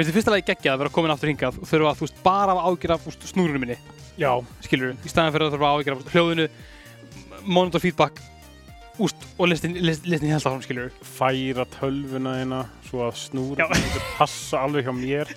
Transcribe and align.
Mér 0.00 0.06
finnst 0.06 0.14
þið 0.14 0.16
fyrsta 0.16 0.32
lagi 0.32 0.44
geggjað 0.48 0.72
að 0.72 0.80
vera 0.80 0.90
komin 0.94 1.12
aftur 1.12 1.28
hingað 1.28 1.56
og 1.60 1.68
þurfa 1.68 1.88
að 1.90 1.98
þú 1.98 2.06
veist 2.06 2.20
bara 2.24 2.52
að 2.54 2.68
ágjöra 2.70 2.94
snúrunum 3.28 3.60
minni, 3.60 3.74
Já, 4.16 4.30
skilur 4.64 4.94
í 4.96 5.10
staðan 5.12 5.34
fyrir 5.34 5.44
að 5.44 5.52
þurfa 5.52 5.68
að 5.68 5.82
ágjöra 5.82 6.14
hljóðinu, 6.14 6.46
monitor 7.44 7.84
feedback, 7.84 8.22
úst, 8.96 9.28
og 9.36 9.52
listin, 9.52 9.76
list, 9.84 10.08
listin 10.08 10.32
held 10.32 10.48
áfram, 10.48 10.64
skilur 10.64 10.88
færa 11.04 11.68
tölvuna 11.76 12.34
hérna 12.38 12.62
svo 12.88 13.04
að 13.10 13.20
snúra 13.26 13.66
Já. 13.68 13.76
þetta 13.76 14.08
passa 14.16 14.64
alveg 14.64 14.88
hjá 14.88 14.96
mér. 14.96 15.36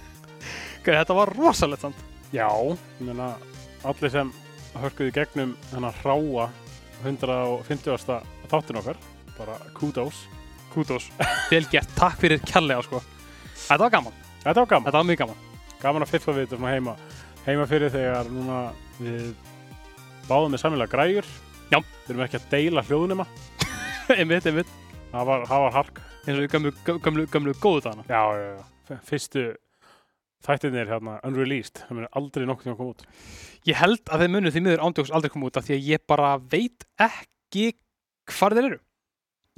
Þetta 0.86 1.18
var 1.18 1.34
rosalegt 1.34 1.82
samt. 1.82 2.08
Já, 2.30 2.46
ég 2.46 3.04
meina, 3.10 3.32
allir 3.82 4.14
sem 4.14 4.34
hörkuðu 4.78 5.10
í 5.10 5.18
gegnum 5.18 5.56
þennan 5.72 5.98
hráa 6.04 6.52
150. 7.02 8.22
þáttin 8.54 8.84
okkar, 8.84 9.06
bara 9.34 9.58
kudos. 9.74 10.28
Kudos. 10.70 11.10
Vel 11.50 11.66
gert, 11.74 11.90
takk 11.98 12.22
fyrir 12.22 12.46
kærlega, 12.46 12.86
sko. 12.86 13.02
Þetta 13.68 13.82
var 13.84 13.92
gaman, 13.94 14.18
Þetta 14.42 14.60
var 14.62 14.70
gaman. 14.72 14.86
þetta 14.88 14.98
var 14.98 15.08
mjög 15.10 15.20
gaman. 15.22 15.40
Gaman 15.80 16.04
að 16.06 16.12
fiffa 16.14 16.32
við 16.36 16.46
þetta 16.46 16.58
svona 16.58 16.74
heima, 16.74 16.96
heima 17.46 17.66
fyrir 17.70 17.92
þegar 17.94 18.30
núna 18.34 18.58
við 19.00 19.30
báðum 20.28 20.54
með 20.54 20.62
samilega 20.64 20.92
græjur. 20.94 21.30
Já. 21.70 21.78
Við 21.80 22.12
erum 22.14 22.24
ekki 22.26 22.40
að 22.40 22.48
deila 22.52 22.84
hljóðnema. 22.88 23.26
einmitt, 24.18 24.46
einmitt. 24.50 24.72
Það 25.10 25.26
var, 25.30 25.46
það 25.50 25.64
var 25.66 25.74
hark. 25.78 26.00
Eins 26.26 26.36
og 26.36 26.44
í 26.44 26.50
gömlu, 26.52 26.72
gömlu, 27.06 27.26
gömlu 27.32 27.54
góðu 27.62 27.84
dana. 27.86 28.04
Já, 28.10 28.22
já, 28.36 28.50
já. 28.90 28.98
Fyrstu 29.06 29.44
þættirnir 30.46 30.88
hérna, 30.88 31.18
unreleased, 31.26 31.82
það 31.84 31.96
munir 31.98 32.12
aldrei 32.16 32.46
nokkuð 32.48 32.66
tíma 32.66 32.74
að 32.74 32.80
koma 32.80 32.94
út. 32.94 33.02
Ég 33.68 33.76
held 33.80 34.00
að 34.08 34.22
þeir 34.24 34.32
munu 34.34 34.52
því 34.54 34.62
miður 34.64 34.84
ándjóks 34.86 35.12
aldrei 35.14 35.32
koma 35.34 35.50
út 35.50 35.58
af 35.60 35.66
því 35.66 35.74
að 35.76 35.88
ég 35.90 36.04
bara 36.08 36.30
veit 36.52 36.86
ekki 36.96 37.66
hvar 38.32 38.56
þeir 38.56 38.68
eru. 38.70 38.78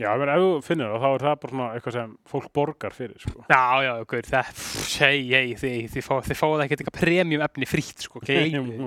Já, 0.02 0.10
ef 0.12 0.42
þú 0.42 0.48
finnir 0.66 0.90
það, 0.90 1.04
þá 1.04 1.08
er 1.12 1.24
það 1.24 1.36
bara 1.42 1.52
svona 1.52 1.68
eitthvað 1.76 1.96
sem 1.96 2.12
fólk 2.32 2.48
borgar 2.58 2.96
fyrir, 2.96 3.14
sko. 3.22 3.44
Já, 3.46 3.62
já, 3.86 3.92
gaur, 4.12 4.28
það, 4.32 4.60
hei, 4.98 5.20
hei, 5.30 5.54
þið, 5.62 5.78
þið, 5.94 6.06
fá, 6.08 6.14
fáið 6.42 6.64
ekkert 6.66 6.82
eitthvað 6.82 6.98
premium 6.98 7.44
efni 7.46 7.68
frítt, 7.70 8.04
sko, 8.08 8.22
gleymið, 8.26 8.84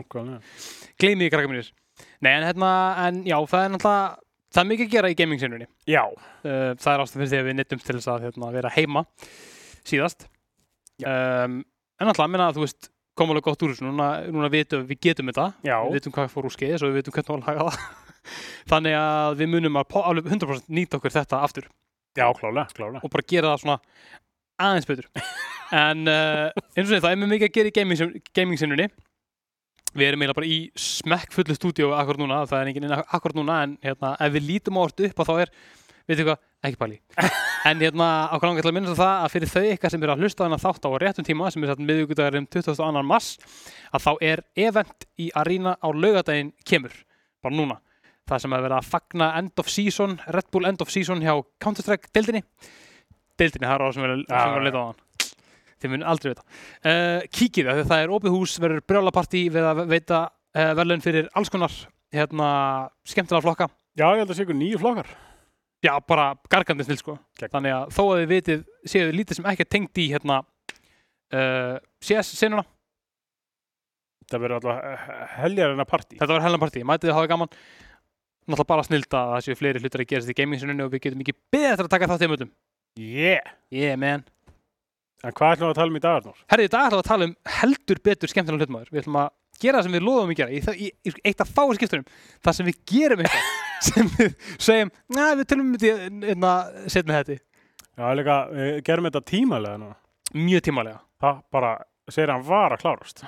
gleymið 1.02 1.31
krakka 1.33 1.52
mínir. 1.52 1.71
Nei, 2.19 2.31
en 2.36 2.47
hérna, 2.49 2.71
en 3.08 3.21
já, 3.27 3.38
það 3.47 3.66
er 3.66 3.73
náttúrulega, 3.75 4.09
það 4.55 4.63
er 4.66 4.69
mikið 4.73 4.89
að 4.89 4.95
gera 4.97 5.11
í 5.13 5.17
gaming-sinnunni. 5.21 5.69
Já, 5.89 6.03
Uh, 6.45 6.75
það 6.77 6.91
er 6.91 7.02
ástæðan 7.02 7.21
fyrir 7.23 7.30
því 7.31 7.38
að 7.39 7.47
við 7.47 7.55
nettum 7.58 7.80
til 7.81 7.93
þess 7.95 8.09
að 8.11 8.25
hérna, 8.27 8.49
vera 8.53 8.69
heima 8.75 9.02
síðast. 9.89 10.27
Um, 11.02 11.55
en 11.97 12.05
náttúrulega, 12.05 12.31
minna 12.36 12.49
að 12.52 12.59
þú 12.59 12.66
veist, 12.67 12.89
kom 13.17 13.31
alveg 13.33 13.47
gott 13.47 13.66
úr 13.66 13.73
þessu, 13.73 13.88
núna, 13.88 14.09
núna 14.30 14.52
vitum 14.53 14.83
við, 14.86 14.99
getum 15.08 15.31
þetta, 15.31 15.47
við 15.63 15.97
vitum 15.97 16.13
við 18.26 18.36
að. 18.36 18.70
Þannig 18.73 19.00
að 19.00 19.42
við 19.42 19.52
munum 19.54 19.81
að 19.81 19.98
alveg 20.02 20.31
100% 20.34 20.72
nýta 20.73 21.00
okkur 21.00 21.16
þetta 21.16 21.42
aftur 21.45 21.70
já, 22.16 22.34
klálega, 22.34 22.67
klálega. 22.73 23.04
og 23.04 23.12
bara 23.12 23.28
gera 23.28 23.54
það 23.54 23.64
svona 23.64 23.80
aðeins 24.66 24.90
betur 24.90 25.09
en 25.76 26.08
uh, 26.08 26.64
eins 26.76 26.88
og 26.88 26.94
því 26.94 27.02
það 27.04 27.12
er 27.12 27.22
mjög 27.22 27.34
mikið 27.34 27.50
að 27.50 27.56
gera 27.58 27.72
í 27.72 27.76
gaming, 27.76 28.20
gaming 28.38 28.62
sinnunni 28.62 28.90
við 29.95 30.09
erum 30.09 30.23
eiginlega 30.23 30.40
bara 30.40 30.52
í 30.52 30.59
smekkfullu 30.80 31.56
stúdíu 31.56 31.94
akkur 31.95 32.20
núna, 32.20 32.44
það 32.50 32.62
er 32.62 32.72
enginn 32.72 32.88
inn 32.88 32.95
akkur 32.95 33.36
núna 33.36 33.62
en 33.64 33.78
hérna, 33.84 34.16
ef 34.20 34.36
við 34.36 34.48
lítum 34.50 34.80
á 34.80 34.84
orð 34.86 35.08
upp 35.10 35.23
að 35.23 35.32
þá 35.32 35.36
er 35.45 35.54
veitum 36.06 36.30
hvað, 36.30 36.44
ekki 36.67 36.82
pæli 36.82 37.00
en 37.70 37.84
hérna, 37.84 38.10
ákvæm 38.32 38.52
langar 38.52 38.67
til 38.67 38.72
að 38.72 38.78
minnast 38.78 39.02
það 39.02 39.23
að 39.26 39.34
fyrir 39.36 39.54
þau 39.56 39.66
ykkar 39.73 39.94
sem 39.94 40.06
eru 40.06 40.16
að 40.16 40.23
hlusta 40.23 40.44
á 40.44 40.45
þennan 40.45 40.64
þátt 40.64 40.88
á 40.88 40.89
réttum 41.04 41.28
tíma 41.28 41.52
sem 41.52 41.66
er 41.66 41.73
satt 41.73 41.84
miðvíkudagur 41.84 42.39
um 42.42 42.48
22. 42.55 43.04
mars 43.08 43.32
að 43.92 44.05
þá 44.05 44.11
er 44.30 44.44
event 44.67 45.08
í 45.20 45.32
Arena 45.36 45.76
á 45.80 45.88
laugadaginn 45.89 46.54
kemur, 46.67 46.94
bara 47.44 47.55
núna 47.55 47.80
það 48.30 48.41
sem 48.43 48.55
er 48.58 48.63
verið 48.65 48.77
að 48.80 48.89
fagna 48.89 49.27
end 49.39 49.61
of 49.61 49.69
season 49.71 50.17
Red 50.33 50.47
Bull 50.53 50.67
end 50.69 50.81
of 50.83 50.91
season 50.93 51.21
hjá 51.23 51.33
Counter-Strike 51.63 52.11
deildinni. 52.15 52.41
Deildinni, 53.39 53.67
það 53.67 53.75
er 53.75 53.83
á 53.83 53.87
sem 53.89 53.99
sem 53.99 54.05
verið 54.05 54.23
að 54.37 54.65
leita 54.67 54.81
á 54.81 54.86
hann. 54.89 55.02
Þið 55.83 55.91
mun 55.91 56.05
aldrei 56.08 56.31
vita. 56.31 56.43
Uh, 56.87 57.19
kíkið 57.36 57.67
það, 57.69 57.81
það 57.91 58.03
er 58.05 58.13
opið 58.15 58.36
hús, 58.37 58.53
verður 58.63 58.83
brjálapartí 58.89 59.41
við 59.53 59.67
að 59.69 59.81
veita 59.91 60.21
uh, 60.31 60.71
verðlaun 60.80 61.03
fyrir 61.03 61.27
alls 61.36 61.52
konar 61.53 61.73
hérna, 62.15 62.47
skemmtilega 63.05 63.43
flokka. 63.43 63.67
Já, 63.99 64.05
ég 64.15 64.21
held 64.23 64.31
að 64.31 64.37
sé 64.39 64.45
ykkur 64.45 64.57
nýju 64.59 64.80
flokkar. 64.81 65.09
já, 65.86 65.92
bara 66.07 66.30
gargandi 66.49 66.86
snill 66.87 66.97
sko. 66.97 67.17
Gegn. 67.37 67.52
þannig 67.52 67.75
að 67.75 67.92
þó 67.93 68.02
að 68.05 68.21
þið 68.21 68.31
vitið, 68.31 68.63
séu 68.87 69.03
þið 69.09 69.17
lítið 69.19 69.37
sem 69.37 69.49
ekki 69.52 69.65
er 69.65 69.69
tengt 69.75 69.99
í 70.02 70.05
hérna 70.13 70.39
uh, 71.36 71.75
CS 72.02 72.31
sinuna, 72.39 72.65
Það 74.25 74.42
verður 74.42 74.55
alltaf 74.57 75.09
heljar 75.37 75.73
en 75.75 75.83
að 75.83 75.89
partí. 75.92 76.15
þetta 76.17 76.33
var 76.33 76.42
hellan 76.42 76.61
partí 76.63 76.81
mætið 76.81 77.11
þið 77.11 77.17
hafa 77.19 77.30
gaman 77.30 77.52
náttúrulega 78.45 78.70
bara 78.72 78.86
snilda 78.88 79.22
að 79.23 79.33
það 79.36 79.44
séu 79.48 79.60
fleiri 79.60 79.82
hlutar 79.83 80.04
að 80.06 80.10
gerast 80.14 80.32
í 80.32 80.38
gaming 80.38 80.61
sinunni 80.61 80.86
og 80.86 80.92
við 80.94 81.04
getum 81.08 81.22
ekki 81.26 81.36
beðið 81.54 81.72
eftir 81.73 81.88
að 81.89 81.94
taka 81.95 82.10
þátt 82.14 82.26
í 82.28 82.32
mötum 82.33 82.52
Yeah! 82.95 83.54
yeah 83.73 83.98
man 84.00 84.23
En 85.26 85.33
hvað 85.33 85.56
ætlum 85.56 85.66
við 85.67 85.73
að 85.73 85.78
tala 85.80 85.89
um 85.92 85.95
í 85.98 86.02
dag, 86.04 86.17
Arnór? 86.20 86.42
Herri, 86.52 86.66
í 86.67 86.70
dag 86.70 86.84
ætlum 86.86 87.00
við 87.00 87.04
að 87.05 87.08
tala 87.10 87.26
um 87.26 87.32
heldur 87.55 88.00
betur 88.05 88.30
skemmtilega 88.30 88.61
hlutmaður. 88.66 88.89
Við 88.94 89.00
ætlum 89.02 89.16
að 89.23 89.30
gera 89.64 89.80
það 89.80 89.86
sem 89.88 89.95
við 89.95 90.04
loðum 90.05 90.34
að 90.34 90.38
gera. 90.38 90.52
Í, 90.54 90.60
það- 90.66 90.78
í, 90.86 90.89
í 91.10 91.14
eitt 91.32 91.42
af 91.42 91.54
fáið 91.55 91.80
skiptunum, 91.80 92.05
það 92.45 92.58
sem 92.60 92.67
við 92.70 92.78
gerum 92.92 93.23
eitthvað, 93.23 93.48
sem 93.88 94.11
við 94.20 94.36
segjum, 94.67 94.92
næ, 95.16 95.23
við 95.39 95.48
tölum 95.50 95.66
um 95.72 95.80
þetta 95.82 96.28
hérna, 96.30 96.52
setna 96.94 97.17
þetta. 97.23 97.38
Já, 97.95 98.05
líka, 98.20 98.36
við 98.60 98.70
gerum 98.92 99.08
þetta 99.10 99.23
tímalega 99.32 99.82
núna. 99.82 99.98
Mjög 100.45 100.66
tímalega. 100.70 101.02
Það 101.26 101.42
bara, 101.58 101.72
segir 102.14 102.34
hann 102.36 102.45
var 102.52 102.76
að 102.78 102.84
klárast. 102.86 103.26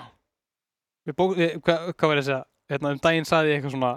Við 1.07 1.17
bó, 1.17 1.25
við, 1.33 1.55
hvað, 1.65 1.89
hvað 1.95 2.11
var 2.13 2.19
ég 2.21 2.25
að 2.27 2.29
segja? 2.29 2.43
Hérna, 2.75 2.93
um 2.93 3.01
daginn 3.07 3.25
sagði 3.31 3.55
ég 3.55 3.57
eitthvað 3.61 3.73
svona, 3.73 3.93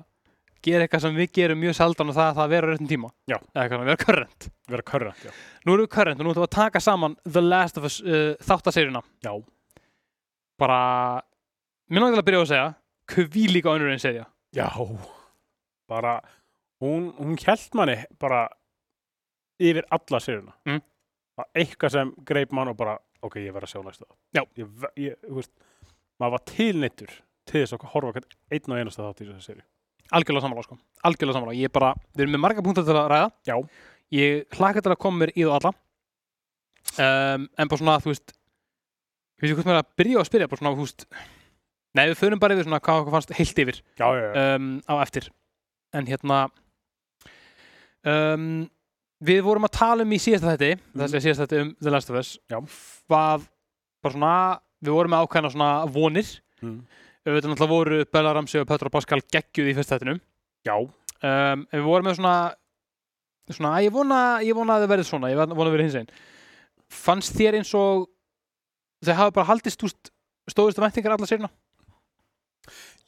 gera 0.64 0.84
eitthvað 0.86 1.04
sem 1.04 1.16
við 1.16 1.30
gerum 1.38 1.60
mjög 1.62 1.76
sjaldan 1.78 2.12
og 2.12 2.16
það, 2.16 2.30
það 2.38 2.52
vera 2.52 2.68
á 2.68 2.70
réttum 2.70 2.90
tíma. 2.90 3.10
Já. 3.30 3.36
Eða 3.38 3.62
eitthvað, 3.64 3.86
vera 3.88 4.00
current. 4.04 4.48
Vera 4.70 4.86
körrant, 4.90 5.24
já. 5.24 5.32
Nú 5.64 5.74
erum 5.74 5.86
við 5.86 5.92
current 5.94 6.20
og 6.20 6.26
nú 6.26 6.32
ætlum 6.34 6.44
við 6.44 6.48
að 6.48 6.56
taka 6.56 6.82
saman 6.84 7.16
The 7.24 7.42
Last 7.44 7.80
of 7.80 7.88
Us 7.88 7.96
uh, 8.04 8.34
þáttaseríuna. 8.46 9.02
Já. 9.24 9.32
Bara, 10.60 10.80
mér 11.88 12.04
náttúrulega 12.04 12.24
að 12.24 12.28
byrja 12.28 12.42
að 12.44 12.50
segja, 12.52 12.68
hví 13.14 13.46
líka 13.50 13.72
önnur 13.72 13.92
en 13.94 14.02
serja. 14.02 14.26
Já. 14.56 14.68
Bara, 15.90 16.18
hún, 16.84 17.10
hún 17.18 17.38
held 17.40 17.78
manni 17.78 17.96
bara 18.20 18.44
yfir 19.60 19.88
alla 19.92 20.20
séruna. 20.22 20.54
Mm. 20.68 20.84
Eitthvað 21.56 21.96
sem 21.96 22.12
greip 22.28 22.52
mann 22.52 22.70
og 22.72 22.76
bara, 22.76 22.98
ok, 23.24 23.40
ég 23.40 23.54
verð 23.56 23.68
að 23.68 23.74
sjá 23.74 23.84
næstu 23.84 24.04
það. 24.04 24.16
Já. 24.36 24.44
Ég, 24.60 24.86
ég, 25.00 25.18
þú 25.24 25.40
veist, 25.40 25.52
maður 26.20 26.36
var 26.36 26.46
tilneittur 26.52 27.18
til 27.50 27.62
þess 27.64 27.76
að 27.76 27.86
horfa 27.94 28.22
einn 28.52 28.74
og 28.74 28.78
einasta 28.78 29.06
þátt 29.06 29.22
í 29.24 29.28
þessu 29.30 29.46
séri. 29.46 29.64
Algjörlega 30.12 30.42
sammála, 30.44 30.62
sko. 30.66 30.78
Algjörlega 31.06 31.36
sammála. 31.38 31.54
Ég 31.54 31.68
er 31.70 31.74
bara, 31.74 31.92
við 32.16 32.24
erum 32.24 32.32
með 32.34 32.42
marga 32.44 32.62
punktar 32.66 32.84
til 32.88 32.96
að 32.98 33.08
ræða. 33.12 33.30
Já. 33.46 33.56
Ég 34.10 34.56
hlaka 34.58 34.82
til 34.82 34.90
að 34.92 34.98
koma 35.04 35.22
mér 35.24 35.32
í 35.36 35.44
þú 35.46 35.52
alla. 35.54 35.72
Um, 36.98 37.44
en 37.60 37.68
bara 37.70 37.78
svona, 37.78 37.98
þú 38.02 38.10
veist, 38.10 38.32
við 39.40 39.52
veitum 39.52 39.62
hvað 39.62 39.70
mér 39.70 39.82
að 39.84 39.92
byrja 40.00 40.18
að 40.22 40.26
spyrja, 40.30 40.48
bara 40.50 40.58
svona, 40.62 40.72
þú 40.74 40.86
veist, 40.88 41.04
nei, 41.94 42.04
við 42.10 42.16
förum 42.18 42.40
bara 42.42 42.56
yfir 42.56 42.66
svona 42.66 42.80
hvað 42.82 43.02
okkur 43.04 43.14
fannst 43.14 43.34
heilt 43.38 43.60
yfir 43.62 43.78
Já, 44.00 44.06
já, 44.16 44.24
já. 44.34 44.56
um, 44.56 44.66
á 44.90 44.94
eftir. 45.04 45.28
En 45.94 46.06
hérna, 46.10 46.40
um, 48.08 48.48
við 49.22 49.42
vorum 49.46 49.66
að 49.68 49.74
tala 49.78 50.02
um 50.06 50.12
í 50.16 50.18
síðasta 50.22 50.56
þetta, 50.56 50.80
Mhm. 50.80 51.00
þessi 51.04 51.22
síðasta 51.26 51.46
þetta 51.46 51.60
um 51.62 51.76
The 51.80 51.90
Last 51.90 52.10
of 52.10 52.16
Us, 52.16 52.38
Já. 52.50 52.58
hvað, 53.08 53.48
bara 54.02 54.14
svona, 54.14 54.60
við 54.82 54.92
vorum 54.96 55.10
með 55.14 55.26
ákveðna 55.28 55.52
svona 55.54 55.92
vonir, 55.92 56.40
Mm. 56.62 56.82
Auðvitað 57.26 57.52
náttúrulega 57.52 57.74
voru 57.74 58.00
Bella 58.12 58.34
Ramsey 58.36 58.62
og 58.62 58.68
Petra 58.70 58.92
Pascal 58.92 59.20
geggjuð 59.22 59.70
í 59.72 59.76
fyrst 59.76 59.94
þettinum 59.94 60.20
Já. 60.66 60.76
um, 60.76 60.90
en 61.22 61.76
við 61.76 61.86
vorum 61.86 62.08
með 62.10 62.20
svona 62.20 62.36
svona, 63.50 63.72
ég 63.82 63.94
vona, 63.94 64.20
ég 64.46 64.54
vona 64.54 64.76
að 64.76 64.84
það 64.84 64.92
verði 64.94 65.08
svona 65.08 65.32
ég 65.32 65.40
vona 65.40 65.56
að 65.56 65.74
verði 65.74 65.88
hins 65.88 65.98
einn 66.00 66.12
fannst 66.90 67.34
þér 67.38 67.60
eins 67.60 67.72
og 67.78 68.06
þau 69.04 69.14
hafa 69.16 69.34
bara 69.40 69.50
haldist 69.50 69.82
úst, 69.86 70.12
stóðustu 70.50 70.82
væntingar 70.84 71.16
alla 71.16 71.28
sérna 71.28 71.50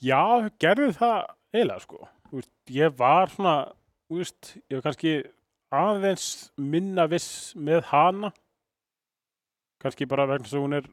Já, 0.03 0.51
gerði 0.59 0.97
það 0.97 1.19
eiginlega 1.55 1.83
sko. 1.85 2.09
Veist, 2.33 2.51
ég 2.75 2.95
var 2.99 3.31
svona, 3.31 3.55
veist, 4.11 4.57
ég 4.67 4.81
var 4.81 4.87
kannski 4.89 5.13
aðeins 5.73 6.25
minna 6.59 7.05
viss 7.11 7.53
með 7.55 7.85
hana. 7.93 8.33
Kannski 9.83 10.09
bara 10.11 10.27
vegna 10.27 10.49
þess 10.49 10.59
að 10.59 10.65
hún 10.65 10.79
er 10.81 10.89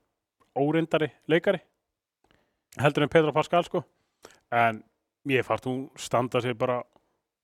óreindari 0.60 1.10
leikari. 1.32 1.64
Heldur 2.78 3.04
en 3.04 3.10
Petra 3.10 3.32
Pascal 3.34 3.64
sko. 3.66 3.84
En 4.52 4.84
ég 5.30 5.46
fannst 5.46 5.66
hún 5.66 5.88
standa 5.98 6.42
sér 6.42 6.54
bara 6.58 6.84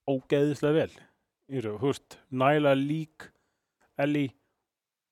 ógeðislega 0.09 0.73
vel. 0.73 0.91
Í 1.49 1.59
þessu, 1.59 1.75
þú 1.81 1.89
veist, 1.91 2.17
næla 2.31 2.73
lík, 2.77 3.27
Ellie 4.01 4.31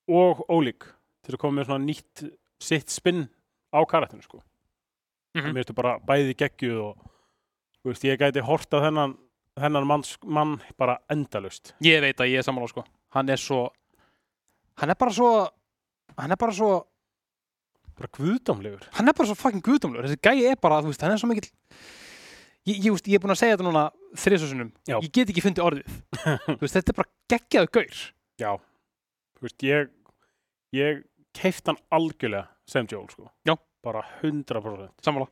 og 0.10 0.42
ólík 0.52 0.84
til 1.24 1.36
að 1.36 1.40
koma 1.40 1.62
með 1.62 1.70
svona 1.70 1.86
nýtt 1.86 2.24
sitt 2.60 2.90
spinn 2.92 3.30
á 3.74 3.80
karatinu 3.88 4.22
sko 4.26 4.42
Mhm. 5.36 5.54
mér 5.54 5.64
ertu 5.64 5.74
bara 5.74 5.98
bæði 6.00 6.36
geggjuð 6.36 6.80
og 6.84 6.98
veist, 7.86 8.04
ég 8.04 8.20
gæti 8.20 8.42
horta 8.44 8.82
þennan 8.84 9.16
þennan 9.58 9.88
manns, 9.88 10.18
mann 10.26 10.62
bara 10.78 10.98
endalust 11.10 11.74
ég 11.82 12.02
veit 12.02 12.18
að 12.20 12.30
ég 12.34 12.38
er 12.38 12.44
sammála 12.44 12.68
sko 12.70 12.84
hann 13.16 13.30
er 13.30 13.38
svo 13.38 13.72
hann 14.78 14.90
er 14.90 14.96
bara 14.96 15.12
svo 15.12 15.50
hann 16.18 16.32
er 16.32 16.36
bara 16.36 16.52
svo 16.52 16.86
bara 17.98 18.10
guðdómlegur 18.18 18.88
hann 18.98 19.08
er 19.12 19.16
bara 19.18 19.30
svo 19.30 19.38
fucking 19.40 19.64
guðdómlegur 19.66 20.08
þessi 20.10 20.22
gæi 20.24 20.48
er 20.52 20.60
bara, 20.62 20.82
þú 20.84 20.92
veist, 20.94 21.02
hann 21.06 21.14
er 21.16 21.22
svo 21.22 21.30
mikill 21.32 21.50
ég, 22.68 22.78
ég, 22.80 22.90
veist, 22.94 23.08
ég 23.12 23.18
er 23.20 23.24
búin 23.24 23.34
að 23.36 23.42
segja 23.44 23.58
þetta 23.58 23.68
núna 23.68 23.84
þriðsvarsunum, 24.24 24.72
Já. 24.90 24.98
ég 25.04 25.12
get 25.14 25.30
ekki 25.34 25.44
fundið 25.46 25.66
orðið 25.68 25.98
veist, 26.64 26.78
þetta 26.78 26.94
er 26.94 27.00
bara 27.02 27.12
geggjaðu 27.34 27.72
gaur 27.78 28.00
já, 28.44 28.52
þú 29.38 29.48
veist, 29.48 29.68
ég 29.68 29.92
ég 30.74 31.04
keift 31.38 31.68
hann 31.70 31.78
algjörlega 31.94 32.48
sem 32.70 32.88
Joel 32.90 33.10
sko. 33.12 33.26
Já. 33.46 33.56
Bara 33.84 34.00
100%. 34.22 34.94
sammála 35.04 35.26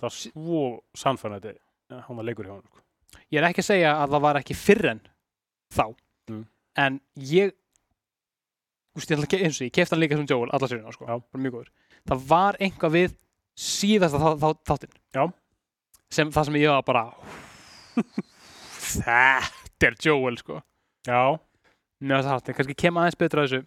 Það 0.00 0.04
var 0.04 0.12
svo 0.16 0.60
sannfærandi 0.96 1.54
að 1.92 2.02
hann 2.06 2.18
var 2.18 2.26
leikur 2.28 2.44
hjá 2.48 2.52
hann 2.54 2.66
sko. 2.66 2.82
ég 3.32 3.40
er 3.40 3.46
ekki 3.48 3.62
að 3.64 3.68
segja 3.70 3.94
að 4.02 4.12
það 4.14 4.24
var 4.26 4.38
ekki 4.42 4.56
fyrr 4.58 4.90
en 4.94 5.00
þá 5.74 5.84
Mm. 6.30 6.44
en 6.78 7.00
ég 7.16 7.54
úst, 9.00 9.10
ég 9.10 9.18
ætla 9.18 9.28
ekki 9.28 9.42
eins 9.44 9.60
og 9.60 9.68
ég 9.68 9.74
kefti 9.76 9.96
hann 9.96 10.02
líka 10.04 10.18
sem 10.20 10.28
Joel 10.30 10.52
alla 10.54 10.70
sérina 10.70 10.94
sko, 10.94 11.08
bara 11.08 11.42
mjög 11.44 11.58
góður 11.58 11.70
það 12.12 12.24
var 12.30 12.60
einhvað 12.60 12.96
við 12.96 13.18
síðasta 13.60 14.22
þá, 14.22 14.30
þá, 14.40 14.48
þáttinn 14.70 14.96
Já. 15.16 15.24
sem 16.20 16.32
það 16.36 16.50
sem 16.50 16.60
ég 16.60 16.74
var 16.74 16.88
bara 16.88 17.06
þetta 19.00 19.90
er 19.90 20.02
Joel 20.04 20.36
sko 20.40 20.60
Já, 21.08 21.38
hart, 22.28 22.48
en 22.48 22.56
kannski 22.56 22.76
kem 22.76 22.98
aðeins 23.00 23.18
betra 23.20 23.44
að 23.44 23.48
þessu 23.48 23.60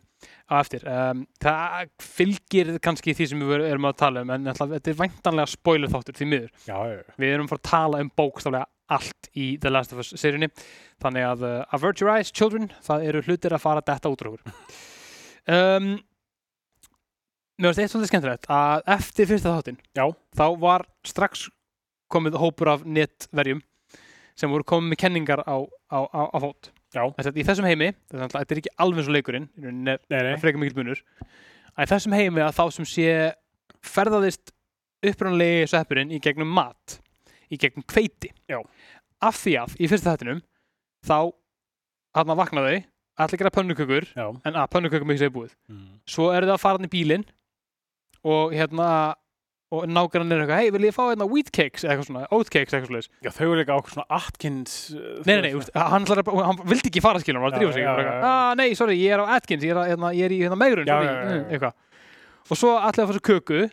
á 0.50 0.54
eftir. 0.60 0.86
Um, 0.88 1.24
það 1.42 1.90
fylgir 2.04 2.72
kannski 2.84 3.16
því 3.18 3.28
sem 3.32 3.44
við 3.44 3.66
erum 3.68 3.90
að 3.90 3.98
tala 4.04 4.24
um, 4.24 4.32
en 4.36 4.52
ætla, 4.52 4.70
þetta 4.76 4.92
er 4.92 5.00
væntanlega 5.02 5.52
spoiler 5.54 5.92
þáttur 5.92 6.18
því 6.20 6.30
miður. 6.32 6.54
já. 6.94 7.04
Við 7.20 7.36
erum 7.36 7.50
fara 7.52 7.62
að 7.64 7.70
tala 7.72 8.02
um 8.04 8.12
bókstaflega 8.22 8.70
allt 8.94 9.30
í 9.34 9.50
The 9.62 9.72
Last 9.74 9.94
of 9.96 10.04
Us 10.04 10.14
seríunni. 10.20 10.52
Þannig 11.04 11.28
að 11.32 11.46
uh, 11.50 11.54
avert 11.76 12.04
your 12.04 12.14
eyes, 12.14 12.32
children, 12.32 12.70
það 12.86 13.08
eru 13.10 13.24
hlutir 13.28 13.56
að 13.56 13.66
fara 13.66 13.86
detta 13.86 14.14
út 14.14 14.24
úr 14.26 14.34
okkur. 14.34 14.58
Um, 15.44 15.98
mér 17.60 17.74
finnst 17.74 17.84
eitt 17.84 17.92
svolítið 17.92 18.12
skemmtilegt 18.12 18.50
að 18.54 18.86
eftir 18.96 19.28
fyrsta 19.28 19.56
þáttinn, 19.58 19.80
þá 20.38 20.46
var 20.62 20.88
strax 21.08 21.50
komið 22.14 22.40
hópur 22.40 22.72
af 22.76 22.86
netverjum 22.88 23.62
sem 24.40 24.50
voru 24.50 24.66
komið 24.68 24.94
með 24.94 25.02
kenningar 25.04 25.44
á, 25.46 25.58
á, 25.92 26.00
á, 26.10 26.22
á 26.32 26.38
að 26.40 27.38
í 27.42 27.46
þessum 27.46 27.68
heimi, 27.68 27.92
þetta 28.12 28.44
er 28.46 28.62
ekki 28.62 28.74
alveg 28.82 29.10
og 29.10 29.16
leikurinn, 29.18 29.50
er 29.60 30.02
það 30.08 30.42
frekar 30.42 30.62
mikill 30.62 30.80
munur 30.80 31.04
að 31.74 31.86
í 31.86 31.92
þessum 31.92 32.16
heimi 32.18 32.44
að 32.46 32.58
þá 32.58 32.64
sem 32.78 32.88
sé 32.90 33.14
ferðaðist 33.84 34.54
upprannlegi 35.04 35.68
sveppurinn 35.72 36.14
í 36.14 36.22
gegnum 36.24 36.52
mat 36.54 37.00
í 37.52 37.60
gegnum 37.60 37.86
kveiti 37.90 38.32
Já. 38.50 38.62
af 39.24 39.40
því 39.42 39.56
að 39.64 39.78
í 39.80 39.90
fyrsta 39.92 40.14
þettinum 40.14 40.44
þá 41.04 41.18
hann 42.16 42.34
að 42.34 42.40
vakna 42.40 42.66
þau 42.68 42.78
allir 43.22 43.42
gera 43.42 43.54
pönnukökur 43.54 44.08
já. 44.14 44.28
en 44.30 44.54
að 44.54 44.70
pönnukökum 44.74 45.12
ekki 45.14 45.26
segja 45.26 45.36
búið. 45.36 45.58
Mm. 45.70 45.90
svo 46.10 46.32
eru 46.34 46.50
þau 46.50 46.56
að 46.56 46.64
fara 46.64 46.80
hann 46.80 46.90
í 46.90 46.94
bílinn 46.94 47.28
og 48.24 48.56
hérna 48.56 48.88
og 49.74 49.88
nágrann 49.90 50.30
er 50.30 50.44
eitthvað, 50.44 50.60
hei, 50.62 50.70
vil 50.76 50.86
ég 50.86 50.94
fá 50.94 51.02
hérna 51.08 51.26
wheat 51.26 51.48
cakes? 51.50 51.82
Eitthvað 51.82 52.06
svona, 52.06 52.26
oat 52.30 52.50
cakes 52.54 52.76
eitthvað 52.78 52.92
slags 52.92 53.08
Já, 53.26 53.32
þau 53.34 53.46
eru 53.48 53.56
líka 53.58 53.78
ákveð 53.78 53.96
svona 53.96 54.20
Atkins 54.20 54.76
uh, 54.94 55.16
nei, 55.26 55.32
nei, 55.34 55.42
nei, 55.48 55.54
úst, 55.58 55.72
hann, 55.74 56.06
að- 56.06 56.30
hann 56.46 56.60
vildi 56.70 56.92
ekki 56.92 57.02
fara 57.02 57.22
skilur, 57.24 57.42
hann 57.42 57.48
var 57.48 57.56
að 57.56 57.64
drífa 57.64 57.74
sig 57.80 57.88
ah, 57.90 58.52
nei, 58.60 58.68
sorry, 58.78 59.00
ég 59.02 59.16
er 59.16 59.24
á 59.26 59.34
Atkins 59.40 59.66
ég 59.66 59.74
er, 59.74 59.82
að, 59.82 59.96
hérna, 59.96 60.12
ég 60.14 60.30
er 60.30 60.36
í 60.36 60.44
hérna 60.44 60.60
megrun 60.62 60.86
mm, 60.94 61.72
og 62.52 62.60
svo 62.60 62.76
allir 62.78 63.06
að 63.06 63.10
fá 63.10 63.18
sér 63.18 63.26
köku 63.32 63.64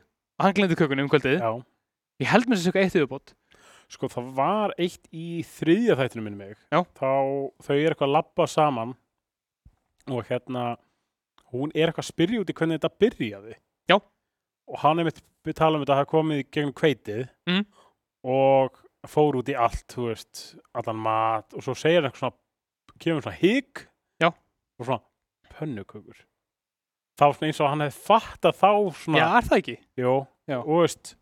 og 0.41 0.47
hann 0.47 0.57
glemdi 0.57 0.79
kökunni 0.79 1.05
um 1.05 1.11
kvöldið. 1.13 1.37
Já, 1.43 1.51
ég 2.23 2.31
held 2.33 2.49
með 2.49 2.61
þessu 2.61 2.71
eitthvað 2.71 2.87
eitt 2.87 2.97
yfirbót. 2.97 3.33
Sko 3.91 4.09
það 4.09 4.29
var 4.39 4.75
eitt 4.81 5.09
í 5.11 5.43
þriðja 5.45 5.97
þættinu 5.99 6.25
minni 6.25 6.39
mig. 6.39 6.59
Já. 6.71 6.81
þá 6.97 7.11
þau 7.67 7.75
eru 7.75 7.91
eitthvað 7.91 8.07
að 8.07 8.15
labba 8.15 8.47
saman 8.49 8.95
og 10.13 10.25
hérna 10.31 10.77
hún 11.53 11.73
er 11.75 11.89
eitthvað 11.91 12.05
að 12.07 12.13
spyrja 12.13 12.41
út 12.45 12.51
í 12.53 12.57
hvernig 12.59 12.79
þetta 12.81 12.99
byrjaði 13.03 13.55
Já. 13.91 13.97
og 14.69 14.79
hann 14.85 14.99
er 15.03 15.05
mitt 15.11 15.23
við 15.47 15.57
tala 15.59 15.77
um 15.79 15.83
þetta 15.85 15.95
að 15.97 16.01
hafa 16.03 16.11
komið 16.13 16.43
gegnum 16.53 16.75
kveitið 16.77 17.29
Mhm. 17.49 17.65
og 18.25 18.77
fór 19.09 19.39
út 19.41 19.49
í 19.49 19.57
allt 19.57 19.87
þú 19.89 20.09
veist, 20.11 20.57
allan 20.77 20.97
mat 21.01 21.55
og 21.57 21.63
svo 21.65 21.75
segir 21.75 22.03
hann 22.03 22.11
eitthvað 22.11 22.21
svona 22.21 22.99
kemur 23.01 23.23
svona 23.23 23.87
Já. 24.21 24.29
og 24.79 24.87
svona 24.87 25.01
pönnukökur 25.55 26.19
þá 27.21 27.25
svona 27.35 27.49
eins 27.49 27.61
og 27.61 27.69
hann 27.73 27.81
hefði 27.85 28.05
fattað 28.07 28.59
þá 28.61 28.71
svona, 28.97 29.19
já, 29.19 29.27
er 29.39 29.49
það 29.49 29.59
ekki? 29.63 29.77
jú, 29.99 30.13
Já. 30.49 30.59
og 30.61 30.83
veist 30.85 31.15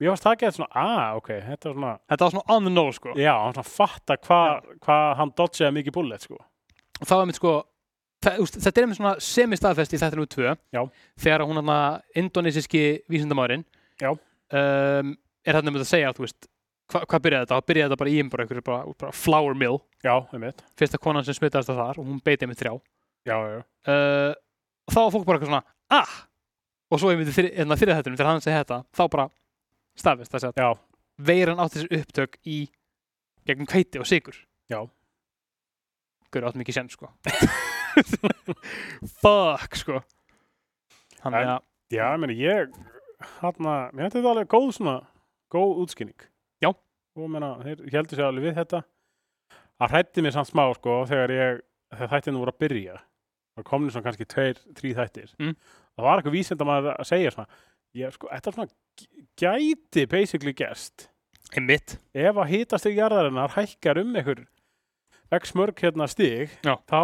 ég 0.00 0.08
varst 0.12 0.22
það 0.22 0.36
ekki 0.36 0.52
svona, 0.54 0.68
ah, 0.78 1.16
ok, 1.18 1.28
þetta 1.42 1.64
var 1.68 1.74
svona 1.74 1.98
þetta 2.08 2.24
var 2.24 2.30
svona 2.30 2.54
on 2.56 2.64
the 2.64 2.70
nose 2.74 2.96
sko 3.00 3.14
Já, 3.18 3.34
hann 3.42 3.54
svona 3.58 3.72
fatta 3.74 4.16
hvað 4.16 4.78
hva 4.86 4.98
hann 5.18 5.30
dodgeði 5.34 5.74
mikið 5.74 5.92
bullet 5.98 6.20
sko. 6.22 6.38
og 6.38 7.06
það 7.06 7.16
var 7.18 7.26
mitt 7.26 7.36
sko 7.36 7.52
það, 7.58 7.66
þetta 8.24 8.72
er 8.72 8.84
einmitt 8.84 8.98
svona 8.98 9.14
semi-staðfest 9.22 9.94
í 9.94 10.00
þetta 10.00 10.18
nú 10.18 10.26
tvö 10.30 10.54
Já. 10.74 10.82
þegar 11.20 11.44
hún 11.46 11.60
hann 11.60 11.72
að 11.74 12.20
indonesíski 12.22 12.84
vísindamæðurinn 13.10 13.64
um, 14.04 15.12
er 15.46 15.58
þarna 15.58 15.74
með 15.74 15.84
að 15.84 15.90
segja 15.92 16.14
þú 16.16 16.24
veist, 16.26 16.48
hva, 16.90 17.04
hvað 17.04 17.24
byrjaði 17.26 17.46
þetta? 17.46 17.58
Það 17.58 17.68
byrjaði 17.70 17.88
þetta 17.88 18.00
bara 18.02 18.10
í 18.10 18.18
einhverju 18.22 18.64
bara, 18.66 18.80
bara, 18.88 18.98
bara 19.04 19.16
flour 19.16 19.58
mill 19.58 19.78
Já, 20.02 20.14
einmitt. 20.34 20.64
fyrsta 20.78 21.00
konan 21.02 21.26
sem 21.26 21.38
smitaðist 21.38 21.70
það 21.70 21.82
þar 21.84 22.02
og 22.02 22.10
hún 22.10 22.20
beiti 22.24 22.50
með 22.50 22.62
þrjá 22.64 22.74
Já, 23.28 23.36
já, 23.36 23.60
uh, 23.92 24.34
þá 24.88 24.98
var 24.98 25.14
fólk 25.14 25.28
bara 25.28 25.38
eitthvað 25.38 25.52
svona 25.52 25.64
ah! 25.94 26.18
og 26.88 27.02
svo 27.02 27.12
einmitt 27.12 27.32
fyrir, 27.34 27.54
hérna, 27.54 27.76
fyrir 27.78 27.98
þetta 27.98 28.14
þegar 28.14 28.30
hann 28.32 28.44
segi 28.44 28.58
þetta, 28.58 28.82
þá 28.96 29.02
bara 29.12 29.28
staðfest 29.98 30.34
þess 30.34 30.48
að 30.48 30.62
já, 30.62 30.68
veiran 31.30 31.60
átti 31.62 31.82
þessi 31.82 32.02
upptök 32.02 32.38
í 32.48 32.60
gegnum 33.48 33.68
kveiti 33.68 34.00
og 34.02 34.08
sigur 34.08 34.44
Já. 34.68 34.82
Gaur 36.28 36.44
átt 36.50 36.58
mikið 36.60 36.76
senn 36.76 36.90
sko 36.92 37.08
fuck 39.22 39.76
sko 39.78 40.02
þannig 41.22 41.40
að 41.40 41.50
já, 41.92 42.04
ég 42.04 42.22
meni, 42.22 42.36
ég 42.40 42.78
hann 43.40 43.68
að, 43.68 43.94
mér 43.94 44.06
hætti 44.06 44.20
þetta 44.20 44.32
alveg 44.32 44.50
góð 44.52 44.68
svona, 44.76 44.96
góð 45.52 45.82
útskynning. 45.84 46.26
Já. 46.62 46.70
Og 47.18 47.30
meina, 47.32 47.54
þeir 47.64 47.84
heldur 47.96 48.18
sér 48.18 48.28
alveg 48.28 48.48
við 48.48 48.58
þetta. 48.60 48.82
Það 49.78 49.94
hrætti 49.94 50.24
mér 50.24 50.34
samt 50.34 50.50
smá, 50.50 50.64
sko, 50.76 51.00
þegar 51.10 51.34
ég, 51.34 51.60
þegar 51.94 52.12
þættinu 52.14 52.42
voru 52.42 52.54
að 52.54 52.62
byrja. 52.64 52.98
Það 53.58 53.68
komni 53.70 53.94
svona 53.94 54.06
kannski 54.06 54.28
tveir, 54.30 54.62
þrý 54.78 54.94
þættir. 54.98 55.32
Mm. 55.38 55.54
Það 55.98 56.06
var 56.06 56.20
eitthvað 56.20 56.36
vísindamaður 56.36 56.90
að 56.94 57.08
segja 57.10 57.34
svona, 57.34 57.62
ég, 57.98 58.14
sko, 58.14 58.30
þetta 58.34 58.54
svona 58.54 58.70
gæti 59.38 60.04
basically 60.10 60.54
gerst. 60.58 61.08
einmitt 61.56 61.94
ef 62.12 62.36
að 62.36 62.50
hitastig 62.50 62.98
jarðarinnar 62.98 63.54
hækkar 63.54 64.02
um 64.02 64.10
einhver 64.18 64.42
x 65.36 65.52
mörg 65.58 65.76
hérna 65.82 66.06
stig 66.08 66.54
Já. 66.64 66.74
þá 66.88 67.00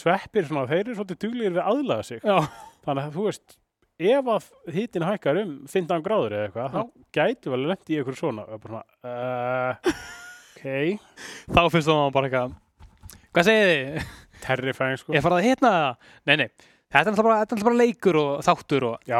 sveppir 0.00 0.46
svona, 0.48 0.66
þeir 0.70 0.82
eru 0.82 0.96
svolítið 0.98 1.20
duglegir 1.24 1.54
við 1.54 1.62
að 1.62 1.72
aðlaga 1.72 2.06
sig. 2.08 2.22
Já, 2.24 2.38
þannig 2.86 3.04
að 3.04 3.18
þú 3.18 3.26
veist, 3.28 3.58
ef 3.98 4.30
að 4.34 4.48
hitin 4.74 5.06
hækkar 5.06 5.40
um 5.42 5.52
15 5.70 6.06
gráður 6.06 6.36
eða 6.38 6.48
eitthvað 6.48 6.74
þá 6.74 6.82
gætu 7.18 7.52
vel 7.54 7.60
lendi 7.66 7.94
í 7.94 8.00
einhver 8.00 8.18
svona 8.18 8.46
og 8.46 8.62
bara 8.64 8.72
svona, 8.72 8.86
uh, 9.04 9.92
ok. 10.54 10.64
Þá 11.54 11.62
finnst 11.74 11.90
það 11.90 12.02
bara 12.16 12.30
eitthvað 12.30 12.56
hvað 13.28 13.48
segið 13.50 13.70
þið? 13.72 14.10
terrifying 14.42 14.98
sko. 15.00 15.14
Ég 15.16 15.24
farið 15.24 15.40
að 15.40 15.48
hitna? 15.48 15.70
Það? 15.74 16.12
Nei, 16.28 16.36
nei, 16.38 16.48
þetta 16.94 17.02
er 17.02 17.12
alltaf 17.12 17.26
bara, 17.26 17.38
er 17.38 17.46
alltaf 17.46 17.66
bara 17.66 17.80
leikur 17.82 18.18
og 18.20 18.30
þáttur 18.46 18.88
og 18.92 19.10
já, 19.10 19.18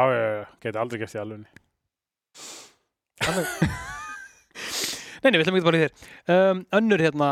geti 0.63 0.79
aldrei 0.79 1.01
gert 1.01 1.15
í 1.15 1.21
alvegni 1.23 1.49
Nei, 5.19 5.33
nei, 5.33 5.35
við 5.35 5.43
ætlum 5.43 5.57
ekki 5.59 5.65
bara 5.67 5.79
í 5.79 5.81
þér. 5.83 6.03
Um, 6.31 6.59
Önnur 6.77 7.01
hérna 7.03 7.27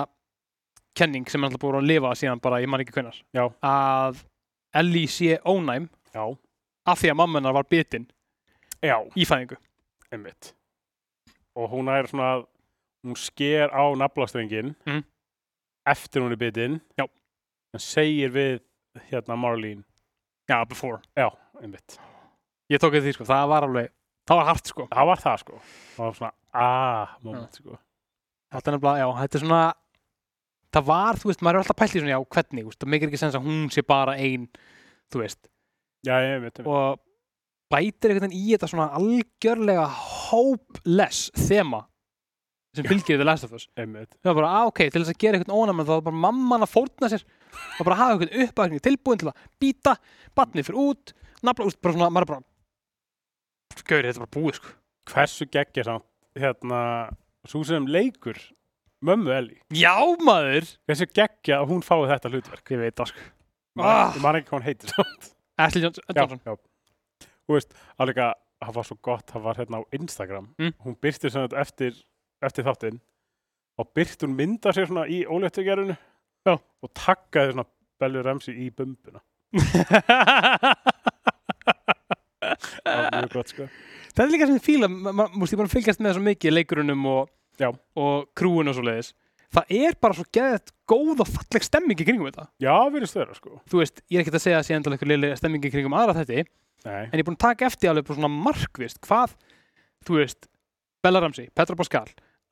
kenning 0.98 1.28
sem 1.30 1.44
er 1.44 1.50
alltaf 1.50 1.62
búin 1.62 1.78
að 1.80 1.88
lifa 1.92 2.12
síðan 2.18 2.42
bara, 2.44 2.60
ég 2.64 2.70
man 2.72 2.82
ekki 2.84 2.96
hvenær. 2.98 3.18
Já. 3.36 3.46
að 3.64 4.24
Ellie 4.78 5.08
sé 5.08 5.38
ónæm 5.48 5.88
já, 6.14 6.24
af 6.88 7.00
því 7.02 7.12
að 7.14 7.20
mamma 7.22 7.40
hennar 7.40 7.56
var 7.58 7.68
bitin 7.70 8.08
já, 8.84 8.98
í 9.16 9.26
fæðingu. 9.26 9.58
Einmitt. 10.12 10.54
Og 11.58 11.70
hún 11.72 11.90
er 11.90 12.08
svona 12.10 12.44
hún 13.06 13.16
sker 13.18 13.70
á 13.72 13.84
naflastrengin 13.98 14.76
Mhm. 14.86 15.04
eftir 15.88 16.22
hún 16.22 16.32
er 16.32 16.38
bitinn 16.42 16.82
Já. 16.98 17.06
en 17.74 17.80
segir 17.80 18.30
við 18.32 18.60
hérna 19.12 19.38
Marlene. 19.38 19.84
Já, 20.50 20.64
before. 20.68 21.00
Já, 21.16 21.30
einmitt. 21.62 21.98
Ég 22.72 22.80
tók 22.80 22.94
eftir 22.96 23.12
því, 23.12 23.14
sko, 23.14 23.24
það 23.26 23.48
var 23.50 23.64
alveg 23.64 23.90
það 24.28 24.36
var 24.38 24.46
hart, 24.46 24.66
sko. 24.68 24.88
Það 24.92 25.06
var 25.08 25.18
það 25.18 25.38
sko. 25.40 25.60
Það 25.96 26.06
var 26.06 26.14
svona 26.14 26.32
ah 26.54 27.18
moment 27.24 27.54
sko. 27.54 27.78
Þetta 28.52 28.68
er 28.72 28.78
nefnilega, 28.78 29.00
já, 29.00 29.08
þetta 29.22 29.36
er 29.36 29.46
svona 29.46 29.74
það 30.78 30.88
var, 30.88 31.20
þú 31.20 31.32
veist, 31.32 31.44
maður 31.44 31.60
er 31.60 31.64
alltaf 31.64 31.80
pælt 31.82 31.98
í 31.98 32.02
svona, 32.02 32.14
já, 32.14 32.22
hvernig, 32.36 32.72
það 32.78 32.94
meikir 32.94 33.12
ekki 33.12 33.20
sens 33.22 33.38
að 33.38 33.50
hún 33.50 33.68
sé 33.74 33.84
bara 33.88 34.16
ein, 34.22 34.48
þú 35.14 35.22
veist. 35.24 35.42
Já, 36.06 36.16
ég 36.24 36.38
einmitt, 36.38 36.62
einmitt. 36.62 36.72
og 36.72 37.04
bætir 37.74 38.14
einhvern 38.14 38.30
veginn 38.30 38.40
í 38.40 38.54
þetta 38.54 38.70
svona 38.72 38.88
algjörlega 38.96 39.86
hopeless 39.92 41.32
þema 41.36 41.84
sem 42.78 42.86
fylgir 42.88 43.18
The 43.18 43.26
Last 43.26 43.48
of 43.48 43.56
Us. 43.58 43.68
Það 43.76 44.30
var 44.30 44.38
bara, 44.38 44.52
að 44.62 44.72
ok, 44.72 44.84
til 44.86 45.02
þess 45.02 45.14
að 45.14 45.22
gera 45.24 45.40
einhvern 45.40 45.56
ónæm 45.58 45.84
þá 45.84 45.94
var 45.96 46.04
bara 46.08 46.22
mamman 46.28 46.66
að 46.66 46.74
fórna 46.74 47.10
sér 47.12 47.26
og 47.26 47.88
bara 47.88 48.00
hafa 48.00 48.16
einhvern 48.16 48.44
uppækning 48.46 48.84
tilbúin 48.86 49.22
til 49.22 49.32
að 49.32 49.48
býta 49.62 49.96
batnið 50.38 50.70
fyrir 50.70 50.84
út, 50.84 51.16
nafla, 51.42 51.68
úst, 51.70 51.80
bara 51.82 51.98
svona, 51.98 52.12
maður 52.14 52.28
er 52.28 52.34
bara 52.36 52.46
Gauri, 53.88 54.10
þetta 54.10 54.18
er 54.18 54.24
bara 54.24 54.34
búið, 54.34 54.58
sko. 54.58 54.72
Hversu 55.08 55.48
geggja 55.52 55.84
samt 55.88 56.06
hérna 56.38 56.80
svo 57.48 57.64
sem 57.68 57.86
leikur 57.90 58.40
mömmu 59.06 59.32
Ellie 59.36 59.60
Já, 59.78 59.94
maður! 60.26 60.66
hversu 60.90 61.08
geggja 61.14 61.60
að 61.62 61.70
hún 61.74 61.84
fái 61.86 62.00
þetta 62.14 62.32
hlutverk 62.34 62.72
Ég 62.74 62.82
veit 62.82 62.96
það, 62.98 63.12
sko 63.14 63.20
ah. 63.84 63.88
Ah. 63.88 64.16
ég 64.16 64.22
man 64.24 64.36
ekki 64.40 64.50
hvað 64.50 64.58
hún 64.60 64.68
heitir 64.68 64.94
samt. 64.94 65.32
Ashley 65.62 65.84
Johnson, 65.86 66.04
já, 66.14 66.26
já. 66.46 66.58
þú 67.48 67.56
veist, 67.58 67.72
alveg 67.98 68.18
að 68.26 68.34
það 68.66 68.74
var 68.80 68.86
svo 68.90 68.98
gott 69.06 69.28
það 69.34 69.46
var 69.48 69.56
hérna 69.62 69.80
á 69.82 69.84
Instagram 70.00 70.48
Mm. 70.58 70.74
hún 70.86 70.96
byrti 71.02 71.30
þetta 71.34 71.62
eftir, 71.62 71.94
eftir 72.42 72.66
þáttinn 72.66 73.00
og 73.78 73.92
byrti 73.94 74.26
hún 74.26 74.36
mynda 74.38 74.74
sér 74.74 74.88
svona 74.90 75.06
í 75.10 75.22
óléttugerinu 75.30 75.94
Já. 76.48 76.56
og 76.58 76.90
takkaði 76.98 77.54
svona 77.54 77.68
Bellu 78.02 78.22
Ramsey 78.26 78.54
í 78.66 78.72
bumbuna 78.74 79.22
það 82.86 82.98
var 82.98 83.12
mjög 83.18 83.32
gott 83.36 83.54
sko 83.54 83.68
Það 84.18 84.24
er 84.24 84.32
líka 84.34 84.46
sem 84.50 84.56
ég 84.58 84.64
fíla, 84.66 84.88
maður 84.90 85.36
múst 85.38 85.54
ég 85.54 85.60
bara 85.60 85.70
að 85.70 85.74
fylgjast 85.76 86.00
með 86.02 86.16
svo 86.18 86.24
mikið 86.26 86.54
leikurunum 86.56 87.04
og, 87.12 87.28
Já. 87.58 87.72
og 87.98 88.28
krúun 88.38 88.70
og 88.70 88.78
svo 88.78 88.86
leiðis. 88.86 89.14
Það 89.54 89.72
er 89.80 89.96
bara 90.04 90.18
svo 90.18 90.26
geðið 90.36 90.72
góð 90.92 91.24
og 91.24 91.30
falleg 91.32 91.66
stemming 91.66 92.02
í 92.04 92.06
kringum 92.08 92.28
þetta. 92.28 92.48
já, 92.60 92.74
virðist 92.92 93.16
vera 93.16 93.36
sko 93.36 93.62
Þú 93.72 93.80
veist, 93.80 94.02
ég 94.12 94.20
er 94.20 94.26
ekkert 94.26 94.40
að 94.40 94.44
segja 94.44 94.60
að 94.60 94.66
sé 94.68 94.76
endalega 94.76 94.98
eitthvað 94.98 95.12
liðlega 95.14 95.38
stemming 95.40 95.68
í 95.68 95.72
kringum 95.72 95.96
aðra 95.96 96.16
þetta, 96.18 96.44
nei, 96.84 96.98
en 97.08 97.16
ég 97.16 97.22
er 97.24 97.28
búin 97.30 97.38
að 97.38 97.46
taka 97.46 97.68
eftir 97.70 97.92
alveg 97.92 98.10
bara 98.10 98.20
svona 98.20 98.32
markvist, 98.34 99.00
hvað, 99.08 99.38
þú 100.08 100.20
veist, 100.20 100.50
Bella 101.06 101.22
Ramsey, 101.24 101.48
Petra 101.56 101.78
Pascal, 101.80 102.06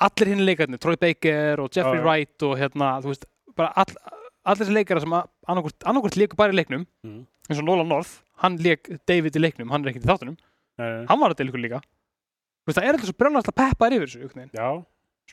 allir 0.08 0.32
hinn 0.32 0.46
leikarnir, 0.48 0.80
Troy 0.80 0.96
Baker 1.02 1.66
og 1.66 1.68
Jeffrey 1.76 2.00
Já, 2.00 2.02
já. 2.02 2.06
Wright 2.08 2.48
og 2.48 2.56
hérna, 2.64 2.94
þú 3.04 3.12
veist, 3.12 3.28
bara 3.60 3.76
all, 3.84 4.00
allir 4.48 4.64
þessi 4.64 4.78
leikara 4.80 5.04
sem 5.04 5.20
annarkvort 5.20 6.20
leikur 6.20 6.40
bara 6.40 6.56
í 6.56 6.60
leiknum, 6.62 6.88
mm. 7.04 7.22
eins 7.50 7.60
og 7.60 7.68
Nolan 7.68 7.92
North, 7.92 8.22
hann 8.40 8.56
leik 8.64 8.88
David 9.04 9.36
í 9.36 9.44
leiknum, 9.44 9.68
hann 9.76 9.84
er 9.84 9.92
ekkert 9.92 10.08
í 10.08 10.14
þáttunum, 10.14 10.40
nei, 10.80 10.88
nei. 10.88 11.06
hann 11.12 11.22
var 11.22 11.36
að 11.36 11.44
deilíkur 11.44 11.64
líka. 11.64 11.84
Þú 12.66 12.72
veist, 12.72 12.80
það 12.80 12.88
er 12.88 12.96
alltaf 12.96 13.12
svo 13.12 13.20
brjónast 13.20 13.52
að 13.52 13.60
peppa 13.62 13.92
yfir 13.92 14.08
þessu, 14.08 14.22
einhvern 14.24 14.42
veginn. 14.42 14.56
já, 14.56 14.70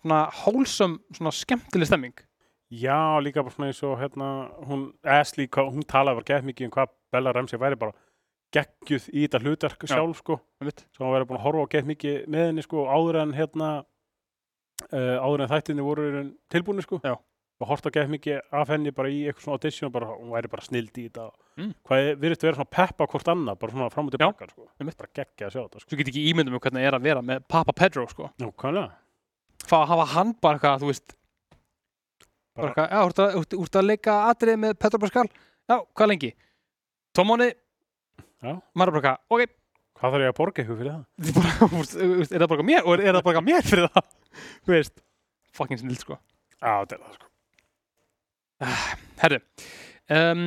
svona 0.00 0.22
hólsum, 0.44 0.98
svona 1.14 1.32
skemmtileg 1.32 1.86
stemming. 1.90 2.14
já, 2.72 3.20
líka 3.20 3.42
bara 3.44 3.52
svona 3.54 3.68
eins 3.68 3.82
og 3.84 3.98
hérna, 4.00 4.28
hún, 4.66 4.92
Ashley, 5.04 5.46
hún 5.52 5.84
talaði 5.84 6.16
bara 6.22 6.30
gett 6.30 6.44
mikið 6.48 6.66
um 6.66 6.70
hvað 6.72 6.88
Bella 7.12 7.32
Ramsey 7.36 7.58
væri 7.60 7.76
bara 7.78 7.92
geggjuð 8.52 9.08
í 9.12 9.26
þetta 9.26 9.40
hlutverk 9.42 9.84
Já. 9.84 9.94
sjálf 9.96 10.18
sko 10.22 10.38
sem 10.60 11.04
hann 11.04 11.12
væri 11.14 11.24
búin 11.28 11.38
að 11.40 11.44
horfa 11.46 11.64
á 11.64 11.72
gett 11.72 11.86
mikið 11.88 12.26
með 12.28 12.46
henni 12.48 12.62
sko 12.64 12.86
áður 12.88 13.18
en 13.22 13.32
hérna 13.36 13.68
uh, 14.92 15.18
áður 15.24 15.44
en 15.44 15.52
þættinni 15.52 15.84
voru 15.86 16.08
tilbúinu 16.52 16.84
sko 16.84 17.00
Já. 17.04 17.14
og 17.62 17.68
horta 17.70 17.92
gett 17.94 18.10
mikið 18.12 18.40
af 18.52 18.72
henni 18.72 18.90
bara 18.96 19.08
í 19.12 19.22
eitthvað 19.28 19.44
svona 19.46 19.56
audition 19.60 19.88
og 19.88 19.94
bara, 19.96 20.10
hún 20.16 20.32
væri 20.34 20.50
bara 20.52 20.62
snild 20.68 20.92
í 20.96 21.08
þetta 21.10 21.30
Mm. 21.52 21.74
hvað 21.84 21.98
er- 22.00 22.14
virðist 22.16 22.42
vera 22.46 22.56
svona 22.56 22.70
peppa 22.72 23.04
hvort 23.12 23.28
annað 23.28 23.58
bara 23.60 23.72
svona 23.72 23.90
fram 23.92 24.06
og 24.08 24.12
tilbaka 24.14 24.46
sko 24.48 24.68
bara 24.80 25.10
geggja 25.12 25.46
að 25.48 25.52
sjá 25.52 25.60
þetta 25.68 25.80
sko 25.82 25.88
Svo 25.92 25.96
get 26.00 26.06
ég 26.08 26.14
ekki 26.14 26.30
ímyndum 26.32 26.54
um 26.56 26.60
hvernig 26.64 26.80
það 26.80 26.88
er 26.88 26.96
að 26.96 27.02
vera 27.02 27.20
með 27.22 27.42
Papa 27.46 27.72
Pedro, 27.76 28.06
sko. 28.08 28.30
Nákvæmlega 28.40 28.92
Fá 29.72 29.78
að 29.80 29.88
hafa 29.94 30.06
hann 30.12 30.36
bara 30.44 30.58
eitthvað, 30.58 30.82
þú 30.84 30.90
veist, 30.90 31.16
bara 32.58 32.68
eitthvað, 32.68 32.92
já, 32.92 33.00
úr 33.08 33.24
að, 33.24 33.58
úr, 33.62 33.72
að 33.80 33.88
leika 33.88 34.18
atrið 34.28 34.60
með 34.66 34.76
Pedro 34.84 35.00
Pascal. 35.00 35.26
Já, 35.70 35.76
hvað 35.96 36.10
lengi? 36.12 36.32
Tómáni. 37.16 37.48
Já. 38.42 38.52
Maður 38.76 38.98
bara 38.98 39.00
eitthvað, 39.00 39.20
ok, 39.32 39.58
Hvað 40.02 40.16
þarf 40.16 40.24
ég 40.24 40.32
að 40.32 40.38
borga 40.40 40.62
ykkur 40.64 40.78
fyrir 40.80 40.94
það? 40.96 42.22
Er 42.34 42.42
það 42.42 42.48
bara 42.50 42.64
mér, 42.66 42.80
og 42.82 42.98
er 42.98 43.14
það 43.14 43.26
bara 43.28 43.42
mér 43.46 43.66
fyrir 43.68 43.84
það? 43.86 44.08
Þú 44.66 44.72
veist, 44.74 44.94
fucking 45.54 45.78
snill, 45.78 45.98
sko. 46.00 46.16
Já, 46.56 46.72
þetta 46.72 46.96
er 46.96 47.04
það 47.04 47.12
sko 47.20 47.30
Herru, 49.22 49.38
um, 50.16 50.42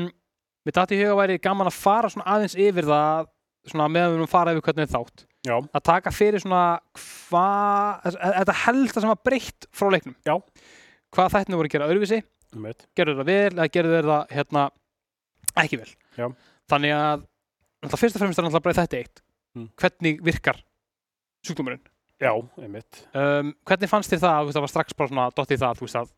mér 0.68 0.76
dætti 0.76 0.98
í 0.98 1.00
huga 1.06 1.16
væri 1.22 1.40
gaman 1.44 1.72
að 1.72 1.78
fara 1.78 2.12
svona 2.12 2.28
aðeins 2.36 2.58
yfir 2.60 2.88
það, 2.88 3.32
svona 3.72 3.88
meðan 3.92 4.12
við 4.12 4.18
erum 4.18 4.28
að 4.28 4.34
fara 4.36 4.56
yfir 4.56 4.68
hvernig 4.68 4.86
er 4.86 4.92
þátt. 4.92 5.26
Já, 5.46 5.56
Að 5.62 5.84
taka 5.86 6.14
fyrir 6.14 6.42
svona 6.42 6.64
hvað, 6.98 8.08
þetta 8.24 8.58
helsta 8.64 9.04
sem 9.04 9.12
var 9.12 9.22
breytt 9.28 9.68
frá 9.76 9.92
leiknum. 9.94 10.16
Já. 10.26 10.40
Hvað 11.14 11.32
þættinu 11.36 11.60
voru 11.60 11.70
að 11.70 11.76
gera 11.76 11.90
öðruvísi, 11.92 12.22
um 12.56 12.66
gerðu 12.98 13.18
það 13.20 13.30
vel 13.30 13.54
eða 13.54 13.68
gerðu 13.76 13.96
þeir 13.96 14.10
það 14.10 14.34
hérna 14.36 14.64
ekki 15.62 15.80
vel. 15.82 15.92
Já. 16.18 16.28
Þannig 16.72 16.96
að, 16.96 17.26
náttúrulega 17.86 18.02
fyrst 18.02 18.18
og 18.18 18.24
fremst 18.24 18.42
er 18.42 18.48
náttúrulega 18.48 18.66
bara 18.68 18.80
þetta 18.82 19.02
eitt. 19.02 19.22
Mm. 19.56 19.68
Hvernig 19.80 20.24
virkar 20.26 20.62
sjúkdómurinn? 21.46 21.86
Já, 22.20 22.32
um 22.34 22.76
Um, 23.16 23.54
hvernig 23.68 23.92
fannst 23.92 24.12
þér 24.12 24.22
það, 24.24 24.46
veist, 24.48 24.56
það 24.56 24.64
var 24.66 24.72
strax 24.72 24.96
bara 24.96 25.12
svona 25.12 25.26
dottið 25.36 25.62
það, 25.62 25.80
þú 25.80 25.86
veist, 25.86 25.98
að 26.00 26.14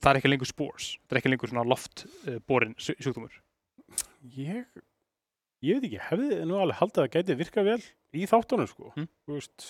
það 0.00 0.10
er 0.10 0.18
ekki 0.20 0.30
lengur 0.30 0.48
spores, 0.48 0.86
það 1.04 1.14
er 1.16 1.20
ekki 1.20 1.32
lengur 1.32 1.50
svona 1.50 1.64
loftborin 1.68 2.76
uh, 2.76 2.90
sjúkdómur. 3.02 3.34
Ég, 4.36 4.62
ég 5.66 5.78
veit 5.80 5.88
ekki, 5.88 6.02
hefði 6.06 6.38
nú 6.46 6.60
alveg 6.60 6.78
haldið 6.80 7.02
að 7.02 7.08
það 7.08 7.16
gæti 7.16 7.38
virkað 7.40 7.68
vel 7.70 7.80
í 8.14 8.26
þáttunum 8.30 8.68
sko. 8.70 8.92
Mm. 8.96 9.08
Veist, 9.30 9.66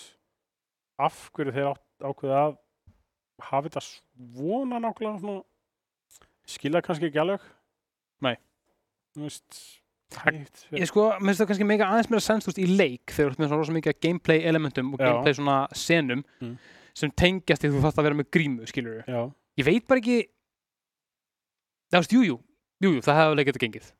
af 1.00 1.30
hverju 1.36 1.52
þeir 1.56 1.68
átt, 1.72 1.84
ákveða 2.00 2.40
að 2.46 2.56
hafa 3.50 3.68
þetta 3.68 3.82
svona 3.86 4.80
nákvæmlega 4.84 5.42
skilja 6.50 6.82
kannski 6.84 7.08
ekki 7.10 7.20
alveg. 7.22 7.44
Nei. 8.24 8.36
Veist, 9.18 9.60
Hægt. 10.10 10.64
Ég 10.74 10.88
sko, 10.90 11.04
mér 11.22 11.30
finnst 11.30 11.38
það 11.44 11.48
kannski 11.52 11.66
mega 11.70 11.86
aðeins 11.86 12.08
meira 12.10 12.24
sens, 12.24 12.42
þú 12.42 12.50
veist, 12.50 12.58
í 12.64 12.66
leik, 12.74 13.12
þegar 13.14 13.36
þú 13.36 13.38
með 13.44 13.46
svona 13.52 13.60
rosa 13.60 13.74
mikið 13.76 13.98
gameplay 14.02 14.40
elementum 14.50 14.88
og 14.96 14.98
Já. 14.98 15.06
gameplay 15.06 15.36
svona 15.38 15.58
senum 15.78 16.24
Mm. 16.42 16.56
sem 16.98 17.10
tengjast 17.14 17.62
því 17.62 17.70
þú 17.70 17.82
þarft 17.84 18.00
að 18.00 18.06
vera 18.08 18.18
með 18.18 18.30
grímu. 18.34 18.66
Já, 19.06 19.30
Ég 19.58 19.64
veit 19.66 19.86
bara 19.86 20.00
ekki, 20.00 20.16
það 21.92 22.00
veist, 22.02 22.12
jú, 22.16 22.22
jú, 22.26 22.36
jú, 22.82 22.90
jú, 22.96 23.00
það 23.04 23.18
hefði 23.20 23.30
alveg 23.34 23.46
getað 23.50 23.62
gengið. 23.66 23.92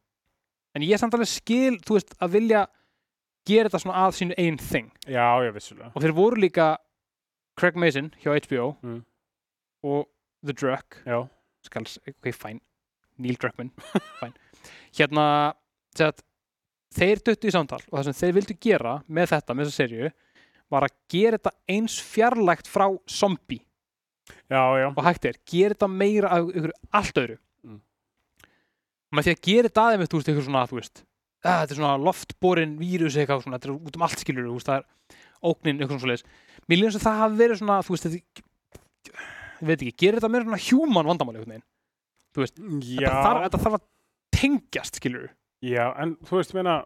En 0.75 0.83
ég 0.83 0.93
er 0.95 0.99
samt 1.03 1.15
alveg 1.15 1.29
skil, 1.31 1.79
þú 1.87 1.97
veist, 1.99 2.13
að 2.23 2.35
vilja 2.35 2.67
gera 3.49 3.69
þetta 3.69 3.81
svona 3.83 4.05
að 4.07 4.17
sínu 4.19 4.35
einn 4.39 4.59
thing. 4.59 4.91
já, 5.07 5.27
ég 5.47 5.55
vissulega. 5.55 5.93
Og 5.95 6.03
þeir 6.03 6.13
voru 6.17 6.37
líka 6.41 6.77
Craig 7.59 7.77
Mason 7.77 8.11
hjá 8.23 8.35
HBO 8.37 8.77
Mm. 8.83 9.05
og 9.85 10.07
The 10.45 10.53
Drug 10.53 10.97
Já, 11.07 11.29
skal, 11.65 11.85
ok, 12.09 12.33
fæn 12.33 12.61
Neil 13.21 13.37
Druckmann, 13.37 13.71
fæn 14.21 14.33
hérna, 14.97 15.55
að 16.01 16.23
þeir 16.97 17.21
duttu 17.25 17.49
í 17.49 17.53
samtal 17.53 17.81
og 17.91 17.99
það 18.01 18.05
sem 18.09 18.17
þeir 18.21 18.33
vildu 18.39 18.57
gera 18.61 18.95
með 19.09 19.29
þetta, 19.35 19.55
með 19.55 19.69
þessa 19.69 19.83
serju 19.85 20.11
var 20.71 20.87
að 20.87 20.95
gera 21.13 21.37
þetta 21.39 21.53
eins 21.75 21.99
fjarlægt 22.01 22.69
frá 22.71 22.87
zombie 23.11 23.61
já, 24.49 24.63
já. 24.81 24.89
og 24.97 25.05
hægt 25.05 25.25
er, 25.29 25.37
gera 25.47 25.75
þetta 25.75 25.89
meira 25.93 26.31
af 26.33 26.49
ykkur 26.55 26.73
allt 26.93 27.21
öðru 27.25 27.39
Mm. 27.65 27.81
og 29.11 29.19
með 29.19 29.27
því 29.29 29.35
að 29.37 29.43
gera 29.51 29.69
þetta 29.69 29.85
aðeins, 29.91 30.09
þú 30.11 30.17
veist, 30.21 30.29
ykkur 30.33 30.47
svona, 30.49 30.65
þú 30.71 30.79
veist 30.81 31.05
að, 31.41 31.61
þetta 31.63 31.73
er 31.75 31.79
svona 31.81 31.97
loftborin 32.05 32.77
vírus 32.81 33.17
eitthvað 33.17 33.43
svona, 33.47 33.59
þetta 33.59 33.71
er 33.71 33.77
út 33.91 33.97
um 33.97 34.03
allt 34.07 34.21
skilur, 34.23 34.47
þú 34.51 34.57
veist, 34.59 34.69
það 34.71 34.81
er 34.81 35.19
ógnin, 35.51 35.81
eitthvað 35.81 36.03
svona 36.05 36.17
mér 36.71 36.79
líður 36.79 36.91
eins 36.91 36.99
og 37.01 37.05
það 37.07 37.21
hafi 37.23 37.39
verið 37.41 37.61
svona, 37.63 37.79
þú 37.87 37.95
veist, 37.95 38.07
þetta 38.07 38.21
ég 39.61 39.69
veit 39.71 39.83
ekki, 39.85 39.95
gera 40.05 40.21
þetta 40.21 40.31
meira 40.35 40.45
svona 40.49 40.65
human 40.71 41.09
vandamáli, 41.11 41.41
einhvern 41.41 41.55
veginn? 41.57 41.67
Já, 42.85 43.09
þetta 43.09 43.23
þarf, 43.25 43.43
þetta 43.47 43.63
þarf 43.65 43.79
að 43.79 43.87
tengjast, 44.41 45.01
skilur 45.01 45.29
já, 45.65 45.87
en 46.01 46.15
þú 46.29 46.37
veist, 46.41 46.55
meina, 46.57 46.77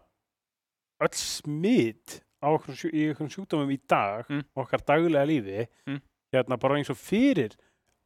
öll 1.05 1.13
smitt 1.19 2.19
á 2.43 2.47
okkur, 2.55 2.79
í 2.91 3.05
okkur 3.13 3.29
sjúkdómum 3.31 3.71
í 3.75 3.79
dag, 3.89 4.25
Mm. 4.29 4.43
okkar 4.55 4.81
daglega 4.87 5.25
lífi, 5.27 5.67
Mm. 5.87 6.01
hérna 6.33 6.57
bara 6.59 6.75
eins 6.79 6.89
og 6.89 6.97
fyrir 6.97 7.55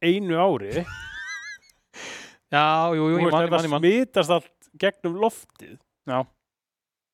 einu 0.02 0.34
ári, 0.38 0.84
já, 2.54 2.90
jú, 2.94 3.06
jú, 3.10 3.16
Þú 3.16 3.20
ég 3.20 3.24
veist, 3.24 3.32
man, 3.32 3.42
ég 3.42 3.50
þetta 3.50 3.50
man, 3.50 3.64
ég 3.64 3.70
man. 3.70 3.80
smitast 3.82 4.30
allt 4.30 4.70
gegnum 4.80 5.16
loftið. 5.22 5.78
Já. 6.08 6.20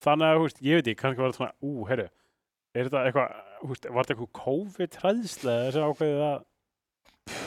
Þannig 0.07 0.33
að, 0.33 0.43
veist, 0.45 0.61
ég 0.65 0.81
veit 0.81 0.91
ekki, 0.91 1.01
kannski 1.03 1.23
var 1.23 1.33
þetta 1.33 1.43
svona 1.43 1.55
ú, 1.67 1.87
herru, 1.91 2.09
er 2.77 2.89
þetta 2.89 3.05
eitthvað 3.09 3.71
veist, 3.71 3.89
var 3.91 4.07
þetta 4.07 4.17
eitthvað 4.17 4.35
COVID-hræðslega 4.43 5.69
þessi 5.69 5.87
ákveðið 5.87 6.27
að, 6.27 6.37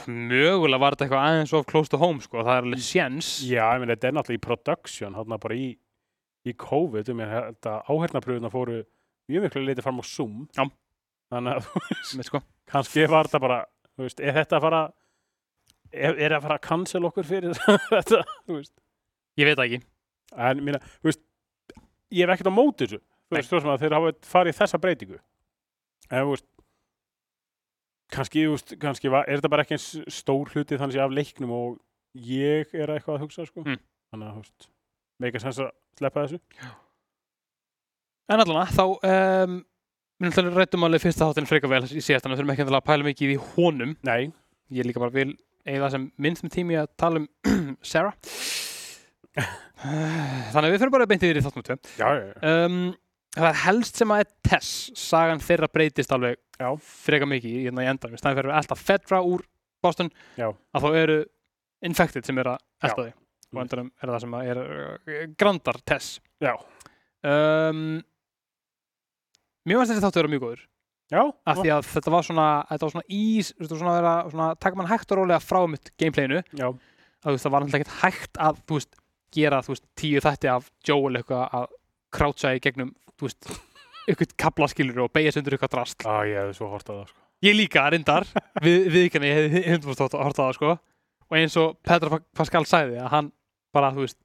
mögulega 0.09 0.81
var 0.83 0.95
þetta 0.95 1.05
eitthvað 1.07 1.27
aðeins 1.27 1.53
of 1.55 1.67
close 1.69 1.91
to 1.91 1.99
home, 2.01 2.23
sko, 2.23 2.41
það 2.43 2.55
er 2.55 2.65
alveg 2.67 2.83
séns 2.83 3.29
já, 3.47 3.63
ég 3.63 3.83
meina, 3.83 3.95
þetta 3.95 4.09
er 4.09 4.17
náttúrulega 4.17 4.41
í 4.41 4.47
production, 4.47 5.15
hérna 5.19 5.39
bara 5.41 5.59
í 5.59 5.69
í 6.47 6.53
COVID, 6.59 7.09
ég 7.11 7.17
meina, 7.19 7.43
þetta 7.49 7.75
áhernapröfuna 7.91 8.51
fóru 8.53 8.79
mjög 9.29 9.45
miklu 9.45 9.63
leiti 9.65 9.83
fram 9.85 9.99
á 10.01 10.03
Zoom 10.07 10.47
Já. 10.55 10.63
þannig 11.33 11.57
að, 11.57 11.67
þú 11.67 11.81
veist, 11.83 12.29
sko. 12.29 12.41
kannski 12.71 13.05
var 13.11 13.29
þetta 13.29 13.41
bara 13.43 13.59
þú 13.91 14.07
veist, 14.07 14.23
er 14.23 14.37
þetta 14.39 14.57
að 14.57 14.65
fara 14.65 14.81
er, 15.91 16.15
er 16.15 16.35
að 16.37 16.45
fara 16.47 16.57
að 16.59 16.65
cancel 16.65 17.03
okkur 17.09 17.27
fyrir 17.27 17.59
þetta, 17.91 18.23
þú 18.47 18.59
veist 18.59 18.75
ég 19.39 19.49
veit 19.51 19.65
ekki 19.65 19.81
En 20.29 20.59
mína, 20.61 20.77
þú 21.01 21.09
veist, 21.09 21.21
ég 22.13 22.25
hef 22.25 22.35
ekkert 22.35 22.51
á 22.51 22.55
móti 22.55 22.87
þessu. 22.87 23.01
Þú 23.29 23.37
veist, 23.37 23.53
að 23.53 23.83
þeir 23.83 23.95
hafa 23.97 24.13
farið 24.25 24.57
þessa 24.57 24.81
breytingu. 24.81 25.19
En 26.09 26.23
þú 26.25 26.33
veist, 26.33 26.47
kannski, 28.15 28.45
þú 28.47 28.55
veist, 28.55 28.75
kannski 28.81 29.13
var, 29.13 29.27
er 29.29 29.39
þetta 29.39 29.53
bara 29.53 29.65
ekki 29.65 29.77
eins 29.77 29.87
stór 30.19 30.49
hluti 30.53 30.79
þannig 30.81 31.03
af 31.03 31.13
leiknum 31.13 31.53
og 31.53 31.79
ég 32.17 32.73
er 32.73 32.95
eitthvað 32.95 33.19
að 33.19 33.25
hugsa, 33.27 33.45
sko. 33.45 33.65
Mm. 33.67 33.81
Þannig 34.09 34.29
að, 34.29 34.37
þú 34.37 34.45
veist, 34.45 34.69
meika 35.21 35.43
sens 35.43 35.61
að 35.61 35.73
sleppa 35.99 36.25
þessu. 36.25 36.41
En 38.29 38.43
allan 38.45 38.73
þá 38.73 38.85
um, 38.85 39.59
Við 40.19 40.33
náttúrulega 40.33 40.59
rættum 40.59 40.83
alveg 40.83 40.99
fyrsta 40.99 41.29
þáttinn 41.29 41.45
frekar 41.47 41.71
vel 41.71 41.85
í 41.85 42.01
síðast, 42.03 42.25
þannig 42.25 42.33
að 42.33 42.39
þurfum 42.41 42.49
ekki 42.51 42.63
að 42.67 42.87
pæla 42.89 43.05
mikið 43.07 43.29
í 43.31 43.35
honum. 43.53 43.93
Nei, 44.03 44.33
Ég 44.69 44.85
líka 44.85 45.01
bara 45.01 45.13
vil 45.15 45.31
eiga 45.65 45.87
sem 45.89 46.09
minnst 46.21 46.43
með 46.45 46.53
tími 46.53 46.75
að 46.77 46.89
tala 46.99 47.21
um 47.23 47.29
Sarah. 47.91 48.13
Þannig 50.53 50.65
að 50.65 50.73
við 50.73 50.81
fyrir 50.83 50.93
bara 50.95 51.07
beint 51.09 51.23
yfir 51.23 51.39
í 51.39 51.45
þáttum 51.45 51.65
tvö. 51.67 51.77
já, 51.99 52.07
já, 52.09 52.25
já. 52.33 52.65
Um, 52.65 52.79
það 53.37 53.49
er 53.51 53.59
helst 53.63 53.99
sem 54.01 54.11
að 54.13 54.23
er 54.23 54.29
Tess, 54.49 54.71
sagan 54.97 55.43
þeirra 55.43 55.69
breytist 55.71 56.13
alveg 56.15 56.39
Já. 56.59 56.69
frekar 56.81 57.29
mikið 57.29 57.55
í, 57.55 57.63
í 57.69 57.87
endan. 57.87 58.11
Við 58.11 58.21
stæðum 58.21 58.39
fyrir 58.41 58.55
alltaf 58.57 58.81
Fedra 58.83 59.21
úr 59.23 59.45
Boston, 59.83 60.09
að 60.39 60.83
þá 60.83 60.89
eru 60.99 61.17
Infected 61.85 62.27
sem 62.27 62.41
er 62.41 62.49
að 62.55 62.57
Já. 62.59 62.89
elta 62.89 63.05
því. 63.05 63.13
Og 63.49 63.61
endanum 63.63 63.91
er 63.97 64.11
það 64.11 64.23
sem 64.25 64.35
að 64.37 64.49
er 64.51 64.59
uh, 64.63 65.21
Grandar 65.39 65.79
Tess. 65.87 66.17
Já. 66.43 66.53
Um, 67.25 68.01
mér 69.67 69.79
finnst 69.81 69.93
þessi 69.93 70.03
þáttu 70.03 70.19
að 70.19 70.21
vera 70.23 70.31
mjög 70.33 70.43
góður 70.45 70.61
Já, 71.09 71.23
af 71.49 71.57
því 71.57 71.71
að 71.73 71.87
þetta 71.89 72.11
var 72.13 72.25
svona, 72.27 72.47
þetta 72.69 72.85
var 72.85 72.91
svona 72.93 73.17
ís 73.17 73.47
þetta 73.55 73.73
var 73.73 73.79
svona 73.81 73.91
að 73.91 73.97
vera, 73.99 74.11
svona, 74.29 74.47
taka 74.61 74.77
mann 74.77 74.89
hægt 74.91 75.13
og 75.13 75.17
rólega 75.19 75.41
frá 75.41 75.59
mitt 75.67 75.89
gameplayinu, 75.97 76.41
já, 76.53 76.67
að 77.25 77.39
það 77.41 77.53
var 77.55 77.65
náttúrulega 77.65 77.81
ekkert 77.81 77.95
hægt 78.03 78.39
að, 78.45 78.59
þú 78.69 78.77
veist, 78.77 78.99
gera, 79.35 79.61
þú 79.65 79.73
veist, 79.75 79.85
tíu 79.99 80.21
þætti 80.23 80.49
af 80.51 80.69
Joel 80.87 81.19
eitthvað 81.19 81.55
að 81.59 81.65
krátsa 82.15 82.53
í 82.57 82.61
gegnum, 82.63 82.93
þú 83.19 83.27
veist, 83.29 83.49
eitthvað 84.09 84.35
kablaskilur 84.41 85.03
og 85.05 85.11
beigja 85.13 85.31
sig 85.35 85.43
undir 85.43 85.57
eitthvað 85.57 85.73
drast 85.75 86.05
Á, 86.07 86.15
ég 86.25 86.39
hefði 86.41 86.55
svo 86.57 86.69
hort 86.73 86.89
á 86.89 86.93
það, 86.95 87.03
sko. 87.11 87.19
ég 87.45 87.55
líka 87.59 87.83
reyndar. 87.93 88.25
Við, 88.65 88.77
við 88.93 89.03
ekki 89.09 89.21
ég 89.29 89.37
hefði 89.39 89.63
100% 89.77 90.17
hort 90.19 90.39
á 90.39 90.43
það 90.43 90.55
sko. 90.57 90.71
Og 91.29 91.37
eins 91.37 91.55
og 91.61 91.75
Petra 91.85 92.09
Pa- 92.15 92.23
Pascal 92.41 92.65
sagði 92.65 92.97
að 93.03 93.11
hann 93.13 93.31
bara, 93.75 93.91
þú 93.93 94.07
veist 94.07 94.17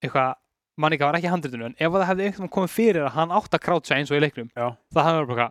eitthvað, 0.00 0.38
mannika 0.80 1.04
var 1.10 1.18
ekki 1.18 1.28
handritinu 1.28 1.66
en 1.68 1.74
ef 1.76 1.92
það 1.92 2.06
hefði 2.08 2.28
einhvern 2.30 2.52
komið 2.54 2.72
fyrir 2.72 3.04
að 3.04 3.16
hann 3.18 3.34
átt 3.36 3.52
að 3.58 3.64
krátsa 3.66 3.98
eins 3.98 4.10
og 4.12 4.16
í 4.16 4.22
leiknum, 4.24 4.48
Já. 4.56 4.70
það 4.96 5.08
hefði 5.10 5.18
verið 5.20 5.34
bara 5.34 5.50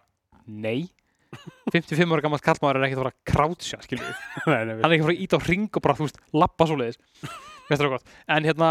nei. 0.50 0.90
55 1.70 2.16
ára 2.16 2.24
gammal 2.26 2.40
kallmaður 2.42 2.80
er 2.80 2.86
ekkert 2.88 2.98
að 2.98 3.04
fara 3.04 3.14
að 3.14 3.20
krátsa 3.30 3.78
nei, 3.86 4.00
hann 4.42 4.56
er 4.58 4.96
ekki 4.96 5.04
að 5.04 5.06
fara 5.06 5.14
að 5.14 5.22
íta 5.28 5.38
á 5.38 5.42
ring 5.46 5.68
og 5.70 5.84
bara, 5.86 5.98
þú 6.00 6.08
veist, 6.08 6.18
lappa 6.34 6.66
svoleiðis 6.66 6.98
veist 7.70 7.82
það 7.84 7.94
gott, 7.96 8.12
en 8.28 8.44
hérna 8.50 8.70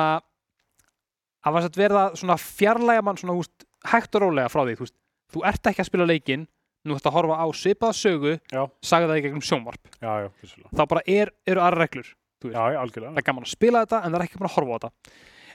það 1.45 1.55
var 1.57 1.63
sett 1.67 1.79
verið 1.81 2.01
að 2.03 2.17
svona 2.21 2.37
fjarlæga 2.43 3.03
mann 3.07 3.17
svona, 3.21 3.37
veist, 3.39 3.67
hægt 3.93 4.15
og 4.19 4.25
rólega 4.27 4.51
frá 4.53 4.63
því, 4.67 4.77
veist, 4.83 4.95
þú 5.33 5.45
ert 5.51 5.71
ekki 5.71 5.85
að 5.85 5.91
spila 5.91 6.07
leikinn 6.09 6.47
nú 6.89 6.95
ert 6.97 7.07
að 7.11 7.17
horfa 7.19 7.37
á 7.43 7.47
svipaða 7.59 7.97
sögu 7.99 8.35
Já. 8.53 8.63
sagði 8.83 9.09
það 9.11 9.19
í 9.19 9.25
gegnum 9.27 9.45
sjónvarp 9.45 9.89
já, 10.01 10.13
já, 10.25 10.29
vissulega. 10.43 10.71
þá 10.79 10.83
bara 10.89 11.03
er, 11.07 11.33
eru 11.47 11.61
aðra 11.65 11.83
reglur 11.85 12.15
Já, 12.39 12.63
já, 12.71 12.79
algjörlega. 12.79 13.13
það 13.13 13.19
er 13.19 13.27
gaman 13.27 13.45
að 13.49 13.51
spila 13.51 13.81
þetta 13.85 13.99
en 13.99 14.13
það 14.15 14.21
er 14.21 14.25
ekki 14.29 14.39
bara 14.39 14.49
að 14.49 14.57
horfa 14.57 14.71
á 14.71 14.79
þetta 14.79 14.91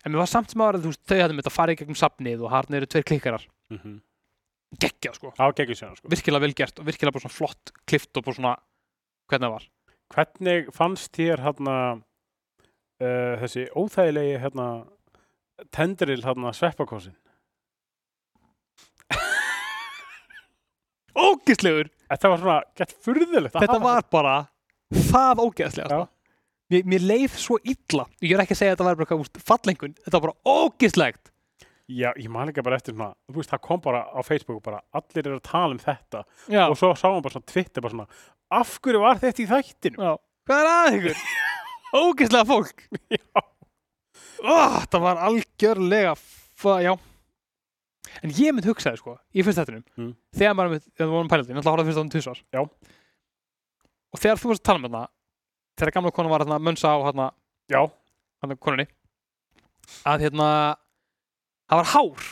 en 0.03 0.11
mér 0.11 0.19
var 0.19 0.27
samt 0.33 0.51
sem 0.51 0.61
ára 0.65 0.81
þú 0.83 0.89
veist 0.91 1.03
þau 1.07 1.15
hefðum 1.21 1.37
þetta 1.39 1.51
að 1.53 1.55
fara 1.57 1.71
í 1.73 1.77
gegnum 1.79 1.95
safnið 2.01 2.41
og 2.43 2.51
harna 2.51 2.77
eru 2.79 2.89
tveir 2.91 3.05
klikkarar 3.07 3.45
Mm 3.71 3.77
-hmm. 3.79 3.99
geggjað 4.83 5.15
sko, 5.15 5.31
Á, 5.39 5.45
geggjum 5.55 5.77
síðan, 5.79 5.95
sko. 5.97 6.09
virkilega 6.11 6.41
vel 6.43 6.53
gert 6.53 6.79
og 6.79 6.85
virkilega 6.85 7.13
bara 7.15 7.23
svona 7.23 7.37
flott 7.39 7.71
klift 7.87 8.17
og 8.17 8.23
bara 8.25 8.35
svona 8.35 8.55
hvernig 9.31 9.47
það 9.47 9.53
var 9.55 9.65
Hvernig 10.13 10.67
fannst 10.75 11.11
þér 11.17 11.39
hérna 11.41 11.75
uh, 13.03 13.35
þessi 13.43 13.65
óþægilegi 13.77 14.39
hérna 14.43 14.67
tendril 15.75 16.21
hérna 16.23 16.53
sveppakossin? 16.55 17.15
ógeðslegur, 21.27 21.91
Þetta 22.13 22.29
var 22.31 22.41
svona 22.41 22.57
gett 22.77 22.91
furðulegt. 23.03 23.55
að 23.55 23.61
þetta 23.65 23.79
var 23.83 24.03
bara 24.13 24.33
það 24.93 25.41
sko. 25.89 26.01
mér, 26.73 26.83
mér 26.93 27.05
leið 27.09 27.37
svo 27.41 27.55
illa 27.63 28.05
ég 28.23 28.33
er 28.35 28.43
ekki 28.43 28.55
að 28.55 28.59
segja 28.61 28.73
að 28.73 28.77
þetta 28.77 28.87
var 28.87 28.97
bara 28.99 29.07
eitthvað, 29.07 29.43
fallengun 29.51 29.95
þetta 30.01 30.17
var 30.19 30.25
bara 30.29 30.57
ógeðslegt 30.57 31.25
Já, 31.93 32.13
ég 32.15 32.29
man 32.31 32.47
líka 32.47 32.63
bara 32.63 32.77
eftir 32.79 32.93
svona, 32.95 33.09
þú 33.27 33.41
veist, 33.41 33.51
það 33.51 33.59
kom 33.65 33.81
bara 33.83 34.05
á 34.07 34.19
Facebook 34.23 34.61
bara, 34.63 34.77
allir 34.95 35.25
eru 35.27 35.35
að 35.35 35.43
tala 35.49 35.75
um 35.75 35.81
þetta 35.83 36.21
já, 36.47 36.61
og 36.71 36.77
svo 36.79 36.93
sá 36.95 37.09
hann 37.11 37.19
bara 37.25 37.35
svona 37.35 37.49
Twitter 37.51 37.83
bara 37.83 37.91
svona, 37.97 38.07
af 38.55 38.77
hverju 38.79 39.01
var 39.03 39.19
þetta 39.19 39.43
í 39.43 39.49
þættinu? 39.49 39.97
já. 39.99 40.13
hvað 40.47 40.61
er 40.63 40.69
að 40.71 40.95
ykkur 40.99 41.17
ógeðslega 41.93 42.45
fólk. 42.49 42.85
Já. 43.17 43.41
oh, 44.43 44.77
það 44.91 45.01
var 45.05 45.21
algjörlega 45.29 46.13
já. 46.83 46.93
En 48.23 48.33
ég 48.37 48.53
mynd 48.53 48.65
hugsaði 48.67 48.99
sko 48.99 49.13
í 49.33 49.43
fyrst 49.45 49.59
þettinum 49.61 49.83
Mm. 49.97 50.09
þegar 50.35 50.55
maður 50.57 50.73
mynd, 50.75 50.83
þegar 50.91 51.07
við 51.07 51.13
vorum 51.15 51.29
pælandi, 51.31 51.49
ég 51.53 51.57
náttúrulega 51.57 51.73
horfði 51.77 51.87
fyrst 51.89 51.99
þáttum 51.99 52.11
tvisvar 52.13 52.41
Já. 52.53 52.61
og 54.13 54.21
þegar 54.21 54.41
þú 54.41 54.51
varst 54.51 54.61
að 54.63 54.67
tala 54.69 54.79
um 54.81 54.85
þetta 54.89 55.03
þegar 55.79 55.93
gamla 55.97 56.11
konan 56.17 56.33
var 56.33 56.43
að 56.45 56.53
mönsa 56.67 56.91
á 56.93 56.97
hérna, 57.07 57.27
Já, 57.73 57.79
hérna 58.43 58.57
konunni 58.67 58.85
að 60.07 60.25
hérna 60.27 60.49
það 61.71 61.79
var 61.81 61.89
hár. 61.93 62.27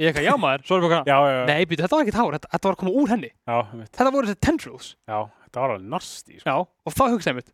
Ég 0.00 0.08
eitthvað, 0.10 0.26
já 0.30 0.34
maður, 0.44 0.64
svo 0.66 0.78
er 0.78 0.86
já, 0.94 1.02
já, 1.10 1.18
já, 1.34 1.42
nei, 1.50 1.66
býtu, 1.68 1.84
þetta 1.84 1.98
var 1.98 2.06
ekkert 2.06 2.20
hár, 2.22 2.36
þetta, 2.38 2.52
þetta 2.54 2.68
var 2.70 2.76
að 2.78 2.80
koma 2.84 2.94
úr 3.02 3.12
henni. 3.14 3.30
Já, 3.44 3.58
þetta 3.84 4.14
voru 4.14 4.30
þessi 4.30 4.42
tendrils. 4.48 4.88
Já, 5.10 5.18
þetta 5.44 5.60
var 5.64 5.74
alveg 5.74 5.90
narsti, 5.92 6.38
sko. 6.40 6.46
já, 6.48 6.56
og 6.88 6.96
þá 6.96 7.04
hugsaði 7.12 7.34
ég 7.34 7.38
mitt 7.42 7.52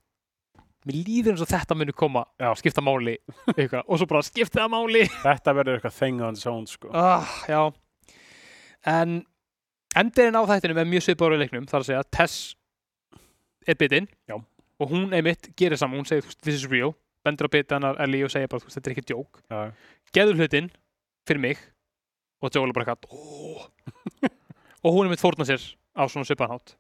mér 0.88 0.97
líður 1.05 1.35
eins 1.35 1.43
og 1.45 1.51
þetta 1.51 1.77
muni 1.77 1.93
koma 1.97 2.23
Já. 2.40 2.51
skipta 2.57 2.83
máli, 2.85 3.16
eitthvað, 3.57 3.83
og 3.87 4.01
svo 4.01 4.07
bara 4.11 4.23
skipta 4.25 4.69
máli. 4.73 5.03
Þetta 5.27 5.55
verður 5.59 5.77
eitthvað 5.79 5.99
thing 5.99 6.23
on 6.25 6.38
its 6.38 6.47
own, 6.49 6.64
sko. 6.71 6.88
ah, 6.97 7.35
en 8.88 9.19
endirinn 9.99 10.38
á 10.38 10.43
þættinum 10.49 10.81
er 10.81 10.88
mjög 10.88 11.05
svipaður 11.09 11.37
í 11.37 11.43
leiknum 11.43 11.66
þar 11.69 11.83
að 11.83 11.88
segja. 11.90 12.01
Að 12.05 12.11
Tess 12.16 12.38
er 13.69 13.77
bitinn. 13.81 14.09
Og 14.81 14.88
hún 14.95 15.11
einmitt 15.12 15.51
gerir 15.61 15.77
saman, 15.77 16.01
hún 16.01 16.09
segir 16.09 16.25
this 16.40 16.62
is 16.62 16.69
real. 16.71 16.95
Bendur 17.27 17.51
á 17.51 17.53
bitið 17.53 17.77
hennar 17.77 17.99
Ellie 18.01 18.25
og 18.25 18.33
segir 18.33 18.49
bara 18.49 18.64
þetta 18.64 18.88
er 18.88 18.95
ekki 18.95 19.09
djók 19.11 19.43
geður 20.16 20.38
hlutin 20.40 20.71
fyrir 21.29 21.43
mig 21.43 21.59
og 22.40 22.49
Joel 22.55 22.71
er 22.71 22.77
bara 22.79 22.95
eitthvað 22.95 23.12
"Ó." 23.12 23.69
og 24.88 24.95
hún 24.97 25.05
er 25.05 25.12
mitt 25.12 25.21
fórna 25.21 25.45
sér 25.45 25.61
á 25.93 26.09
svona 26.09 26.25
svipaðan 26.25 26.57
hátt. 26.57 26.73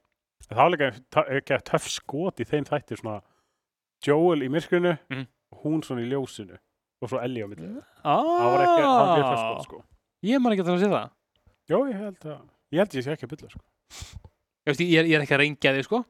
Það 0.48 1.02
ta- 1.12 1.26
ekki 1.28 1.58
töff 1.68 1.90
skot 1.92 2.40
í 2.40 2.48
þeim 2.48 2.64
þætti 2.64 2.96
svona 2.96 3.20
Joel 4.06 4.42
í 4.46 4.48
myrkrinu 4.52 4.92
og 5.52 5.62
hún 5.64 5.82
svona 5.84 6.02
í 6.04 6.08
ljósinu 6.10 6.56
og 7.00 7.08
svo 7.10 7.20
Ellie 7.24 7.44
á 7.44 7.48
milli. 7.48 7.68
ah, 8.04 8.20
Það 8.20 8.50
var 8.54 8.62
ekki, 8.64 8.82
það 8.84 9.10
ekki 9.10 9.22
töff 9.24 9.40
skot, 9.40 9.64
sko. 9.66 9.82
ég 10.28 10.40
man 10.44 10.52
ekki 10.54 10.62
að 10.64 10.68
það 10.70 10.76
að 10.76 10.82
sé 10.84 10.90
það 10.94 11.08
Jó, 11.70 11.78
ég 11.86 11.96
held 12.00 12.24
að, 12.26 12.40
ég 12.74 12.78
held 12.82 12.96
ég 12.98 13.04
sé 13.06 13.12
ekki 13.14 13.26
að 13.28 13.32
bylla, 13.34 13.50
sko. 13.54 13.62
ég, 14.60 14.70
veist, 14.70 14.80
ég, 14.84 14.94
er, 15.00 15.08
ég 15.10 15.16
er 15.18 15.24
ekki 15.24 15.36
að 15.36 15.42
reyngja 15.44 15.74
þig 15.78 15.86
sko 15.88 16.02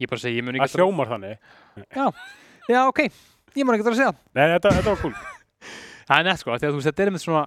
ég 0.00 0.08
bara 0.10 0.22
segi, 0.22 0.38
ég 0.40 0.44
mun 0.46 0.56
ekki 0.58 0.70
Það 0.70 0.80
hljómar 0.80 1.10
þannig. 1.10 1.36
já 2.70 2.80
ok, 2.88 3.00
ég 3.58 3.66
man 3.66 3.74
ekki 3.76 3.84
að 3.84 3.88
það 3.90 3.94
að 3.94 4.00
segja 4.00 4.14
Nei, 4.38 4.46
þetta, 4.54 4.74
þetta 4.78 4.94
var 4.94 5.00
cool. 5.02 5.14
það 6.10 6.16
er 6.22 6.28
nett 6.30 6.40
sko, 6.44 6.54
að 6.54 6.66
þú 6.68 6.76
veist, 6.78 6.88
þetta 6.90 7.02
er 7.04 7.10
einmitt 7.10 7.24
svona 7.26 7.44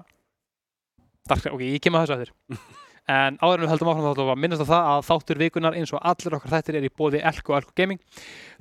dark, 1.31 1.47
ok, 1.55 1.63
ég 1.71 1.79
kem 1.83 1.95
að 1.97 2.07
þessu 2.07 2.19
eftir 2.19 2.33
en 3.11 3.35
áður 3.43 3.59
en 3.59 3.65
við 3.65 3.71
höldum 3.73 3.89
áfram 3.91 4.15
þá 4.15 4.21
að 4.23 4.39
minnast 4.39 4.63
á 4.63 4.67
það 4.69 4.85
að 4.89 5.01
þáttur 5.09 5.39
vikunar 5.41 5.75
eins 5.75 5.91
og 5.91 6.05
allir 6.07 6.35
okkar 6.37 6.53
þættir 6.53 6.77
er 6.79 6.85
í 6.87 6.91
bóði 6.93 7.19
Elko 7.19 7.51
og 7.51 7.57
Elko 7.57 7.73
Gaming. 7.75 7.99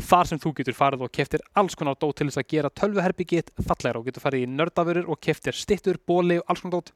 Þar 0.02 0.30
sem 0.30 0.40
þú 0.42 0.52
getur 0.58 0.74
farið 0.74 1.04
og 1.06 1.12
keftir 1.14 1.44
alls 1.54 1.78
konar 1.78 1.98
dót 2.00 2.18
til 2.18 2.26
þess 2.26 2.42
að 2.42 2.48
gera 2.50 2.72
tölvuherbyggið 2.80 3.52
fallegra 3.62 4.00
og 4.02 4.08
getur 4.08 4.24
farið 4.24 4.42
í 4.42 4.50
nördafurur 4.50 5.12
og 5.14 5.20
keftir 5.22 5.54
stittur, 5.54 6.00
bóli 6.02 6.40
og 6.42 6.50
alls 6.50 6.64
konar 6.64 6.80
dót. 6.80 6.90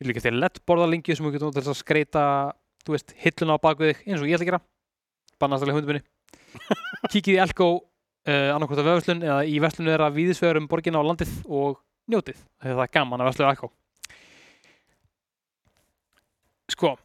Við 0.00 0.12
líka 0.12 0.24
til 0.26 0.36
LED-borðalingju 0.36 1.16
sem 1.16 1.26
þú 1.26 1.34
getur 1.34 1.48
notað 1.48 1.62
til 1.62 1.64
þess 1.70 1.76
að 1.78 1.80
skreita 1.80 2.24
þú 2.84 2.96
veist, 2.96 3.16
hilluna 3.24 3.56
á 3.56 3.64
baku 3.64 3.88
þig 3.88 4.04
eins 4.04 4.20
og 4.20 4.28
ég 4.28 4.36
ætla 4.36 4.44
að 4.44 4.52
gera. 4.52 4.62
Bannastalega 5.40 5.80
hundum 5.80 5.94
minni. 5.94 6.04
Kíkið 7.12 7.38
í 7.38 7.40
Elko 7.40 7.72
uh, 7.80 8.48
annarkvort 8.52 8.84
af 8.84 8.92
vefslun 8.92 9.24
eða 9.24 9.42
í 9.48 9.56
verslunni 9.64 9.94
þeirra 9.94 10.12
víðisvegar 10.12 10.60
um 10.60 10.68
borgina 10.68 11.00
og 11.00 11.08
landið 11.08 11.36
og 11.48 11.80
njótið, 12.10 12.40
það 12.60 12.84
er 12.84 12.96
gaman 12.96 13.22
að 13.22 13.30
versla 13.30 13.48
í 13.48 13.52
Elko 13.54 13.70
sko, 16.80 16.96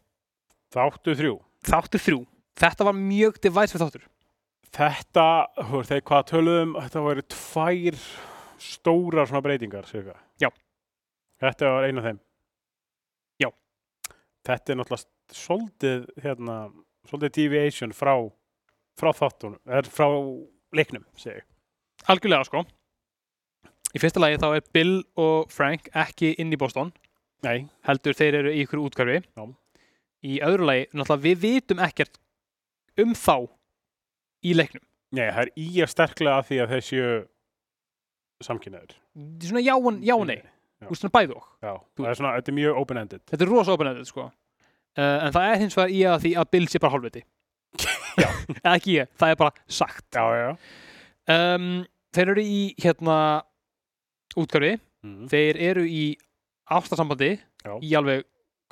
Þáttu 0.76 1.14
þrjú. 1.20 1.36
þáttur 1.68 2.02
þrjú 2.04 2.22
þetta 2.60 2.88
var 2.88 2.96
mjög 2.98 3.40
divisive 3.44 3.84
þáttur 3.84 4.06
Þetta, 4.76 5.26
veist, 5.72 5.88
þegar 5.88 6.04
hvað 6.10 6.24
töluðum, 6.34 6.72
þetta 6.84 7.02
voru 7.06 7.24
tvær 7.32 7.98
stórar 8.60 9.30
svona 9.30 9.44
breytingar, 9.46 9.86
sér 9.88 10.10
Já. 10.42 10.50
Þetta 11.40 11.70
var 11.72 11.86
eina 11.88 12.02
af 12.02 12.08
þeim. 12.10 12.20
Já. 13.40 13.50
Þetta 14.50 14.74
er 14.74 14.80
náttúrulega 14.82 15.36
svolítið, 15.40 16.04
hérna, 16.26 16.58
svolítið 17.08 17.34
deviation 17.38 17.96
frá, 17.96 18.14
frá 19.00 19.14
þáttunum, 19.16 19.62
er 19.68 19.88
frá 19.88 20.10
leiknum, 20.76 21.06
segi 21.16 21.40
ég. 21.40 21.48
algjörlega 22.12 22.46
sko 22.50 22.66
í 23.96 24.02
fyrsta 24.04 24.20
lagi 24.20 24.42
þá 24.44 24.50
er 24.58 24.66
Bill 24.76 24.98
og 25.16 25.52
Frank 25.56 25.88
ekki 25.96 26.34
inn 26.42 26.52
í 26.52 26.60
Boston 26.60 26.92
Nei, 27.48 27.70
heldur 27.88 28.18
þeir 28.18 28.42
eru 28.42 28.52
í 28.52 28.66
ykkur 28.66 28.84
útkvarfi 28.90 29.22
Já. 29.24 29.46
Í 30.26 30.40
öðru 30.46 30.66
lagi, 30.70 30.88
náttúrulega 30.94 31.24
við 31.28 31.40
vitum 31.46 31.82
ekkert 31.86 32.20
um 33.04 33.14
þá 33.18 33.36
í 34.46 34.54
leiknum 34.58 34.84
nei, 35.16 35.28
það 35.32 35.42
er 35.46 35.52
í 35.62 35.68
að 35.86 35.92
sterklega 35.94 36.40
að 36.42 36.48
því 36.50 36.58
að 36.64 36.72
þeir 36.76 36.86
séu 36.90 37.12
samkynnaður. 38.44 38.96
Svona 39.46 39.62
já 39.64 39.76
og, 39.78 40.26
nei, 40.28 40.42
þú 40.84 40.90
veist 40.92 41.04
svona 41.06 41.14
bæði 41.16 41.38
og 41.38 41.46
Já, 41.64 41.72
það 41.96 42.10
er 42.12 42.18
svona, 42.20 42.34
þetta 42.40 42.52
er 42.52 42.58
mjög 42.58 42.80
open-ended. 42.82 43.22
þetta 43.32 43.46
er 43.46 43.52
rosa 43.54 43.76
open-ended 43.78 44.10
sko 44.10 44.26
uh, 44.26 45.18
en 45.26 45.32
það 45.36 45.48
er 45.54 45.62
hins 45.64 45.78
vegar 45.80 45.94
í 45.96 46.02
að 46.12 46.18
því 46.26 46.34
að 46.42 46.50
Bill 46.56 46.68
sé 46.72 46.82
bara 46.84 46.96
hálfviti 46.98 47.24
Já. 48.24 48.28
eða 48.60 48.74
ekki 48.76 48.98
ég, 48.98 49.10
það 49.20 49.32
er 49.36 49.40
bara 49.40 49.66
sagt 49.80 50.20
Já, 50.20 50.26
já, 50.42 50.50
um, 51.38 51.70
þeir 52.16 52.34
eru 52.36 52.46
í 52.48 52.60
hérna 52.84 53.20
útkvarfi, 54.40 54.76
Mm. 55.06 55.28
þeir 55.30 55.58
eru 55.62 55.84
í 55.86 56.16
ástasambandi 56.74 57.28
Já. 57.38 57.74
í 57.78 57.92
alveg, 57.94 58.24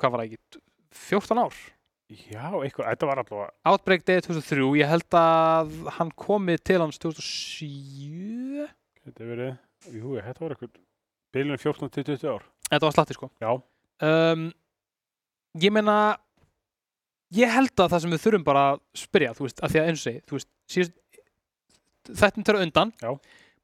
hvað 0.02 0.10
var 0.10 0.20
það 0.24 0.32
ekki 0.32 0.58
14 0.94 1.40
ár 1.44 1.56
Já, 2.14 2.50
eitthvað, 2.60 2.88
þetta 2.90 3.06
var 3.08 3.20
allavega, 3.22 3.46
Outbreak 3.70 4.02
Day 4.04 4.20
2003, 4.22 4.66
ég 4.78 4.90
held 4.90 5.16
að 5.18 5.70
hann 5.96 6.10
komi 6.20 6.58
til 6.60 6.76
hans 6.82 6.98
2007 7.00 8.66
þetta 9.04 9.24
er 9.24 9.30
verið, 9.30 9.54
jú, 9.88 10.12
þetta 10.20 10.44
var 10.44 10.54
eitthvað, 10.54 10.74
bylunum 11.34 11.60
14 11.62 11.90
til 11.96 12.04
20 12.12 12.28
ár. 12.34 12.44
Þetta 12.68 12.86
var 12.88 12.94
slatti 12.96 13.16
sko 13.16 13.30
Já. 13.42 13.50
um, 14.04 14.44
Ég 15.62 15.72
meina 15.74 15.96
ég 17.34 17.50
held 17.50 17.72
að 17.78 17.92
það 17.94 18.04
sem 18.04 18.14
við 18.14 18.22
þurfum 18.24 18.46
bara 18.46 18.66
að 18.74 18.80
spyrja, 19.00 19.32
þú 19.34 19.46
veist, 19.48 19.60
að 19.64 19.72
því 19.74 19.80
að 19.80 19.88
eins 19.88 20.00
og 20.00 20.04
segi 20.04 20.22
þú 20.28 20.38
veist, 20.38 20.50
síðust 20.74 20.94
þetta 22.20 22.52
er 22.52 22.60
undan, 22.66 22.92
Já. 23.00 23.10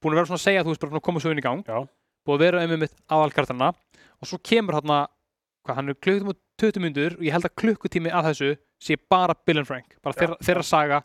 búin 0.01 0.15
að 0.15 0.21
vera 0.23 0.31
svona 0.31 0.41
að 0.41 0.47
segja 0.49 0.65
þú 0.65 0.73
veist, 0.73 0.85
bara 0.87 1.01
að 1.01 1.07
koma 1.11 1.23
svo 1.23 1.33
inn 1.35 1.43
í 1.43 1.45
gang 1.45 1.63
Já. 1.69 1.81
búin 2.25 2.39
að 2.39 2.45
vera 2.47 2.65
um 2.65 2.77
mitt 2.81 2.97
aðalkartarna 3.13 3.73
og 4.21 4.29
svo 4.29 4.41
kemur 4.43 4.81
hann 4.81 4.89
hvað, 5.61 5.77
hann 5.77 5.93
er 5.93 5.99
klukkutíma 6.01 6.33
og 6.35 6.41
20 6.61 6.83
myndur 6.85 7.17
og 7.19 7.25
ég 7.27 7.33
held 7.35 7.47
að 7.49 7.55
klukkutími 7.63 8.13
að 8.13 8.29
þessu 8.31 8.51
sé 8.81 8.97
bara 9.11 9.35
Bill 9.47 9.59
and 9.63 9.67
Frank, 9.69 9.97
bara 10.05 10.17
þeirra, 10.19 10.37
þeirra 10.45 10.65
saga 10.67 11.03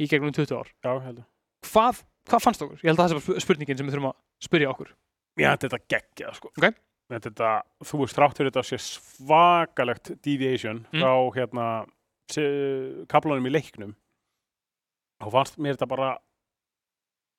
í 0.00 0.08
gegnum 0.10 0.32
20 0.34 0.56
ár. 0.58 0.68
Já. 0.84 1.24
Hvað, 1.70 2.02
hvað 2.30 2.44
fannst 2.44 2.62
okkur? 2.64 2.78
Ég 2.82 2.90
held 2.90 3.00
að 3.02 3.10
það 3.14 3.20
bara 3.28 3.42
spurningin 3.44 3.78
sem 3.78 3.86
við 3.88 3.94
þurfum 3.96 4.10
að 4.10 4.18
spyrja 4.46 4.70
okkur. 4.72 4.92
Já, 5.40 5.50
þetta 5.56 5.78
geggjað, 5.88 6.34
sko. 6.40 6.52
Ok. 6.58 6.70
en 7.10 7.18
þetta, 7.24 7.48
þú 7.82 7.98
veist, 8.04 8.14
þrátt 8.14 8.36
fyrir 8.38 8.50
þetta 8.52 8.62
sé 8.68 8.76
svakalegt 8.78 10.10
deviation 10.22 10.84
Mm. 10.92 11.00
frá 11.02 11.14
hérna 11.34 11.64
kaflanum 13.10 13.48
í 13.48 13.50
leiknum 13.50 13.96
þá 15.20 15.26
fannst 15.34 15.58
mér 15.58 15.74
þetta 15.74 15.88
bara 15.90 16.10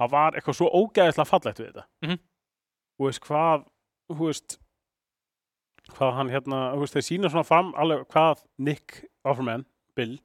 það 0.01 0.11
var 0.11 0.35
eitthvað 0.35 0.57
svo 0.59 0.67
ógæðislega 0.81 1.29
fallegt 1.29 1.61
við 1.61 1.69
þetta 1.71 1.85
Mhm. 2.03 2.19
þú 2.99 3.07
veist 3.07 3.21
hvað 3.23 3.65
þú 4.11 4.27
veist 4.27 4.57
hvað 5.97 6.13
hann 6.17 6.29
hérna, 6.33 6.59
þú 6.75 6.83
veist, 6.83 6.95
þeir 6.97 7.07
sína 7.07 7.31
svona 7.33 7.47
fram 7.47 7.73
alveg 7.79 8.05
hvað 8.13 8.43
Nick 8.67 9.01
Offerman 9.27 9.65
Bill, 9.97 10.17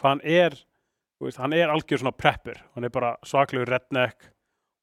hvað 0.00 0.08
hann 0.14 0.22
er 0.24 0.56
þú 1.18 1.26
veist, 1.28 1.40
hann 1.42 1.52
er 1.56 1.72
algjör 1.72 2.02
svona 2.02 2.14
prepper 2.16 2.62
hann 2.74 2.84
er 2.88 2.92
bara 2.94 3.14
svaklegur 3.26 3.70
redneck 3.70 4.28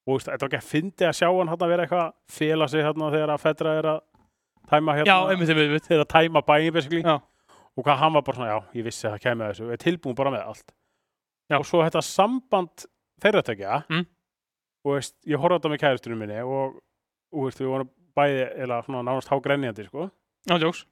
og 0.06 0.14
þú 0.14 0.18
veist, 0.18 0.30
þetta 0.30 0.46
var 0.46 0.50
ekki 0.52 0.60
að 0.60 0.70
fyndi 0.70 1.08
að 1.08 1.16
sjá 1.20 1.28
hann 1.30 1.50
hann 1.52 1.64
vera 1.72 1.86
eitthvað 1.86 2.12
fela 2.38 2.68
sig 2.72 2.84
hérna 2.86 3.10
þegar 3.14 3.34
að 3.34 3.42
Fedra 3.44 3.74
er 3.80 3.88
að 3.94 4.00
tæma 4.70 4.94
hérna 4.96 5.10
Já, 5.10 5.18
einmitt, 5.34 5.50
einmitt, 5.54 5.88
þegar 5.88 6.04
að 6.06 6.12
tæma 6.14 6.44
bæin 6.48 6.72
basically 6.76 7.02
Já. 7.04 7.16
og 7.76 7.84
hvað 7.86 8.00
hann 8.04 8.14
var 8.16 8.22
bara 8.26 8.36
svona, 8.40 8.52
já, 8.54 8.60
ég 8.80 8.86
vissi 8.86 9.06
að 9.08 9.16
það 9.16 9.24
kemur 9.26 9.50
þessu 9.52 9.66
við 9.66 9.74
erum 9.74 9.84
tilbúin 9.84 10.18
bara 10.20 10.32
með 10.36 10.46
allt 10.52 10.72
Já. 11.50 11.56
og 11.58 11.66
svo 11.68 11.82
þetta 11.84 12.02
samband 12.06 12.86
þeirra 13.20 13.42
tekja 13.44 13.82
Mm. 13.90 14.06
og 14.86 14.94
veist, 14.96 15.16
ég 15.28 15.36
horfði 15.42 15.56
á 15.56 15.58
þetta 15.60 15.70
með 15.74 15.82
kæristunum 15.84 16.20
minni 16.24 16.40
og, 16.40 16.78
og 17.36 17.48
veist, 17.48 17.60
við 17.60 17.68
vorum 17.74 17.90
bæði 18.20 18.44
eða 18.66 18.82
svona 18.86 19.02
nánast 19.08 19.32
hágrænjandi 19.32 19.88
sko. 19.88 20.10
Já, 20.50 20.56
jóks. 20.62 20.84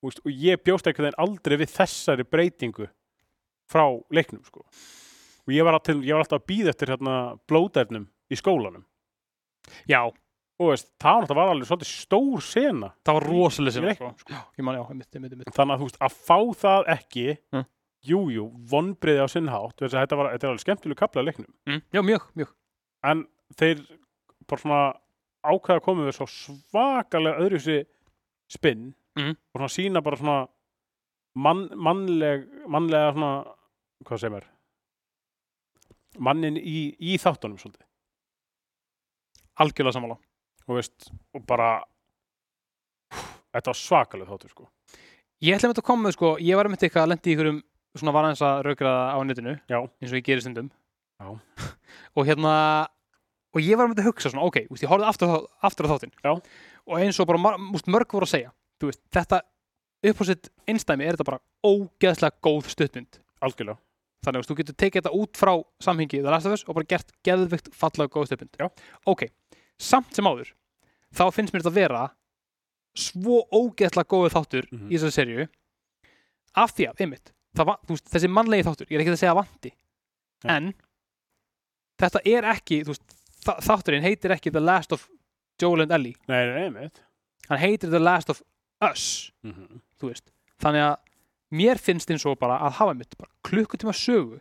og, 0.00 0.08
veist, 0.08 0.22
og 0.24 0.32
ég 0.46 0.62
bjóst 0.64 0.86
ekki 0.90 1.04
þeim 1.04 1.18
aldrei 1.26 1.58
við 1.60 1.74
þessari 1.76 2.24
breytingu 2.26 2.88
frá 3.70 3.84
leiknum 4.10 4.42
sko. 4.46 4.64
og 5.46 5.52
ég 5.54 5.64
var, 5.66 5.76
að, 5.78 5.84
til, 5.90 5.98
ég 6.06 6.14
var 6.16 6.24
alltaf 6.24 6.40
að 6.40 6.48
býða 6.50 6.72
eftir 6.74 6.90
hérna, 6.94 7.14
blóðærnum 7.50 8.08
í 8.30 8.38
skólanum 8.38 8.84
Já, 9.86 10.00
og 10.60 10.70
veist, 10.72 10.88
það 11.00 11.28
var 11.36 11.50
alveg 11.52 11.68
svolítið 11.68 11.90
stór 11.92 12.42
sena 12.44 12.88
það 13.06 13.16
var 13.18 13.26
rosalega 13.28 13.76
sem, 13.76 13.86
sko. 13.94 14.08
sko. 14.24 14.40
Þannig 14.58 15.74
að 15.76 15.82
þú 15.82 15.86
veist, 15.86 16.00
að 16.00 16.16
fá 16.26 16.38
það 16.64 16.90
ekki 16.96 17.26
Mm. 17.54 17.64
jú, 18.10 18.20
jú, 18.32 18.44
vonbriði 18.72 19.20
á 19.20 19.28
sinnhátt 19.28 19.76
þetta, 19.84 20.16
var, 20.16 20.30
þetta 20.32 20.46
er 20.46 20.50
alveg 20.54 20.64
skemmtileg 20.64 20.96
kapla 20.98 21.22
leiknum 21.26 21.50
Mm. 21.68 21.82
Já, 21.92 22.00
mjög, 22.02 22.26
mjög. 22.36 22.52
en 23.04 23.26
þeir 23.56 23.82
bara 24.48 24.60
svona 24.60 24.80
ákveða 25.44 25.78
að 25.80 25.84
koma 25.84 26.06
við 26.08 26.16
svo 26.18 26.26
svakalega 26.30 27.40
öðruvísi 27.44 27.78
spinn 28.50 28.94
Mhm. 29.18 29.34
og 29.54 29.58
svona 29.60 29.68
sína 29.74 30.02
bara 30.02 30.16
svona 30.16 30.48
mann, 31.34 31.68
mannleg 31.74 32.44
mannlega 32.68 33.12
svona, 33.12 33.30
hvað 34.04 34.18
segir 34.20 34.34
mér 34.36 34.44
mannin 36.18 36.56
í, 36.56 36.94
í 37.00 37.16
þáttunum 37.18 37.58
svolítið 37.58 37.86
Algjörlega 39.60 39.92
sammála. 39.92 40.16
og 40.68 40.76
veist, 40.78 41.10
og 41.34 41.44
bara 41.46 41.82
þetta 43.10 43.66
var 43.72 43.78
svakalega 43.78 44.30
þáttur 44.30 44.50
sko 44.54 44.68
Ég 45.42 45.56
ætla 45.56 45.70
að 45.72 45.82
koma 45.82 46.04
með, 46.08 46.12
sko, 46.18 46.34
ég 46.36 46.54
var 46.56 46.66
einmitt 46.68 46.82
eitthvað 46.84 47.02
að 47.06 47.08
lendi 47.14 47.30
í 47.30 47.34
ykkurum 47.34 47.62
svona 47.96 48.12
var 48.12 48.24
aðeins 48.28 48.42
að 48.44 48.58
raukraða 48.66 49.04
á 49.16 49.18
netinu 49.24 49.54
Já. 49.72 49.78
eins 49.80 50.12
og 50.12 50.18
ég 50.20 50.24
gerir 50.26 50.40
stundum 50.44 50.70
og 52.16 52.26
hérna 52.28 52.52
og 53.54 53.60
ég 53.64 53.76
var 53.76 53.86
einmitt 53.88 53.98
að 54.02 54.08
hugsa 54.10 54.30
svona, 54.30 54.46
ok, 54.46 54.60
úst, 54.70 54.82
ég 54.84 54.90
horfði 54.92 55.08
aftur, 55.10 55.32
aftur 55.66 55.86
á 55.88 55.92
þáttinn 55.92 56.12
Já. 56.22 56.32
og 56.86 56.98
eins 57.00 57.18
og 57.20 57.26
bara 57.26 57.56
úst, 57.74 57.88
mörg 57.90 58.12
voru 58.14 58.26
að 58.28 58.34
segja 58.36 58.52
þú 58.80 58.90
veist, 58.90 59.02
þetta 59.12 59.40
upp 60.10 60.20
á 60.20 60.24
sitt 60.30 60.50
einstæmi 60.70 61.04
er 61.06 61.16
þetta 61.18 61.28
bara 61.30 61.42
ógeðslega 61.66 62.38
góð 62.46 62.70
stuttmynd 62.72 63.18
algjörlega, 63.42 63.78
þannig 64.24 64.40
að 64.44 64.48
þú 64.50 64.56
getur 64.60 64.76
tekið 64.84 65.02
þetta 65.02 65.16
út 65.20 65.36
frá 65.40 65.52
samhengi 65.82 66.22
The 66.22 66.30
Last 66.30 66.46
of 66.46 66.54
Us 66.56 66.64
og 66.68 66.74
bara 66.78 66.88
gert 66.94 67.10
geðvikt 67.26 67.72
fallega 67.74 68.12
góð 68.14 68.30
stuttmynd 68.30 68.56
Já. 68.60 68.70
ok, 69.06 69.26
samt 69.80 70.14
sem 70.14 70.24
áður 70.30 70.54
þá 71.16 71.24
finnst 71.34 71.52
mér 71.52 71.64
þetta 71.66 71.74
vera 71.80 72.04
svo 72.96 73.42
ógeðslega 73.54 74.08
góðu 74.10 74.30
þáttur 74.34 74.66
Mhm. 74.70 74.88
í 74.90 74.94
þessari 74.98 75.16
serju 75.18 75.48
af 76.54 76.72
því 76.74 76.86
að, 76.90 77.00
einmitt 77.04 77.32
það, 77.56 77.66
va- 77.66 77.78
þú 77.86 77.94
veist, 77.96 78.08
þessi 78.14 78.28
mannlegi 78.30 78.64
þáttur, 78.66 78.86
ég 78.90 78.94
er 78.96 79.00
ekki 79.04 79.12
að 79.14 79.20
segja 79.20 79.34
vanti 79.38 79.70
Já. 79.70 80.50
en 80.56 80.72
þetta 82.00 82.20
er 82.24 82.46
ekki, 82.54 82.80
þú 82.86 82.94
veist 82.94 83.09
þátturinn 83.46 84.04
heitir 84.04 84.34
ekki 84.36 84.52
The 84.52 84.60
Last 84.62 84.92
of 84.92 85.08
Joel 85.60 85.82
and 85.86 85.92
Ellie, 85.92 86.14
nei, 86.28 86.46
nei, 86.46 86.68
nei, 86.70 86.84
nei. 86.86 86.90
hann 87.48 87.58
heitir 87.62 87.90
The 87.92 88.00
Last 88.02 88.30
of 88.30 88.42
Us 88.80 89.32
Mm 89.42 89.52
-hmm. 89.52 89.80
þú 90.00 90.08
veist, 90.08 90.30
þannig 90.62 90.82
að 90.84 90.96
mér 91.50 91.78
finnst 91.78 92.10
eins 92.10 92.26
og 92.26 92.38
bara 92.38 92.58
að 92.60 92.72
hafa 92.78 92.94
mitt 92.94 93.18
bara 93.18 93.30
klukkutíma 93.44 93.92
sögu 93.92 94.40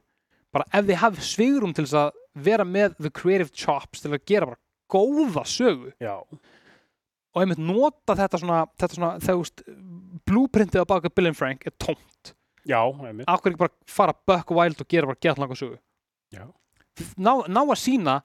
bara 0.53 0.65
ef 0.73 0.85
þið 0.85 0.95
hafið 1.03 1.21
svigrum 1.21 1.73
til 1.73 1.85
þess 1.85 1.93
að 1.93 2.11
vera 2.35 2.63
með 2.65 2.95
the 3.01 3.09
creative 3.09 3.49
chops 3.53 4.01
til 4.01 4.11
að 4.13 4.25
gera 4.25 4.45
bara 4.45 4.59
góða 4.89 5.43
sögu 5.45 5.91
já, 5.99 6.15
og 7.33 7.41
einmitt 7.41 7.57
nota 7.61 8.15
þetta 8.15 8.37
svona, 8.41 8.65
þetta 8.77 8.95
svona 8.95 9.19
þegar 9.19 9.49
blueprintið 10.25 10.81
á 10.81 10.85
baka 10.89 11.09
Bill 11.09 11.27
and 11.27 11.37
Frank 11.37 11.65
er 11.65 11.73
tómt, 11.77 12.33
já, 12.65 12.81
einmitt 13.05 13.27
akkur 13.27 13.51
ekki 13.51 13.59
bara 13.59 13.75
fara 13.87 14.13
buck 14.27 14.51
wild 14.51 14.81
og 14.81 14.87
gera 14.87 15.07
bara 15.07 15.21
gett 15.21 15.37
langa 15.37 15.55
sögu 15.55 15.77
Já. 16.31 16.45
ná, 17.17 17.33
ná 17.47 17.61
að 17.65 17.79
sína 17.81 18.21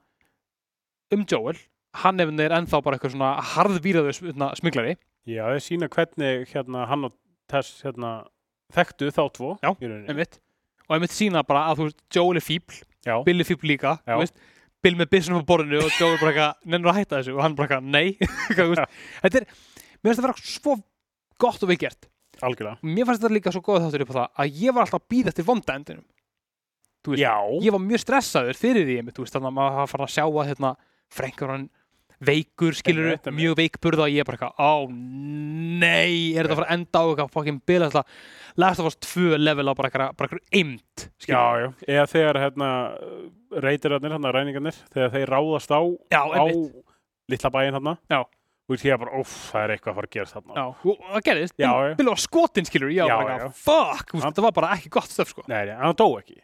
um 1.13 1.25
Joel 1.29 1.59
hann 2.01 2.21
ef 2.23 2.31
hann 2.31 2.41
er 2.43 2.55
ennþá 2.57 2.81
bara 2.83 2.97
eitthvað 2.99 3.15
svona 3.15 3.33
harðvíraður 3.55 4.17
smiglari. 4.59 4.97
Já, 5.29 5.45
þeir 5.53 5.63
sína 5.63 5.89
hvernig 5.93 6.49
hérna 6.51 6.87
hann 6.91 7.07
og 7.09 7.15
Tess 7.51 7.83
hérna 7.85 8.25
þekktu 8.73 9.11
þá 9.13 9.23
tvo 9.37 9.51
Já, 9.61 9.71
einmitt. 9.85 10.39
Og 10.89 10.97
einmitt 10.97 11.13
sína 11.15 11.45
bara 11.47 11.67
að 11.71 11.83
þú 11.83 11.87
veist, 11.91 12.01
Joel 12.17 12.41
er 12.41 12.45
fíbl 12.45 12.81
Já, 13.05 13.15
Bill 13.27 13.41
er 13.41 13.49
fíbl 13.49 13.69
líka 13.69 13.99
Já. 14.01 14.15
þú 14.17 14.23
veist, 14.23 14.39
Bill 14.85 14.97
með 15.01 15.11
byssunum 15.13 15.45
á 15.45 15.49
borðinu 15.49 15.79
og 15.85 15.93
Joel 16.01 16.19
bara 16.21 16.33
eitthvað, 16.33 16.57
nennur 16.73 16.91
að 16.93 16.99
hætta 16.99 17.21
þessu. 17.21 17.37
Og 17.37 17.45
hann 17.45 17.55
bara 17.57 17.69
eitthvað, 17.69 17.87
nei. 17.89 18.17
Þetta 19.23 19.41
er, 19.41 19.47
mér 20.05 20.11
finnst 20.11 20.21
það 20.21 20.27
vera 20.27 20.43
svo 20.45 20.75
gott 21.41 21.65
og 21.65 21.71
vel 21.71 21.79
gert. 21.81 22.09
Algjörlega. 22.45 22.81
mér 22.83 23.07
fannst 23.09 23.23
þetta 23.23 23.33
líka 23.37 23.53
svo 23.55 23.63
góð 23.65 23.85
þáttur 23.87 24.05
upp 24.05 24.11
á 24.13 24.17
það 24.17 24.43
að 24.43 24.59
ég 24.61 24.75
var 24.75 24.85
alltaf 24.85 25.01
að 25.01 25.09
býða 25.15 25.31
eftir 25.33 25.47
vonda 25.47 25.77
endinum. 25.79 26.05
Ég 27.63 27.75
var 27.75 27.83
mjög 27.85 28.03
stressaður 28.03 28.59
fyrir 28.59 28.87
því 28.89 28.97
einmitt, 29.01 29.17
þú 29.17 29.25
veist, 29.25 29.37
þannig 29.37 29.51
að 29.53 29.57
maður 29.59 29.81
að 29.85 29.91
fara 29.93 30.07
að 30.09 30.13
sjá 30.15 30.25
að 30.25 30.49
hérna, 30.51 30.71
Frank 31.15 31.41
var 31.45 31.55
hann 31.57 31.67
veikur, 32.25 32.77
skilur 32.79 33.11
einmitt. 33.11 33.29
mjög 33.37 33.57
veikburða 33.59 34.07
og 34.07 34.13
ég 34.15 34.23
er 34.23 34.29
bara 34.29 34.39
eitthvað, 34.39 34.55
ó 34.63 34.73
nei 34.89 36.35
er 36.35 36.47
þetta 36.47 36.55
að 36.55 36.61
fara 36.61 36.69
að 36.69 36.77
enda 36.79 37.01
á 37.01 37.05
eitthvað 37.09 37.33
fucking 37.35 37.59
bil 37.69 37.83
alltaf, 37.87 38.15
Last 38.61 38.81
of 38.83 38.89
Us 38.89 38.97
2 39.03 39.39
level 39.41 39.67
á 39.69 39.75
bara 39.75 39.91
eitthvað, 39.91 40.39
eimt 40.55 41.07
já, 41.27 41.43
já. 41.61 41.69
Eða 41.91 42.07
þegar 42.15 42.41
hérna 42.45 42.71
reytirarnir, 43.65 44.15
hérna 44.15 44.33
ræningarnir, 44.35 44.79
þegar 44.95 45.13
þeir 45.17 45.35
ráðast 45.35 45.75
á 45.75 45.81
já, 46.15 46.23
á 46.23 46.45
litla 47.31 47.53
bæinn 47.55 47.79
hérna. 47.79 47.97
Já. 48.13 48.23
Og 48.65 48.79
þú 48.81 48.89
ég 48.89 49.01
bara, 49.03 49.19
óf, 49.21 49.33
það 49.53 49.65
er 49.67 49.73
eitthvað 49.75 49.91
að 49.93 49.97
fara 49.99 50.09
að 50.09 50.15
gerast 50.15 50.37
þarna. 50.39 50.55
já, 50.57 50.65
og 50.89 51.01
það 51.11 51.51
já. 51.61 51.73
Bill 51.99 52.09
var 52.09 52.23
skotin, 52.23 52.65
skilur, 52.69 52.93
ég 52.95 53.03
Já, 53.03 53.05
var 53.13 53.25
bara 53.27 53.35
eitthvað, 53.35 53.59
fuck, 53.61 54.15
þú 54.15 54.23
þetta 54.25 54.45
var 54.47 54.55
bara 54.57 54.71
ekki 54.79 54.93
gott 54.95 55.11
stöf, 55.13 55.33
sko 55.35 55.45
Nei, 55.53 55.67
nei, 55.69 55.75
hann 55.77 55.99
dó 56.01 56.07
ekki, 56.17 56.39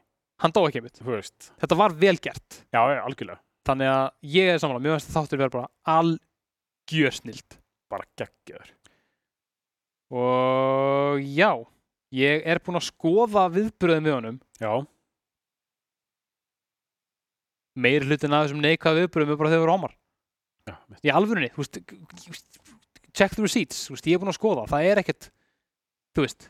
hann 0.45 0.53
dó 0.53 0.67
ekki 0.69 0.83
þú 1.01 1.15
veist. 1.15 1.49
þetta 1.63 1.79
var 1.81 1.97
vel 1.97 2.19
gert 2.21 2.59
Já, 2.69 2.83
já, 2.93 3.01
algjörlega. 3.07 3.41
Þannig 3.71 3.91
að 3.95 4.05
ég 4.35 4.51
er 4.53 4.61
samanlega, 4.63 4.85
mér 4.87 4.97
finnst 4.99 5.15
þáttur 5.17 5.41
vera 5.43 5.55
bara 5.57 5.99
algjörsnild 5.99 7.59
Bara 7.91 8.07
geggjaður. 8.21 8.71
og 10.15 11.21
já 11.27 11.51
ég 12.15 12.47
er 12.51 12.59
búinn 12.63 12.79
að 12.81 12.89
skoða 12.91 13.45
viðbröðum 13.55 14.07
við 14.07 14.15
honum. 14.17 14.39
Já, 14.61 14.73
meir 17.81 18.05
hlutin 18.07 18.35
af 18.35 18.47
þessum 18.47 18.63
neikvæða 18.65 19.05
viðbröðum 19.05 19.35
er 19.35 19.41
bara 19.41 19.53
þegar 19.53 19.63
við 19.65 19.71
rámar 19.71 19.95
já, 20.69 20.75
í 21.07 21.13
alvörunni, 21.15 21.51
þú 21.55 21.63
veist 21.65 21.79
check 23.17 23.35
the 23.37 23.43
receipts, 23.45 23.85
þú 23.89 23.97
veist, 23.97 24.09
ég 24.11 24.17
er 24.17 24.23
búinn 24.23 24.31
að 24.33 24.39
skoða. 24.39 24.65
Það 24.71 24.89
er 24.91 25.01
ekkert, 25.03 25.29
þú 26.15 26.25
veist. 26.27 26.47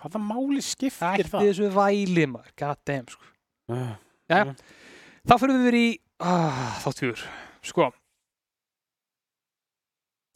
Hvaða 0.00 0.20
máli 0.22 0.62
skiptir 0.64 1.24
ætti 1.24 1.32
það? 1.32 1.48
þessu 1.48 1.70
væli 1.74 2.26
maður, 2.30 2.52
god 2.62 2.82
damn 2.88 3.08
sko. 3.10 3.26
Uh, 3.70 3.90
Jæja. 4.30 4.54
Þá 5.30 5.34
fyrir 5.38 5.54
við 5.54 5.66
verið 5.68 5.86
í 5.86 5.90
ah, 6.26 6.60
þátt 6.82 7.02
fjúr, 7.04 7.24
sko. 7.70 7.88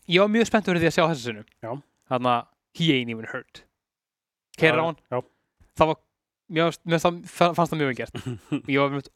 Ég 0.07 0.21
var 0.23 0.31
mjög 0.31 0.47
spenntur 0.51 0.75
fyrir 0.77 0.85
því 0.85 0.91
að 0.91 0.97
sjá 0.99 1.05
þessu 1.11 1.25
sinu 1.31 1.43
Já. 1.65 1.71
þannig 2.13 2.31
að 2.31 2.43
he 2.79 2.89
ain't 2.95 3.11
even 3.15 3.29
hurt. 3.31 3.63
Keirir 4.61 4.79
á 4.79 4.87
hann. 4.87 4.99
Já. 5.11 5.19
það 5.81 5.91
var, 5.91 6.01
mér 6.55 6.75
fannst 7.03 7.31
það- 7.35 7.55
fannst 7.59 7.73
það 7.73 7.81
mjög 7.81 7.91
vel 7.91 7.99
gert. 8.03 8.19
Ég 8.75 8.83
var 8.83 8.93
mjög 8.95 9.09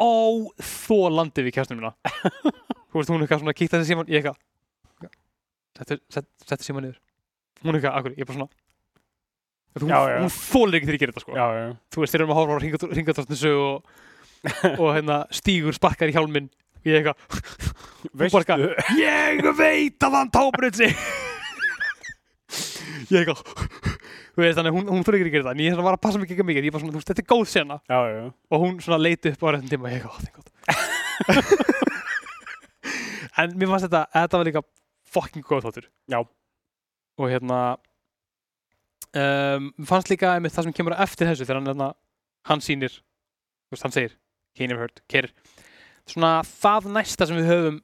óþólandi 0.00 1.44
við 1.46 1.54
kjæstum 1.58 1.78
mína. 1.80 1.92
Þú 2.90 2.98
veist, 2.98 3.12
hún 3.12 3.20
er 3.20 3.26
eitthvað 3.26 3.42
svona 3.44 3.54
kíkt 3.54 3.74
þessi 3.76 3.90
síman 3.92 4.08
ég 4.10 4.24
eitthvað 4.24 4.38
settu, 5.78 6.00
set, 6.10 6.26
settu 6.48 6.66
síman 6.66 6.86
niður. 6.88 6.98
Hún 7.62 7.74
er 7.74 7.78
eitthvað, 7.78 7.98
akkur, 8.00 8.16
ég 8.16 8.24
er 8.24 8.30
bara 8.30 8.38
svona 8.40 8.50
hún, 9.80 9.92
Já, 9.92 9.98
já. 10.10 10.16
hún 10.24 10.32
þólir 10.34 10.78
ekki 10.80 10.88
þegar 10.88 10.96
ég 10.96 11.02
gerir 11.04 11.14
þetta 11.14 11.24
sko. 11.26 11.36
Já, 11.36 11.46
já. 11.60 11.66
þú 11.94 12.02
veist, 12.02 12.14
þeir 12.14 12.24
eru 12.24 12.32
að 12.32 12.40
horfa 12.40 12.56
á 12.56 12.62
ringatortnisu 12.96 13.52
og, 13.60 13.92
og 14.80 14.88
hérna 14.96 15.22
stígur 15.34 15.76
sparkar 15.76 16.10
í 16.10 16.16
hjálminn. 16.16 16.50
Og 16.80 16.88
ég 16.88 17.00
eitthvað, 17.00 17.16
ég 19.00 19.50
veit 19.58 20.06
að 20.06 20.16
hann 20.16 20.30
tóbrið 20.32 20.80
sig 20.80 20.94
ég 23.10 23.20
eitthvað 23.20 23.42
þannig 24.56 24.70
að 24.70 24.76
hún, 24.76 24.86
hún 24.88 25.04
þurfi 25.04 25.20
ekki 25.20 25.28
að 25.28 25.34
gera 25.34 25.46
það 25.50 25.54
en 25.56 25.64
ég 25.66 25.82
var 25.84 25.96
að 25.96 26.02
passa 26.06 26.20
mig 26.20 26.30
ekki 26.30 26.46
mikið, 26.48 26.66
ég 26.66 26.74
bara 26.74 26.82
svona, 26.82 26.94
þú 26.94 27.00
veist, 27.00 27.10
þetta 27.10 27.22
er 27.22 27.30
góð 27.32 27.46
sena. 27.50 27.76
Já, 27.90 27.98
já, 28.08 28.22
og 28.30 28.62
hún 28.64 28.74
svona 28.80 29.00
leiti 29.02 29.32
upp 29.34 29.44
á 29.44 29.48
réttum 29.50 29.70
tíma 29.72 29.84
og 29.84 29.92
ég 29.92 29.96
eitthvað, 30.00 30.16
það 30.16 30.28
er 30.30 30.34
gott 30.38 30.48
en 33.40 33.54
mér 33.56 33.70
fannst 33.72 33.86
þetta, 33.86 34.02
þetta 34.14 34.40
var 34.40 34.48
líka 34.48 34.62
fucking 35.10 35.46
góð 35.46 35.66
þáttur. 35.66 35.86
Já. 36.10 36.20
og 37.20 37.26
hérna 37.28 37.58
um, 39.20 39.70
fannst 39.88 40.10
líka 40.12 40.34
einmitt 40.34 40.54
það 40.56 40.68
sem 40.68 40.76
kemur 40.76 40.96
eftir 40.96 41.28
þessu 41.30 41.44
þegar 41.44 41.60
hann, 41.60 41.70
hérna, 41.72 41.90
hann 42.48 42.64
sýnir 42.64 42.96
þú 42.96 43.76
veist, 43.76 43.86
hann 43.86 43.96
segir 43.96 44.16
he 44.60 44.68
never 44.70 44.86
heard, 44.86 45.02
kerir 45.10 45.32
svona 46.10 46.40
það 46.46 46.90
næsta 46.96 47.28
sem 47.28 47.38
við 47.40 47.50
höfum 47.50 47.80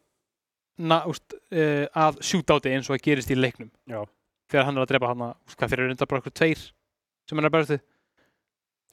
na, 0.76 1.02
úst, 1.08 1.36
uh, 1.52 1.84
að 1.96 2.20
shootáti 2.26 2.72
eins 2.74 2.90
og 2.90 2.98
að 2.98 3.04
gerist 3.08 3.32
í 3.32 3.38
leiknum 3.38 3.70
Já. 3.88 4.02
þegar 4.52 4.68
hann 4.68 4.78
er 4.78 4.84
að 4.86 4.90
drepa 4.92 5.12
hann 5.12 5.28
úst, 5.30 5.56
hvað 5.56 5.72
fyrir 5.72 5.90
reyndar 5.90 6.10
bara 6.10 6.24
okkur 6.24 6.34
tveir 6.36 6.64
sem 7.26 7.36
hann 7.38 7.46
er 7.46 7.50
að 7.50 7.56
berast 7.56 7.74
við 7.76 7.84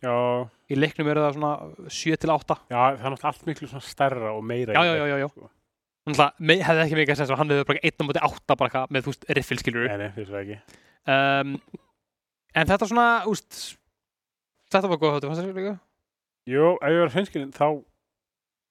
Já, 0.04 0.14
í 0.68 0.76
leiknum 0.76 1.08
eru 1.08 1.22
það 1.24 1.36
svona 1.38 1.52
7 1.96 2.18
til 2.20 2.32
8 2.34 2.56
já, 2.74 2.80
það 3.00 3.06
er 3.14 3.28
allt 3.30 3.46
miklu 3.48 3.70
svona 3.72 3.86
stærra 3.88 4.34
og 4.36 4.42
meira. 4.44 4.74
Já, 4.76 4.84
já, 4.84 4.96
já, 5.00 5.06
já, 5.08 5.18
já. 5.22 5.28
Sko. 5.32 5.48
Þannig 6.04 6.20
að 6.26 6.66
hefði 6.68 6.84
ekki 6.84 6.98
mikið 7.00 7.20
sens 7.22 7.32
og 7.32 7.40
hann 7.40 7.54
hefði 7.54 7.68
bara 7.70 7.84
1 7.88 7.96
á 7.96 8.04
móti 8.04 8.24
8 8.28 8.58
bara 8.60 8.82
með 8.92 9.06
þú 9.06 9.14
veist 9.14 9.30
riffilskilur 9.38 9.88
Nei, 9.88 10.02
nei, 10.02 10.10
fyrir 10.18 10.34
það 10.34 10.42
ekki. 10.42 10.58
um, 11.16 11.54
en 12.60 12.72
þetta 12.74 12.90
svona 12.92 13.06
úst, 13.32 13.62
þetta 14.76 14.92
var 14.92 15.00
góð 15.00 15.16
þáttur 15.16 15.32
fannst 15.32 15.46
þér 15.46 15.62
líka 15.62 15.76
Jú, 16.50 16.74
ef 16.84 16.92
ég 16.92 17.04
var 17.06 17.14
hreinskilin, 17.14 17.52
þá 17.56 17.68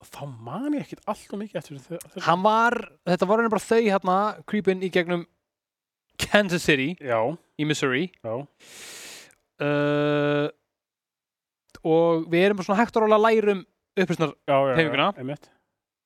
þá 0.02 0.22
man 0.42 0.74
ég 0.74 0.82
ekkert 0.84 1.04
alltaf 1.06 1.38
mikið 1.38 1.58
eftir 1.60 1.78
þessu. 1.78 2.22
hann 2.26 2.42
var, 2.44 2.76
þetta 3.06 3.28
var 3.28 3.38
raunin 3.40 3.52
bara 3.52 3.64
þau 3.64 3.80
hérna 3.86 4.16
creepin 4.50 4.82
í 4.82 4.90
gegnum 4.92 5.26
Kansas 6.22 6.64
City 6.66 6.92
Já, 7.00 7.18
í 7.58 7.66
Missouri 7.68 8.08
já, 8.22 8.34
uh, 9.62 10.48
og 11.82 12.26
við 12.30 12.48
erum 12.48 12.60
bara 12.60 12.68
svona 12.68 12.80
hægt 12.82 12.98
að 12.98 13.14
lærum 13.22 13.62
upprýstnar 13.98 14.34
einmitt. 15.18 15.48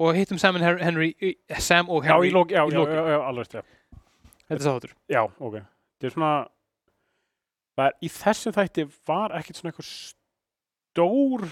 og 0.02 0.12
hittum 0.16 0.38
Sam, 0.40 0.60
Henry, 0.60 1.14
Sam 1.58 1.88
og 1.88 2.04
Henry 2.04 2.30
já, 2.30 2.66
í 2.68 2.74
já. 2.76 3.64
þetta 4.46 4.60
er 4.60 4.60
það 4.60 4.70
þáttur 4.76 4.94
Já, 5.08 5.22
ok. 5.24 5.58
Þetta 5.96 6.06
er 6.10 6.14
svona, 6.14 6.34
í 8.04 8.12
þessum 8.12 8.54
þætti 8.56 8.86
var 9.08 9.34
ekkert 9.38 9.60
svona 9.60 9.72
eitthvað 9.72 9.90
stór 10.96 11.46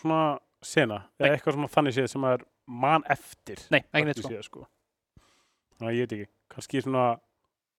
svona 0.00 0.22
sena, 0.64 1.02
eða 1.20 1.34
eitthvað 1.38 1.56
svona 1.58 1.70
þannig 1.72 1.96
séð 1.96 2.08
sem 2.12 2.24
er 2.28 2.44
man 2.68 3.04
eftir. 3.12 3.60
nei, 3.72 3.80
ekki 3.92 4.04
neitt 4.08 4.20
sko 4.22 4.42
sko. 4.44 4.66
Að 5.84 5.96
ég 5.96 6.04
veit 6.06 6.12
ekki, 6.16 6.28
kannski 6.54 6.82
svona 6.84 7.06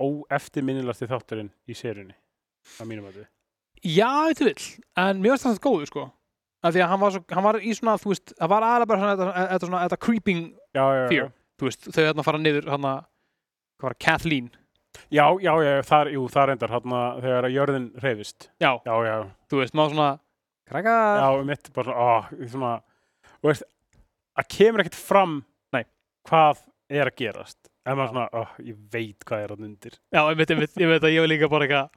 óeftirminnilasti 0.04 1.08
þátturinn 1.10 1.52
í 1.72 1.78
seríunni, 1.78 2.16
að 2.82 2.90
mínum 2.90 3.08
að 3.10 3.22
þið. 3.22 3.28
já, 3.86 4.10
þetta 4.30 4.48
vill, 4.50 4.68
en 5.06 5.22
mér 5.24 5.34
varst 5.36 5.48
það 5.48 5.60
góðu 5.64 5.88
sko 5.90 6.04
af 6.66 6.74
því 6.74 6.82
að 6.82 6.90
hann 6.90 7.02
var, 7.04 7.12
svo, 7.14 7.24
hann 7.38 7.46
var 7.46 7.58
í 7.62 7.74
svona, 7.78 7.96
þú 8.02 8.10
veist 8.12 8.34
það 8.40 8.50
var 8.56 8.66
aðlega 8.66 8.90
bara 8.90 9.00
svona, 9.16 9.34
þetta, 9.54 9.70
svona, 9.70 9.98
creeping 10.02 10.40
Já, 10.74 10.84
já, 10.84 11.02
já. 11.04 11.08
Fear. 11.12 11.32
þú 11.62 11.68
veist, 11.70 11.90
þau 11.94 12.04
hérna 12.08 12.26
fara 12.26 12.42
niður 12.42 12.70
hann 12.74 12.88
að, 12.90 13.02
hvað 13.80 13.90
var, 13.92 13.98
Kathleen 14.02 14.52
Já, 15.12 15.26
já, 15.44 15.52
já, 15.62 15.72
það, 15.86 16.10
jú, 16.16 16.22
það 16.32 16.46
reyndar, 16.50 16.72
hérna, 16.72 17.00
þegar 17.22 17.46
að 17.50 17.56
jörðin 17.56 17.88
reyfist. 18.02 18.50
já, 18.64 18.72
Já, 18.88 18.94
já, 19.06 19.16
þú 19.52 19.60
veist, 19.62 19.76
maður 19.76 19.94
svona 19.96 20.10
krakka, 20.70 20.96
já, 21.22 21.28
mitt 21.48 21.70
bara 21.76 21.92
svona, 21.92 22.06
ó, 22.06 22.48
svona, 22.52 22.72
þú 23.42 23.52
veist, 23.52 23.68
það 24.40 24.50
kemur 24.58 24.84
ekkert 24.86 24.98
fram 25.00 25.36
Nei. 25.76 25.84
hvað 26.30 26.64
er 26.90 27.10
að 27.12 27.18
gerast. 27.22 27.60
En 27.86 28.00
maður 28.00 28.12
svona, 28.16 28.26
ó, 28.34 28.42
ég 28.66 28.78
veit 28.94 29.26
hvað 29.30 29.44
er 29.46 29.54
að 29.54 29.62
undir. 29.68 30.00
já, 30.10 30.22
ég 30.32 30.40
veit, 30.40 30.50
ég 30.56 30.60
veit, 30.64 30.76
ég 30.82 30.90
veit 30.90 31.04
að 31.06 31.14
ég 31.14 31.22
var 31.26 31.32
líka 31.32 31.50
bara 31.52 31.68
eitthvað 31.68 31.90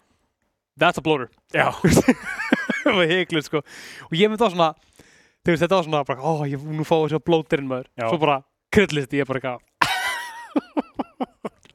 that's 0.79 0.99
a 1.01 1.03
bloater 1.03 1.29
Já, 1.57 1.73
það 2.85 2.95
var 3.01 3.09
heiklut 3.11 3.47
sko 3.49 3.63
og 3.65 4.15
ég 4.15 4.31
myndi 4.31 4.45
á 4.47 4.53
svona 4.53 4.69
þú 4.79 5.51
veist, 5.55 5.63
þetta 5.65 5.75
var 5.79 5.87
svona 5.89 6.03
bara, 6.07 6.21
ó, 6.23 6.45
ég 6.47 6.63
nú 6.63 6.85
fáið 6.87 7.09
þessi 7.09 7.25
blóterinn 7.27 7.71
maður 7.71 7.89
Já. 7.99 8.07
svo 8.13 8.21
bara 8.23 8.37
kryllist 8.75 9.17
ég 9.17 9.27
bara 9.27 9.41
eitthvað 9.41 9.65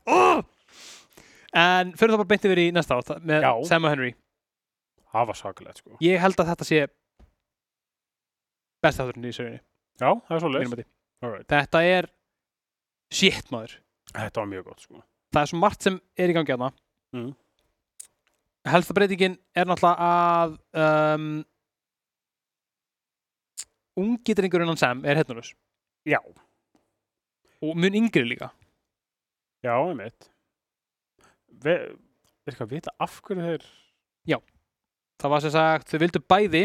oh! 0.07 0.43
en 1.65 1.91
fyrir 1.97 2.13
það 2.13 2.21
bara 2.23 2.31
beint 2.31 2.47
yfir 2.47 2.63
í 2.63 2.67
næsta 2.75 2.99
átt 3.01 3.11
með 3.25 3.43
Já. 3.49 3.51
Sam 3.67 3.89
og 3.89 3.93
Henry 3.93 4.13
það 5.13 5.27
var 5.29 5.37
sakalegt, 5.39 5.81
sko. 5.83 5.97
ég 6.03 6.19
held 6.23 6.39
að 6.41 6.49
þetta 6.51 6.67
sé 6.69 6.81
best 8.83 8.99
átturinn 9.03 9.29
í 9.29 9.35
sögunni 9.35 9.61
Já, 10.01 10.09
það 10.25 10.35
er 10.35 10.41
svo 10.41 10.49
mati. 10.73 10.85
Alright. 11.23 11.47
þetta 11.53 11.81
er 11.87 12.09
shit 13.13 13.51
maður 13.53 13.77
Þetta 14.13 14.41
var 14.41 14.49
mjög 14.51 14.65
gott, 14.71 14.81
sko. 14.87 15.03
það 15.33 15.41
er 15.45 15.51
svo 15.53 15.61
margt 15.61 15.85
sem 15.85 15.99
er 16.17 16.33
í 16.33 16.37
gangi 16.39 16.55
aðna 16.57 16.71
Mm. 17.13 17.35
helsta 18.65 18.93
breytingin 18.97 19.35
er 19.53 19.67
náttúrulega 19.69 20.05
að 20.09 20.53
um, 20.81 21.25
ungi 24.01 24.33
drengurinn 24.33 24.71
hann 24.71 24.79
Sam 24.81 25.03
er 25.05 25.19
hérna 25.19 25.43
Já, 26.09 26.17
og 27.61 27.77
mun 27.77 27.93
yngri 27.95 28.25
líka 28.25 28.49
já, 29.63 29.77
einmitt. 29.77 30.25
Ve 31.63 31.75
er 31.77 32.49
eitthvað 32.49 32.65
að 32.65 32.73
vita 32.73 32.91
af 32.99 33.21
hverju 33.23 33.45
þeir... 33.45 33.67
það 35.21 35.29
var 35.33 35.43
sem 35.45 35.53
sagt, 35.53 35.89
þau 35.91 35.99
vildu 36.03 36.21
bæði 36.29 36.63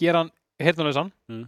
gera 0.00 0.22
hann 0.24 0.30
heyrnalausan 0.60 1.10
Mm. 1.30 1.46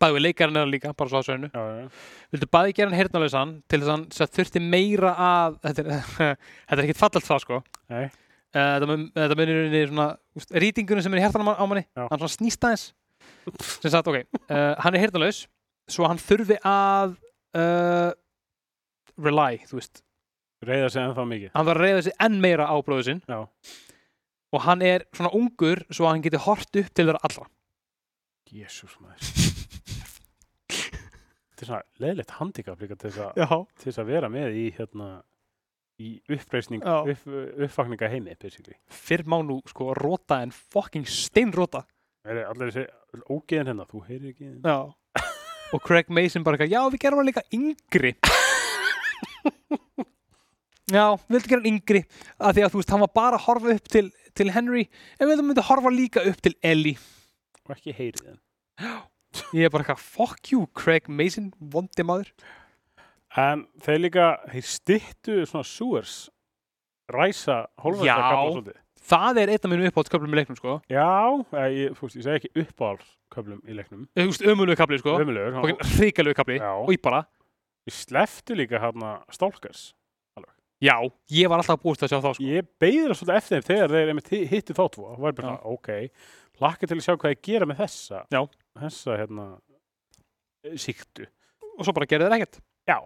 bæði 0.00 0.14
við 0.16 0.22
leikarinn 0.24 0.56
eða 0.58 0.70
líka, 0.72 0.92
bara 0.96 1.10
svo 1.10 1.20
að 1.20 1.26
sveinu 1.28 1.48
Já, 1.54 1.62
já, 1.78 1.88
vildu 2.34 2.48
bæði 2.50 2.74
gera 2.74 2.88
hann 2.90 2.98
heyrnalausan 2.98 3.52
til 3.70 3.80
þess 3.84 4.20
að 4.24 4.32
þurfti 4.38 4.62
meira 4.64 5.12
að 5.14 5.58
þetta 5.66 5.84
er, 5.84 6.36
er 6.74 6.82
ekkit 6.84 7.00
fallalt 7.02 7.28
það 7.28 7.42
sko 7.44 7.60
Nei. 7.92 8.04
Eh, 8.54 8.60
þetta 8.74 8.86
mun- 8.90 9.08
þetta 9.14 9.36
munir 9.38 9.74
í 9.74 9.84
svona 9.90 10.08
rýtingunum 10.64 11.02
sem 11.02 11.14
er 11.14 11.20
í 11.22 11.24
hærtanum 11.26 11.52
á 11.54 11.64
manni 11.66 11.84
Já. 11.94 12.06
hann 12.10 12.18
svona 12.22 12.34
snýst 12.34 12.66
aðeins 12.66 12.86
sem 13.82 13.90
sagt, 13.92 14.08
ok, 14.08 14.18
uh, 14.50 14.74
hann 14.82 14.94
er 14.94 15.02
heyrnalaus 15.04 15.44
svo 15.90 16.06
hann 16.08 16.18
þurfi 16.22 16.56
að 16.64 17.14
uh, 17.58 18.10
rely, 19.20 19.58
þú 19.68 19.78
veist 19.78 20.02
reyða 20.64 20.88
sig 20.90 21.02
ennþá 21.04 21.24
mikið. 21.28 21.50
hann 21.54 21.66
þarf 21.68 21.76
að 21.76 21.82
reyða 21.84 22.02
sig 22.06 22.14
enn 22.24 22.38
meira 22.40 22.66
á 22.70 22.74
bróðu 22.84 23.04
sinn 23.10 23.20
Já. 23.28 23.42
Og 24.54 24.62
hann 24.68 24.82
er 24.86 25.04
svona 25.14 25.32
ungur 25.34 25.82
svo 25.90 26.06
að 26.06 26.12
hann 26.14 26.24
geti 26.28 26.40
hort 26.46 26.78
upp 26.80 26.90
til 26.94 27.08
þeirra 27.08 27.20
allra. 27.26 27.46
Jésús 28.54 28.94
maður. 29.02 29.32
Þetta 30.70 31.62
er 31.64 31.68
svona 31.68 31.82
leðilegt 32.02 32.34
handikap 32.38 32.82
líka 32.82 32.96
til 32.98 33.10
þess 33.14 33.98
að 33.98 34.02
að 34.04 34.10
vera 34.12 34.30
með 34.32 34.58
í 34.58 34.66
hérna 34.76 35.08
í 36.02 36.08
uppreisning, 36.34 36.82
Já. 36.82 37.04
upp, 37.06 37.26
uppvakninga 37.66 38.08
heimi 38.10 38.34
basically. 38.42 38.74
fyrr 38.90 39.22
má 39.30 39.36
nú 39.46 39.60
sko 39.70 39.92
róta 39.94 40.40
en 40.42 40.50
fucking 40.50 41.06
steinróta 41.06 41.84
Það 42.24 42.32
er 42.40 42.48
allir 42.48 42.72
þessi 42.72 43.22
ógeðin 43.30 43.68
hérna, 43.70 43.84
þú 43.86 44.00
heyrir 44.08 44.32
ekki 44.32 44.48
Já. 44.64 44.78
Og 45.74 45.82
Craig 45.86 46.10
Mason 46.10 46.42
bara 46.46 46.56
eitthvað, 46.58 46.72
já 46.74 46.82
við 46.90 47.00
gerum 47.04 47.20
hann 47.22 47.28
líka 47.30 47.44
yngri 47.54 48.14
Já, 50.92 51.14
við 51.16 51.38
vildum 51.38 51.48
gera 51.48 51.60
hann 51.62 51.70
yngri 51.70 52.00
að 52.36 52.56
því 52.56 52.64
að 52.64 52.72
þú 52.72 52.80
veist, 52.80 52.90
hann 52.92 53.02
var 53.04 53.12
bara 53.16 53.38
að 53.38 53.44
horfa 53.46 53.72
upp 53.72 53.86
til, 53.88 54.04
til 54.36 54.50
Henry 54.52 54.82
en 55.16 55.24
við 55.24 55.30
vildum 55.32 55.48
myndi 55.48 55.64
horfa 55.64 55.92
líka 55.94 56.24
upp 56.28 56.42
til 56.44 56.52
Ellie 56.60 56.98
og 57.64 57.72
ekki 57.72 57.94
heyrið 57.96 58.26
henn. 58.28 58.40
Ég 59.56 59.66
er 59.66 59.72
bara 59.72 59.86
eitthvað, 59.86 60.02
fuck 60.04 60.52
you 60.52 60.66
Craig 60.76 61.08
Mason, 61.08 61.48
vondi 61.72 62.04
maður 62.06 62.28
En 63.40 63.64
þeir 63.82 64.02
líka, 64.04 64.26
þeir 64.52 64.66
styttu 64.68 65.38
svona 65.48 65.66
sewers 65.66 66.18
ræsa 67.10 67.64
kapla 67.80 68.04
svolítið. 68.04 68.76
Það 69.04 69.40
er 69.40 69.50
einn 69.52 69.66
af 69.66 69.72
mínum 69.72 69.88
uppáhaldsköflum 69.90 70.36
í 70.36 70.38
leiknum, 70.38 70.58
sko 70.60 70.76
Já, 70.92 71.08
ég, 71.72 71.96
fúst, 71.96 72.20
ég 72.20 72.28
segi 72.28 72.38
ekki 72.42 72.62
uppáhaldsköflum 72.62 73.64
í 73.64 73.78
leiknum. 73.80 74.04
Þú 74.12 74.28
veist, 74.28 74.44
ömulegu 74.52 74.78
kapli, 74.80 75.00
sko 75.00 75.16
Ömulegur. 75.24 75.58
Fucking 75.58 75.96
hrikalegu 75.96 76.38
kapli 76.38 76.60
Já. 76.60 76.70
og 76.76 76.92
ég 76.92 77.02
bara, 77.04 77.24
Ég 77.84 77.92
sleftu 77.92 78.54
líka 78.56 78.78
hérna 78.80 79.18
Stalkers. 79.32 79.90
Já, 80.82 80.96
ég 81.30 81.48
var 81.48 81.58
alltaf 81.62 81.80
búist 81.82 82.02
að 82.02 82.10
sjá 82.12 82.18
þá, 82.20 82.30
sko 82.34 82.44
Ég 82.48 82.66
beigður 82.80 83.12
það 83.14 83.18
svolítið 83.20 83.36
eftir 83.40 83.54
þeim 83.60 83.68
þegar 83.68 83.94
þeir 83.94 84.08
einmitt 84.12 84.28
hi- 84.34 84.46
hittu 84.50 84.74
þá 84.74 84.84
tvo. 84.94 85.06
Það 85.14 85.20
var 85.24 85.32
bara, 85.38 85.54
ok, 85.64 85.88
hlakka 86.60 86.86
til 86.90 86.96
að 86.98 87.04
sjá 87.06 87.14
hvað 87.16 87.34
ég 87.34 87.42
gera 87.42 87.66
með 87.66 87.80
þessa. 87.84 88.24
Já. 88.34 88.40
Þessa, 88.80 89.16
hérna, 89.20 89.46
síktu. 90.80 91.26
og 91.78 91.84
svo 91.84 91.92
bara 91.96 92.06
gerði 92.06 92.28
þeir 92.30 92.36
ekkert 92.38 92.60
Já. 92.88 92.98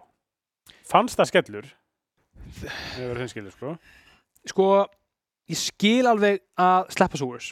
Fannst 0.89 1.17
það 1.19 1.29
skellur? 1.31 1.67
Það 2.59 3.07
var 3.09 3.19
hinskilur, 3.23 3.53
sko. 3.55 3.71
Sko, 4.49 4.65
ég 5.49 5.59
skil 5.59 6.05
alveg 6.09 6.39
að 6.59 6.89
sleppa 6.95 7.19
Sewers 7.19 7.51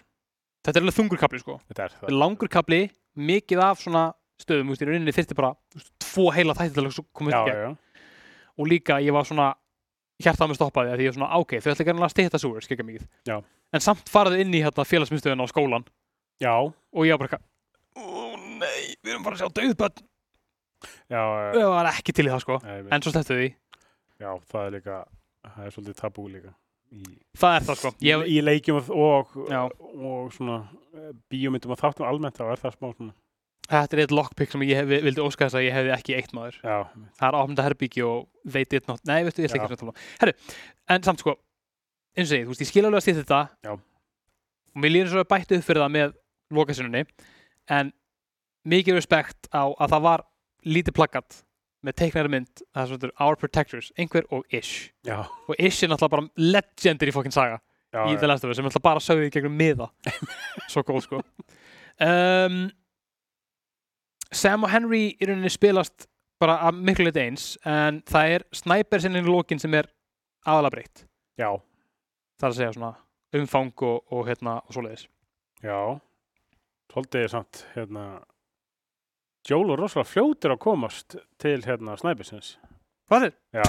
Þetta 0.65 0.79
er 0.79 0.85
alveg 0.85 0.97
þungur 0.97 1.21
kapli, 1.21 1.39
sko 1.43 1.57
Þetta 1.69 1.83
er 1.87 1.95
það. 2.01 2.15
langur 2.17 2.49
kapli, 2.51 2.81
mikið 3.17 3.61
af 3.63 3.81
svona 3.83 4.05
stöðum, 4.41 4.69
þú 4.69 4.73
veist, 4.75 4.83
í 4.83 4.87
rauninni 4.89 5.13
þyrfti 5.15 5.37
bara 5.37 5.53
þú 5.73 5.79
veist, 5.81 5.91
tvo 6.03 6.27
heila 6.35 6.53
þætti 6.57 6.75
til 6.77 6.85
að 6.85 6.99
koma 7.17 7.31
Já, 7.33 7.37
upp 7.41 7.47
í 7.47 7.51
gegn 7.51 7.63
já. 7.63 7.71
og 8.57 8.67
líka 8.71 8.99
ég 9.01 9.15
var 9.17 9.25
svona 9.29 9.47
hjartað 10.23 10.51
með 10.51 10.59
stoppaði 10.59 10.91
að 10.91 10.97
því 10.99 11.05
ég 11.05 11.11
var 11.13 11.17
svona, 11.17 11.29
ok, 11.41 11.55
þau 11.61 11.69
ætla 11.71 11.85
ekki 11.85 11.95
að 11.97 12.13
stýta 12.13 12.41
Sewers, 12.41 12.67
skekja 12.67 12.85
mikið 12.87 13.05
Já. 13.29 13.37
en 13.73 13.83
samt 13.85 14.09
faraðu 14.11 14.41
inn 14.41 14.55
í 14.55 14.63
hérna 14.63 14.85
félagsmyndstöðun 14.87 15.45
á 15.45 15.47
skólan 15.51 15.87
Já, 16.41 16.53
og 16.57 17.07
ég 17.07 17.17
var 17.17 17.27
bara 17.27 17.41
ó 17.97 18.05
nei, 18.57 18.95
við 19.01 19.13
erum 19.13 19.25
bara 19.25 19.37
að 19.37 19.43
sjá 19.43 19.53
döðbönn 19.59 20.01
já. 21.09 21.21
ég 21.57 21.69
var 21.73 21.91
ekki 21.91 22.15
til 22.17 22.27
í 22.27 22.31
það, 22.33 22.43
sko 22.45 22.59
Nei, 22.65 22.79
en 22.89 23.05
svo 23.05 23.13
slepptu 23.13 23.37
því, 23.37 23.49
Já, 24.17 24.31
það 24.49 24.63
er 24.63 24.73
líka, 24.73 24.95
það 25.45 25.65
er 25.67 25.73
svolítið 25.75 25.97
tabú 25.99 26.23
líka. 26.31 26.51
Í, 26.87 27.03
það 27.37 27.55
er 27.55 27.65
það, 27.67 27.79
sko 27.81 27.91
ég, 28.07 28.23
í 28.33 28.37
leikjum 28.41 28.79
og, 28.79 28.89
og, 28.97 29.35
Já. 29.51 29.59
og 29.93 30.31
svona 30.33 30.55
eh, 30.97 31.11
bíómyndum 31.29 31.75
og 31.75 31.81
þáttum 31.81 32.07
almennt 32.07 32.39
þá 32.39 32.47
er 32.47 32.61
það 32.63 32.77
smá 32.77 32.87
svona 32.95 33.13
Þetta 33.67 33.97
er 33.97 34.01
eitt 34.05 34.13
lockpick 34.15 34.51
sem 34.53 34.61
ég 34.63 34.77
hef, 34.79 34.87
vildi 35.03 35.19
óska 35.23 35.47
þess 35.49 35.57
að 35.59 35.65
ég 35.67 35.73
hefði 35.75 35.91
ekki 35.97 36.13
eitt 36.15 36.31
maður. 36.37 36.57
Já, 36.63 36.77
Það 37.19 37.27
er 37.27 37.37
áfnda 37.41 37.65
herbyggi 37.65 38.03
og 38.07 38.21
they 38.47 38.63
did 38.63 38.85
not, 38.87 39.01
nei, 39.09 39.23
veistu, 39.27 39.43
ég 39.43 39.49
ætla 39.51 39.65
ekki 39.65 39.75
að 39.75 39.81
tala 39.81 39.91
um. 39.91 40.05
Herru, 40.21 40.33
en 40.95 41.03
samt 41.03 41.19
sko, 41.23 41.33
eins 42.15 42.29
og 42.29 42.31
segið, 42.31 42.45
þú 42.47 42.53
veist, 42.53 42.63
ég 42.63 42.69
skil 42.71 42.85
alveg 42.87 43.01
að 43.01 43.05
stýta 43.07 43.23
þetta 43.25 43.41
Já. 43.67 43.73
og 43.75 44.79
mér 44.85 44.93
lýður 44.95 45.11
svo 45.11 45.23
að 45.25 45.29
bætti 45.33 45.59
upp 45.59 45.67
fyrir 45.67 45.83
það 45.83 45.93
með 45.97 46.15
lokasunni, 46.61 47.03
en 47.75 47.91
mikið 48.71 48.97
respekt 49.01 49.51
á 49.51 49.63
að 49.67 49.91
það 49.97 50.05
var 50.07 50.23
lítið 50.67 50.95
plaggat 51.01 51.41
með 51.87 51.97
teiknæri 51.99 52.31
mynd, 52.33 52.63
það 52.73 52.81
er 52.85 52.89
svona 52.93 53.11
Our 53.27 53.35
Protectors, 53.43 53.91
einhver 53.99 54.25
og 54.33 54.47
Ish. 54.51 54.93
já, 55.07 55.19
Og 55.47 55.59
Ish 55.59 55.83
er 55.83 55.91
náttúrulega 55.91 56.15
bara 56.15 56.29
legendir 56.39 57.11
í 57.11 57.13
fokkin 57.15 57.35
saga. 57.35 57.59
já, 57.93 58.01
í 58.11 58.15
The 58.19 58.27
Last 58.31 58.43
of 58.43 58.51
Us 58.51 58.57
sem 58.59 58.65
alltaf 58.67 58.83
bara 58.83 58.99
sögði 59.03 59.27
í 59.29 59.31
gegnum 59.35 59.53
miða 59.59 59.87
svo 60.71 60.81
góð 60.87 61.03
sko 61.05 61.19
um, 62.03 62.57
Sam 64.31 64.65
og 64.67 64.71
Henry 64.71 65.03
í 65.15 65.27
rauninni 65.27 65.51
spilast 65.53 66.07
bara 66.41 66.59
að 66.67 66.81
miklu 66.89 67.07
leiti 67.07 67.23
eins 67.23 67.45
en 67.65 68.01
það 68.07 68.33
er 68.37 68.47
snæper 68.55 69.01
sinni 69.03 69.23
í 69.23 69.27
lókin 69.27 69.61
sem 69.61 69.73
er 69.77 69.89
aðalega 70.45 70.75
breytt 70.75 71.05
já, 71.39 71.49
það 72.37 72.47
er 72.47 72.51
að 72.51 72.59
segja 72.59 72.73
svona 72.75 72.91
umfang 73.37 73.85
og, 73.87 74.03
og 74.13 74.27
hérna 74.27 74.59
og 74.63 74.75
svoleiðis 74.75 75.07
já. 75.63 75.79
Svolítið 76.87 77.27
samt, 77.29 77.59
hérna, 77.75 78.03
Joel 79.45 79.73
er 79.75 79.81
rosalega 79.83 80.09
fljótur 80.09 80.53
að 80.55 80.61
komast 80.63 81.17
til, 81.37 81.59
hérna, 81.65 81.97
Snæbjörnsins. 81.99 82.55
Hvað 83.11 83.27
er? 83.27 83.35
Já, 83.59 83.67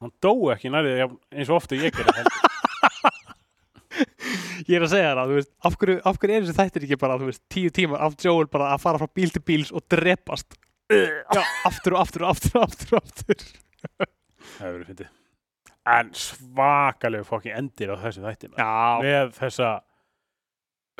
hann 0.00 0.14
dó 0.22 0.32
ekki 0.54 0.70
nærið 0.72 1.02
eins 1.04 1.50
og 1.50 1.58
ofta 1.58 1.76
ég 1.76 1.92
gerði 1.92 2.14
heldur. 2.22 2.51
Ég 4.68 4.76
er 4.78 4.84
að 4.86 4.92
segja 4.92 5.12
það, 5.16 5.30
þú 5.32 5.38
veist, 5.38 5.50
af 5.68 5.76
hverju, 5.80 5.96
af 6.10 6.18
hverju 6.22 6.36
er 6.36 6.44
þessi 6.46 6.56
þættir 6.58 6.84
ekki 6.86 6.98
bara, 7.02 7.16
þú 7.20 7.28
veist, 7.30 7.42
tíu 7.52 7.70
tímar 7.74 8.02
af 8.06 8.16
Joel 8.22 8.46
bara 8.52 8.68
að 8.74 8.82
fara 8.84 9.00
frá 9.02 9.08
bíl 9.18 9.32
til 9.34 9.42
bíls 9.48 9.72
og 9.74 9.84
drepast 9.90 10.58
Já, 10.92 11.42
aftur 11.68 11.94
og 11.96 12.02
aftur 12.04 12.26
og 12.26 12.34
aftur 12.34 12.58
og 12.58 12.66
aftur 12.68 12.98
og 12.98 13.02
aftur 13.02 13.42
Það 13.42 14.66
hefur 14.66 14.74
verið 14.76 14.88
fyndið. 14.90 15.10
En 15.92 16.10
svakalegu 16.14 17.24
fokkin 17.26 17.56
endir 17.58 17.90
á 17.90 17.96
þessu 18.02 18.22
þætti. 18.22 18.50
maður. 18.52 18.60
Já, 18.62 19.06
Með 19.06 19.32
þessa 19.38 19.70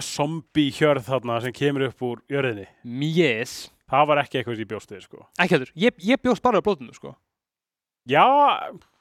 zombie 0.03 0.73
hjörð 0.75 1.05
þarna 1.07 1.37
sem 1.45 1.55
kemur 1.55 1.85
upp 1.91 2.03
úr 2.07 2.23
jörðinni. 2.33 2.67
yes 3.05 3.69
Það 3.93 4.07
var 4.09 4.23
ekki 4.23 4.39
eitthvað 4.41 4.57
sem 4.57 4.65
ég 4.65 4.71
bjóst 4.71 4.93
við, 4.95 5.03
sko. 5.05 5.27
Ekki 5.37 5.55
heldur, 5.59 5.73
ég, 5.77 5.99
ég 6.09 6.23
bjóst 6.25 6.43
bara 6.43 6.63
á 6.63 6.65
blóðinu, 6.65 6.95
sko 6.97 7.13
Já, 8.09 8.25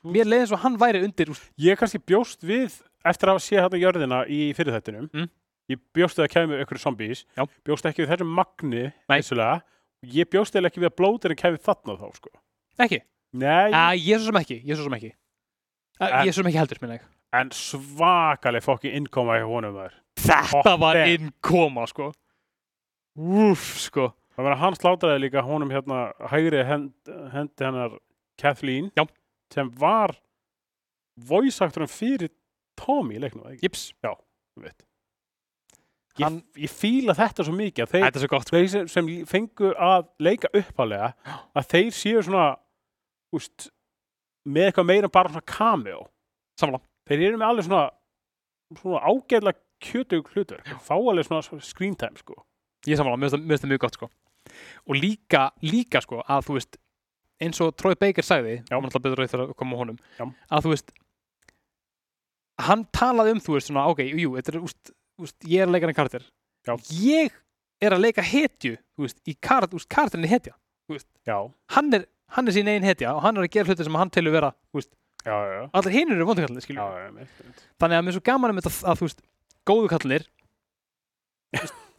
Mér 0.04 0.28
leiði 0.28 0.44
eins 0.44 0.52
og 0.54 0.62
hann 0.66 0.76
væri 0.82 1.02
undir 1.06 1.32
ég 1.62 1.80
kannski 1.80 2.02
bjóst 2.04 2.44
við 2.46 2.76
eftir 3.06 3.32
að 3.34 3.40
séð 3.46 3.64
þarna 3.66 3.82
jörðina 3.82 4.20
í 4.30 4.40
fyrirþættinum. 4.58 5.08
Mm. 5.14 5.30
Ég 5.72 5.80
bjóst 5.96 6.18
við 6.20 6.26
að 6.28 6.34
kemur 6.34 6.64
ykkur 6.66 6.80
zombies. 6.82 7.24
Já. 7.38 7.46
Bjóst 7.68 7.86
ekki 7.88 8.04
við 8.04 8.12
þessum 8.14 8.34
magni. 8.36 8.86
Ég 10.12 10.30
bjóst 10.34 10.56
eða 10.58 10.68
ekki 10.72 10.82
við 10.82 10.90
að 10.90 10.98
blóðurinn 10.98 11.38
kemur 11.40 11.62
þarna 11.62 11.96
þá, 12.00 12.08
sko. 12.18 12.32
Ekki? 12.82 13.02
Nei, 13.32 13.72
Æ, 13.72 13.96
ég 13.96 14.16
er 14.18 14.20
svo 14.20 14.32
sem 14.34 14.40
ekki, 14.42 14.58
ég 14.66 14.74
er 14.74 14.80
svo 14.80 14.88
sem 14.90 14.96
ekki 14.98 15.12
Æ, 16.02 16.04
En- 16.04 16.26
Ég 16.26 16.32
er 16.32 16.34
svo 16.36 16.42
sem 16.42 16.50
ekki 16.50 16.60
heldur, 16.60 16.80
minna 16.82 16.98
ég 16.98 17.06
en 17.32 17.50
svakaleg 17.56 18.64
fokkin 18.66 18.92
innkoma 18.98 19.38
í 19.40 19.44
honum 19.48 19.78
þar. 19.78 19.94
Þetta 20.20 20.50
Hot 20.52 20.80
var 20.82 20.98
innkoma, 21.08 21.86
sko 21.88 22.10
Úff, 23.16 23.78
sko 23.86 24.10
Það 24.36 24.44
var 24.44 24.56
að 24.58 24.62
hann 24.66 24.76
slátraði 24.76 25.22
líka 25.24 25.44
honum 25.46 25.72
hérna 25.72 26.02
hægri 26.32 26.66
hend, 26.68 26.92
hendi 27.32 27.64
hennar 27.64 27.96
Kathleen 28.42 28.92
Já. 28.98 29.06
sem 29.54 29.70
var 29.80 30.18
voice-aktorum 31.30 31.88
fyrir 31.92 32.32
Tommy 32.80 33.16
í 33.18 33.22
leiknum, 33.24 33.46
ekki? 33.52 33.62
Jips, 33.68 33.94
Þú 34.04 34.64
veit. 34.66 34.82
Ég, 36.20 36.26
Hann- 36.26 36.44
ég 36.60 36.70
fíla 36.70 37.14
þetta 37.16 37.46
svo 37.48 37.54
mikið 37.56 37.86
að 37.86 37.92
þeir, 37.94 38.04
þetta 38.04 38.20
er 38.20 38.24
svo 38.26 38.28
gott, 38.34 38.48
sko 38.50 38.58
þeir 38.58 38.70
sem, 38.70 38.88
sem 38.92 39.08
fengu 39.26 39.70
að 39.80 40.08
leika 40.20 40.50
upphálega 40.60 41.14
að 41.56 41.68
þeir 41.72 41.92
séu 41.96 42.24
svona 42.28 42.58
úst, 43.34 43.70
með 44.46 44.68
eitthvað 44.72 44.90
meira 44.90 45.08
en 45.08 45.14
bara 45.16 45.30
svona 45.32 45.46
cameo 45.48 46.02
Samla 46.60 46.82
þeir 47.08 47.24
eru 47.30 47.38
með 47.40 47.48
alveg 47.48 47.66
svona, 47.70 47.86
svona 48.82 49.00
ágæðlega 49.08 49.62
kjötug 49.88 50.28
hlutur 50.36 50.60
fá 50.84 50.96
alveg 51.00 51.26
svona 51.30 51.62
screen 51.64 51.96
time 51.96 52.20
sko. 52.20 52.36
Ég 52.86 53.00
samla, 53.00 53.16
mér 53.16 53.30
finnst 53.32 53.38
það- 53.38 53.46
mér 53.48 53.56
finnst 53.56 53.64
það 53.64 53.72
mjög 53.72 53.80
gott, 53.86 53.94
sko 53.94 54.10
Og 54.90 54.96
líka, 55.00 55.52
líka, 55.64 56.02
sko, 56.04 56.20
að 56.28 56.44
þú 56.50 56.54
veist 56.60 56.78
eins 57.42 57.62
og 57.62 57.72
Troy 57.78 57.96
Baker 57.96 58.22
sagði 58.22 58.58
Já. 58.68 58.76
og 58.76 58.84
náttúrulega 58.84 59.08
betur 59.08 59.28
þegar 59.32 59.48
að 59.48 59.56
koma 59.56 59.76
á 59.78 59.80
honum 59.80 59.98
Já. 60.20 60.26
að 60.52 60.62
þú 60.68 60.70
veist 60.76 60.92
hann 62.68 62.86
talaði 62.96 63.36
um, 63.36 63.42
þú 63.44 63.56
veist, 63.58 63.70
svona, 63.70 63.88
ok, 63.92 64.04
jú, 64.08 64.36
þetta 64.38 64.54
er, 64.54 64.60
úst, 64.68 64.94
úst, 65.22 65.38
ég 65.48 65.64
er 65.64 65.70
að 65.70 65.76
leika 65.76 65.90
hann 65.90 65.98
karakter. 65.98 66.26
Já. 66.68 66.74
ég 67.02 67.38
er 67.82 67.96
að 67.96 68.04
leika 68.06 68.26
hetju, 68.26 68.76
veist, 69.02 69.18
í 69.26 69.36
úst, 69.36 69.90
karakterin 69.90 70.28
er 70.28 70.34
hetja 70.36 70.56
hann 71.76 71.94
er, 71.96 72.06
hann 72.36 72.48
er 72.48 72.56
sín 72.56 72.70
einn 72.70 72.86
hetja 72.86 73.16
og 73.16 73.24
hann 73.26 73.38
er 73.40 73.48
að 73.48 73.54
gera 73.56 73.72
hluti 73.72 73.88
sem 73.88 73.98
hann 73.98 74.12
telur 74.14 74.36
vera, 74.36 74.52
allir 75.74 75.96
hinir 75.96 76.18
eru 76.18 76.28
vondukallir, 76.30 76.66
þannig 77.82 77.98
að 77.98 78.06
mér 78.06 78.12
er 78.12 78.18
svo 78.18 78.24
gaman 78.26 78.54
um 78.54 78.62
þetta 78.62 78.74
að, 78.92 79.02
þú 79.02 79.08
veist, 79.08 79.26
góðu 79.70 79.92
kallir 79.94 80.28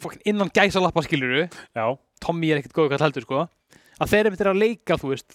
fokkin 0.03 0.25
innan 0.33 0.51
gæsalappa 0.55 1.05
skiljuru 1.07 1.45
já, 1.49 1.85
Tommy 2.23 2.53
er 2.53 2.61
ekkert 2.61 2.77
góðu 2.77 2.93
kall 2.93 3.05
heldur, 3.07 3.27
sko. 3.27 3.45
Að 4.03 4.13
þeir 4.13 4.29
eru 4.31 4.53
að 4.53 4.61
leika, 4.61 4.99
þú 4.99 5.13
veist, 5.13 5.35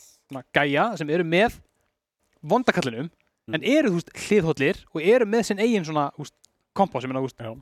gæja 0.56 0.90
sem 1.00 1.10
eru 1.12 1.26
með 1.28 1.58
vondakallinum. 2.48 3.10
En 3.55 3.63
eru, 3.63 3.91
þú 3.91 3.99
veist, 3.99 4.13
hliðhóllir 4.27 4.79
og 4.93 5.01
eru 5.01 5.27
með 5.29 5.45
sinn 5.49 5.62
eigin 5.63 5.86
svona, 5.88 6.07
þú 6.15 6.25
veist, 6.25 6.36
kompás, 6.77 7.05
ég 7.05 7.12
meina, 7.12 7.21
þú 7.23 7.29
veist, 7.29 7.62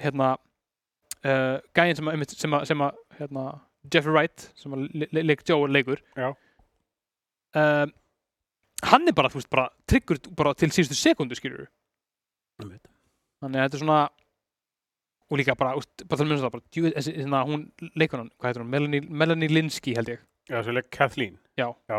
hérna 0.00 0.28
uh, 0.36 1.56
gæjin 1.76 1.98
sem 1.98 2.12
að, 2.12 2.24
sem 2.34 2.56
að, 2.56 2.68
sem 2.70 2.84
að 2.86 3.02
hérna, 3.18 3.48
Jeffrey 3.90 4.14
Wright, 4.14 4.46
sem 4.60 4.76
að 4.76 4.86
le 5.00 5.10
le 5.16 5.24
leik 5.24 5.44
Joe 5.48 5.68
leikur 5.68 6.00
Já. 6.16 6.30
um, 7.56 7.92
hann 8.92 9.08
er 9.08 9.16
bara, 9.16 9.32
þú 9.32 9.40
veist, 9.40 9.52
bara 9.52 9.68
tryggur 9.88 10.20
bara 10.36 10.54
til 10.54 10.72
síðustu 10.72 10.96
sekundu, 10.98 11.36
skilur 11.38 11.68
þannig 12.60 13.56
að 13.56 13.62
þetta 13.66 13.78
er 13.78 13.84
svona 13.84 14.00
og 15.30 15.38
líka 15.38 15.54
bara, 15.56 15.76
úst, 15.78 16.02
bara 16.08 16.24
að 16.24 16.32
minnst 16.32 16.44
það 16.44 16.56
bara, 16.56 16.66
þessi, 16.96 17.14
hérna, 17.20 17.44
hún 17.48 17.68
leikur 17.94 18.20
hann, 18.20 18.32
hvað 18.36 18.50
heitir 18.50 18.64
hún, 18.64 18.72
Melanie, 18.74 19.04
Melanie 19.06 19.52
Linsky 19.52 19.94
held 19.96 20.16
ég 20.16 20.26
Já, 20.50 20.62
svo 20.66 20.72
leik 20.74 20.90
Kathleen. 20.90 21.38
Já. 21.56 21.68
Já, 21.86 21.98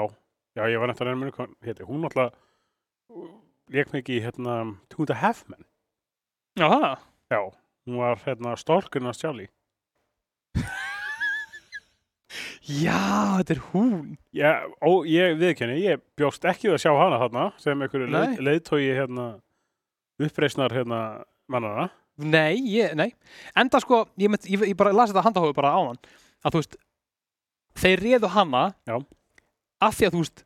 já 0.55 0.65
ég 0.67 0.79
var 0.79 0.89
nættan 0.91 1.07
að 1.07 1.19
muni. 1.21 1.31
Hún 1.87 2.01
náttúrulega 2.03 2.33
leik 3.71 3.91
mikið 3.95 4.17
í 4.17 4.23
hérna 4.25 4.57
Two 4.91 5.05
and 5.05 5.13
a 5.15 5.19
Half 5.21 5.45
Men. 5.49 5.65
Já, 6.59 6.67
það 6.67 7.07
Já, 7.31 7.39
hún 7.87 7.99
var 8.01 8.19
hérna 8.25 8.55
stólkurinn 8.59 9.09
að 9.11 9.17
stjáli. 9.19 9.47
Já, 12.61 13.41
þetta 13.41 13.55
er 13.55 13.61
hún 13.71 13.95
Já, 14.35 14.51
og 14.85 15.07
ég 15.09 15.33
viðkenni, 15.39 15.79
ég 15.81 16.03
bjóst 16.19 16.45
ekki 16.47 16.69
að 16.71 16.83
sjá 16.83 16.91
hana 16.95 17.17
þarna 17.19 17.45
sem 17.59 17.81
einhverju 17.81 18.07
leið, 18.11 18.37
leiðtói 18.45 18.83
hérna 18.85 19.25
uppreisnar 20.21 20.71
hérna 20.75 20.99
mannana. 21.51 21.89
Nei, 22.21 22.59
ég, 22.69 22.93
nei 22.95 23.09
Enda 23.57 23.81
sko, 23.81 24.03
ég, 24.21 24.29
mynd, 24.31 24.45
ég, 24.45 24.67
ég 24.71 24.77
bara 24.77 24.93
lasi 24.95 25.11
þetta 25.15 25.25
handahófi 25.25 25.57
bara 25.57 25.73
á 25.73 25.79
hann 25.81 25.99
að 26.45 26.53
þú 26.53 26.61
veist 26.61 26.77
þeir 27.81 28.03
réðu 28.05 28.31
hana 28.35 28.63
Já. 28.87 28.95
af 29.81 29.97
því 29.97 30.07
að 30.07 30.15
þú 30.15 30.23
veist 30.23 30.45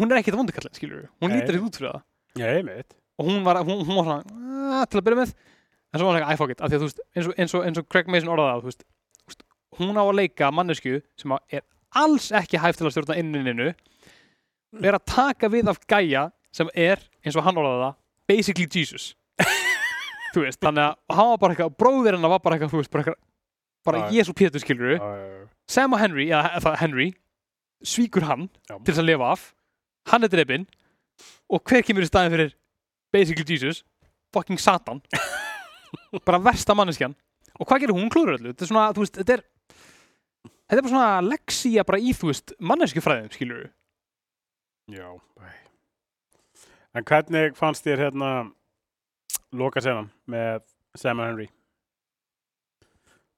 hún 0.00 0.12
er 0.12 0.20
ekkert 0.20 0.38
vondukallin, 0.40 0.74
skilur 0.76 1.02
við 1.02 1.08
hún 1.22 1.32
Nei. 1.32 1.36
lítur 1.40 1.56
ekkert 1.56 1.68
út 1.68 1.78
fyrir 1.80 1.92
það 1.92 2.02
Já, 2.40 2.46
ég 2.58 2.64
veit. 2.68 2.96
og 3.18 3.28
hún 3.30 3.44
var, 3.46 3.60
hún, 3.64 3.84
hún 3.86 3.96
var 4.00 4.04
svona 4.04 4.80
"Ah," 4.80 4.84
til 4.86 5.00
að 5.00 5.06
byrja 5.08 5.20
með 5.22 5.34
en 5.36 6.00
svo 6.00 6.06
var 6.08 6.14
hann 6.18 6.22
ekki, 6.22 6.32
I 6.34 6.36
fuck 6.40 6.50
it 6.54 6.60
af 6.60 6.70
því 6.70 6.76
að 6.76 6.82
þú 6.84 6.88
veist, 6.90 7.00
eins 7.16 7.26
og, 7.30 7.34
eins 7.40 7.54
og, 7.54 7.64
eins 7.70 7.78
og 7.80 7.88
Craig 7.88 8.08
Mason 8.12 8.32
orðaði 8.34 8.52
það 8.52 8.62
þú 8.64 8.70
veist, 8.72 9.44
hún 9.78 9.96
á 10.00 10.04
að 10.04 10.16
leika 10.20 10.50
mannesku 10.52 10.96
sem 11.20 11.36
er 11.52 11.62
alls 11.96 12.30
ekki 12.32 12.60
hæft 12.60 12.78
til 12.80 12.86
að 12.88 12.94
stjórna 12.96 13.16
inninu 13.20 13.68
er 14.84 14.96
að 14.98 15.04
taka 15.08 15.48
við 15.48 15.70
af 15.72 15.78
gæja 15.88 16.26
sem 16.52 16.68
er, 16.74 17.00
eins 17.24 17.36
og 17.36 17.44
hann 17.46 17.56
orðaði 17.56 17.86
það 17.86 17.94
basically 18.28 18.66
Jesus 18.68 19.14
þú 20.34 20.44
veist, 20.44 20.60
þannig 20.60 20.84
að 20.90 21.16
hann 21.16 21.30
var 21.32 21.38
bara 21.40 21.54
eitthvað 21.56 21.76
bróðir 21.80 22.16
hennar 22.18 22.32
var 22.36 22.42
bara 22.44 22.56
eitthvað, 22.58 22.74
þú 22.74 22.82
veist, 22.82 22.92
bara 22.92 23.04
eitthvað 23.04 23.22
bara. 23.86 24.08
Jésu 24.10 24.34
Pétur 24.34 24.58
skilur 24.60 24.96
já. 24.98 25.00
Sam 25.70 25.92
og 25.94 26.00
Henry, 26.02 26.28
eða 26.34 26.72
Henry 26.80 27.12
svíkur 27.86 28.24
hann 28.26 28.48
Já. 28.68 28.76
til 28.82 28.92
þess 28.94 29.02
að 29.02 29.08
lifa 29.12 29.28
af 29.32 29.44
hann 30.12 30.26
er 30.26 30.32
dreipinn 30.32 30.66
og 31.50 31.62
hver 31.66 31.84
kemur 31.86 32.04
í 32.04 32.10
staðin 32.10 32.34
fyrir 32.34 32.54
basically 33.14 33.46
Jesus 33.46 33.82
fucking 34.34 34.60
Satan 34.60 35.02
bara 36.26 36.42
versta 36.42 36.76
manneskjan 36.76 37.16
og 37.56 37.68
hvað 37.68 37.86
gerir 37.86 37.96
hún? 37.96 38.10
Klúður 38.12 38.36
öllu 38.36 38.52
þetta 38.52 38.66
er 38.66 38.72
svona, 38.72 38.88
þú 38.96 39.04
veist, 39.04 39.18
þetta 39.22 39.38
er 39.38 39.44
þetta 40.44 40.78
er 40.78 40.84
bara 40.84 40.94
svona 40.94 41.26
leksía 41.30 41.86
bara 41.88 42.02
í, 42.02 42.12
þú 42.16 42.32
veist 42.32 42.56
manneskjufræðum, 42.60 43.32
skilur 43.34 43.64
við 43.64 43.74
Já. 44.86 45.18
En 46.94 47.04
hvernig 47.04 47.56
fannst 47.58 47.84
þér 47.84 48.06
hérna 48.06 48.30
loka 49.56 49.82
senan 49.82 50.12
með 50.30 50.62
Sam 50.96 51.20
og 51.20 51.26
Henry? 51.26 51.46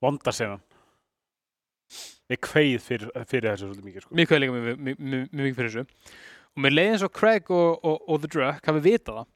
Vonda 0.04 0.32
senan. 0.34 0.60
Ég 2.28 2.40
kveið 2.44 2.82
fyrir, 2.84 3.12
fyrir 3.24 3.48
þessu 3.48 3.70
svolítið 3.70 3.86
mikið, 3.86 4.04
sko. 4.04 4.16
mjög 4.18 4.28
hvað 4.28 4.42
líka 4.42 4.56
mjög 4.58 5.06
mikið 5.32 5.56
fyrir 5.56 5.72
þessu 5.72 6.18
og 6.58 6.62
mér 6.64 6.74
leiði 6.74 6.92
eins 6.96 7.04
og 7.06 7.12
Craig 7.14 7.50
og, 7.54 7.78
og, 7.86 8.00
og 8.10 8.18
The 8.24 8.30
Drug 8.34 8.58
hafi 8.66 8.82
vitað 8.88 9.20
það 9.22 9.28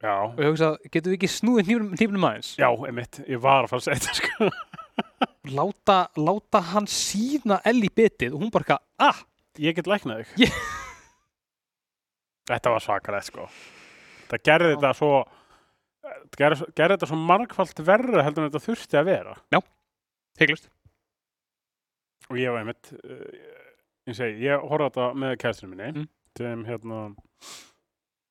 Já, 0.00 0.12
og 0.24 0.38
ég 0.40 0.46
hugsa, 0.48 0.68
getum 0.92 1.12
við 1.12 1.16
ekki 1.18 1.28
snúið 1.28 1.66
hnífnum 1.72 2.22
aðeins 2.24 2.52
já, 2.56 2.68
emitt. 2.88 3.18
Ég 3.28 3.40
var 3.44 3.66
að 3.66 3.72
fara 3.72 3.80
að 3.80 3.86
segja 3.88 4.00
þetta, 4.00 4.14
sko. 4.16 4.46
láta, 5.58 5.96
láta 6.16 6.62
hann 6.70 6.86
sína 6.88 7.58
Ellie 7.68 7.92
bitið 7.92 8.36
og 8.38 8.44
hún 8.46 8.52
bara 8.54 8.64
eitthvað, 8.64 8.86
ah, 9.10 9.18
Ég 9.60 9.76
get 9.76 9.88
læknað 9.90 10.22
þig. 10.22 10.46
Ég- 10.46 10.60
Þetta 12.50 12.72
var 12.72 12.82
svakalegt, 12.84 13.28
sko. 13.28 13.44
Það 14.30 14.42
gerði 14.48 14.70
þetta 14.72 14.92
svo, 14.96 15.10
það 16.06 16.38
gerði, 16.40 16.68
gerði 16.80 16.96
þetta 16.96 17.08
svo 17.10 17.18
margfalt 17.28 17.82
verra 17.86 18.24
heldur 18.26 18.46
en 18.46 18.50
þetta 18.50 18.62
þurfti 18.70 18.98
að 19.00 19.08
vera. 19.10 19.34
heiklust 20.40 20.70
Og 22.30 22.38
ég 22.40 22.52
var 22.54 22.62
einmitt, 22.62 22.92
uh, 23.04 23.20
ég 24.08 24.16
segi, 24.16 24.44
ég 24.48 24.64
horfði 24.70 24.86
á 24.86 24.90
þetta 24.94 25.06
með 25.18 25.36
kæstinu 25.44 25.70
minni, 25.74 25.92
Mm. 26.00 26.08
Sem 26.40 26.64
hérna, 26.68 27.02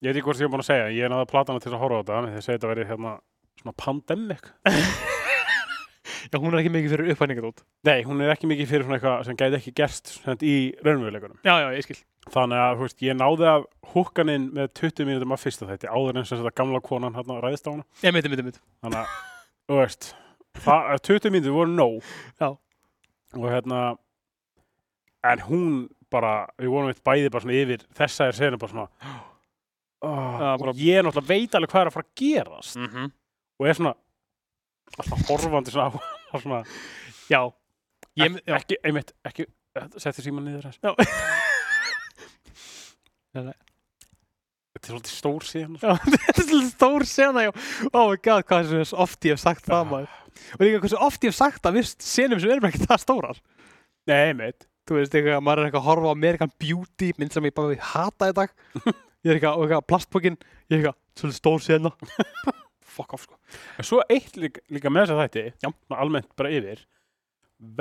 ég 0.01 0.10
veit 0.10 0.18
ekki 0.18 0.26
hvort 0.28 0.41
ég 0.41 0.49
er 0.49 0.53
búin 0.55 0.66
að 0.66 0.72
segja, 0.72 0.89
ég 0.95 1.05
er 1.05 1.14
náða 1.14 1.30
platana 1.30 1.64
til 1.64 1.74
að 1.74 1.82
horfa 1.84 2.01
á 2.01 2.01
þetta, 2.01 2.20
því 2.26 2.41
að 2.41 2.45
segja 2.47 2.57
þetta 2.60 2.74
verið 2.74 2.91
hérna 2.93 3.16
svona 3.62 3.78
pandemic. 3.86 4.51
Já, 6.30 6.38
hún 6.38 6.53
er 6.53 6.60
ekki 6.60 6.72
mikið 6.74 6.93
fyrir 6.93 7.12
upphæningat 7.14 7.45
út 7.47 7.62
Nei, 7.88 8.01
hún 8.05 8.20
er 8.22 8.32
ekki 8.34 8.47
mikið 8.49 8.68
fyrir 8.70 8.86
svona 8.86 8.97
eitthvað 8.97 9.22
sem 9.26 9.38
gæti 9.39 9.57
ekki 9.60 9.72
gerst 9.78 10.12
í 10.45 10.55
raunveruleikunum. 10.84 11.39
Já, 11.47 11.53
já, 11.64 11.68
ég 11.78 11.86
skil 11.86 11.97
Þannig 12.30 12.62
að, 12.62 12.74
þú 12.76 12.86
veist, 12.86 13.03
ég 13.07 13.18
náði 13.18 13.47
að 13.49 13.68
húka 13.93 14.22
hann 14.22 14.32
inn 14.34 14.47
með 14.53 14.68
20 14.78 15.07
mínútum 15.07 15.34
af 15.34 15.41
fyrsta 15.41 15.70
þætti 15.70 15.89
áður 15.89 16.20
en 16.20 16.28
sem 16.30 16.41
þetta 16.41 16.57
gamla 16.60 16.82
konan 16.86 17.16
hann 17.18 17.32
ræðist 17.41 17.70
á 17.70 17.72
hana. 17.72 17.86
Ég 18.03 18.14
myndi, 18.14 18.30
myndi, 18.30 18.45
myndi 18.45 18.62
Þannig 18.84 18.99
að, 18.99 19.16
þú 19.70 19.80
veist, 19.80 20.10
það, 20.60 20.91
20 21.07 21.34
mínútur 21.34 21.55
voru 21.55 21.74
nóg. 21.74 22.12
Já. 22.38 22.49
Og 23.39 23.47
hérna, 23.49 23.80
en 25.32 25.43
hún 25.47 25.74
bara, 26.12 26.47
við 26.57 26.70
vorum 26.74 26.89
eitt 26.91 27.03
bæði 27.05 27.30
bara 27.32 27.41
svona 27.43 27.57
yfir 27.60 27.80
þessa 27.97 28.28
er 28.30 28.34
senu 28.38 28.57
bara 28.62 28.72
svona, 28.72 28.88
oh, 30.01 30.39
Já, 30.39 30.57
bara- 30.62 30.72
og 30.74 30.80
ég 30.84 31.03
náttúrulega 31.05 31.28
veit 31.28 31.55
alveg 31.55 31.70
hvað 31.74 31.82
er 31.82 31.88
að 31.91 31.95
fara 31.97 32.07
að 32.07 32.16
gerast. 32.22 32.76
mm 32.80 32.88
-hmm. 32.88 33.12
Og 33.60 33.68
er 33.68 33.74
svona, 33.74 33.93
alltaf 34.97 35.28
horfandi 35.30 35.72
svona 35.72 35.91
á 36.34 36.36
svona, 36.43 36.64
Já, 37.30 37.51
ég, 38.16 38.41
já. 38.47 38.55
ekki, 38.55 38.76
einmitt, 38.84 39.12
ekki, 39.26 39.45
setti 39.97 40.22
síma 40.22 40.41
niður 40.41 40.62
þess. 40.72 40.80
Þetta 44.80 44.88
er 44.88 44.93
svolítið 44.93 45.14
stór 45.14 45.43
síðan. 45.45 45.74
Já, 45.82 45.91
þetta 46.05 46.41
er 46.41 46.45
svolítið 46.47 46.70
stór 46.72 47.05
sena, 47.10 47.41
já. 47.43 47.49
Oh 47.91 48.05
my 48.12 48.20
god, 48.24 48.45
hvað 48.47 48.70
er 48.80 48.86
svo 48.88 48.99
oft 49.03 49.26
ég 49.28 49.36
hef 49.36 49.41
sagt 49.43 49.66
það, 49.68 49.89
maður. 49.91 50.14
Og 50.55 50.62
líka 50.64 50.80
hversu 50.80 50.99
oft 51.03 51.26
ég 51.26 51.34
hef 51.34 51.36
sagt 51.36 51.60
það, 51.66 51.80
vist, 51.82 52.05
senum 52.05 52.39
sem 52.39 52.53
erum 52.53 52.68
ekki 52.70 52.86
það 52.86 53.01
stórar. 53.03 53.41
Nei, 54.07 54.20
einmitt. 54.30 54.68
Þú 54.89 54.95
veist, 54.97 55.13
eitthvað, 55.13 55.43
maður 55.45 55.59
er 55.61 55.67
eitthvað 55.67 55.83
að 55.83 55.87
horfa 55.91 56.09
á 56.09 56.17
American 56.17 56.51
Beauty, 56.57 57.11
mynd 57.21 57.35
sem 57.35 57.45
ég 57.45 57.53
bara 57.53 57.69
við 57.69 57.83
hata 57.91 58.29
í 58.31 58.35
dag. 58.39 58.53
Ég 59.19 59.33
er 59.33 59.35
eitthvað, 59.35 59.61
eitthvað, 59.65 59.81
plastbókin, 59.91 60.35
ég 60.71 60.71
er 60.71 60.77
eitthvað, 60.79 60.97
svolítið 61.19 61.37
stór 61.41 61.63
sena. 61.65 61.89
Fuck 62.95 63.15
off, 63.17 63.25
sko. 63.27 63.35
En 63.75 63.85
svo 63.85 63.99
eitt 64.09 64.37
líka, 64.39 64.61
líka 64.71 64.91
með 64.95 65.09
þess 65.09 65.13
að 65.13 65.19
þætti, 65.19 65.43
Já. 65.65 65.69
almennt 65.99 66.29
bara 66.39 66.51
yfir, 66.55 66.85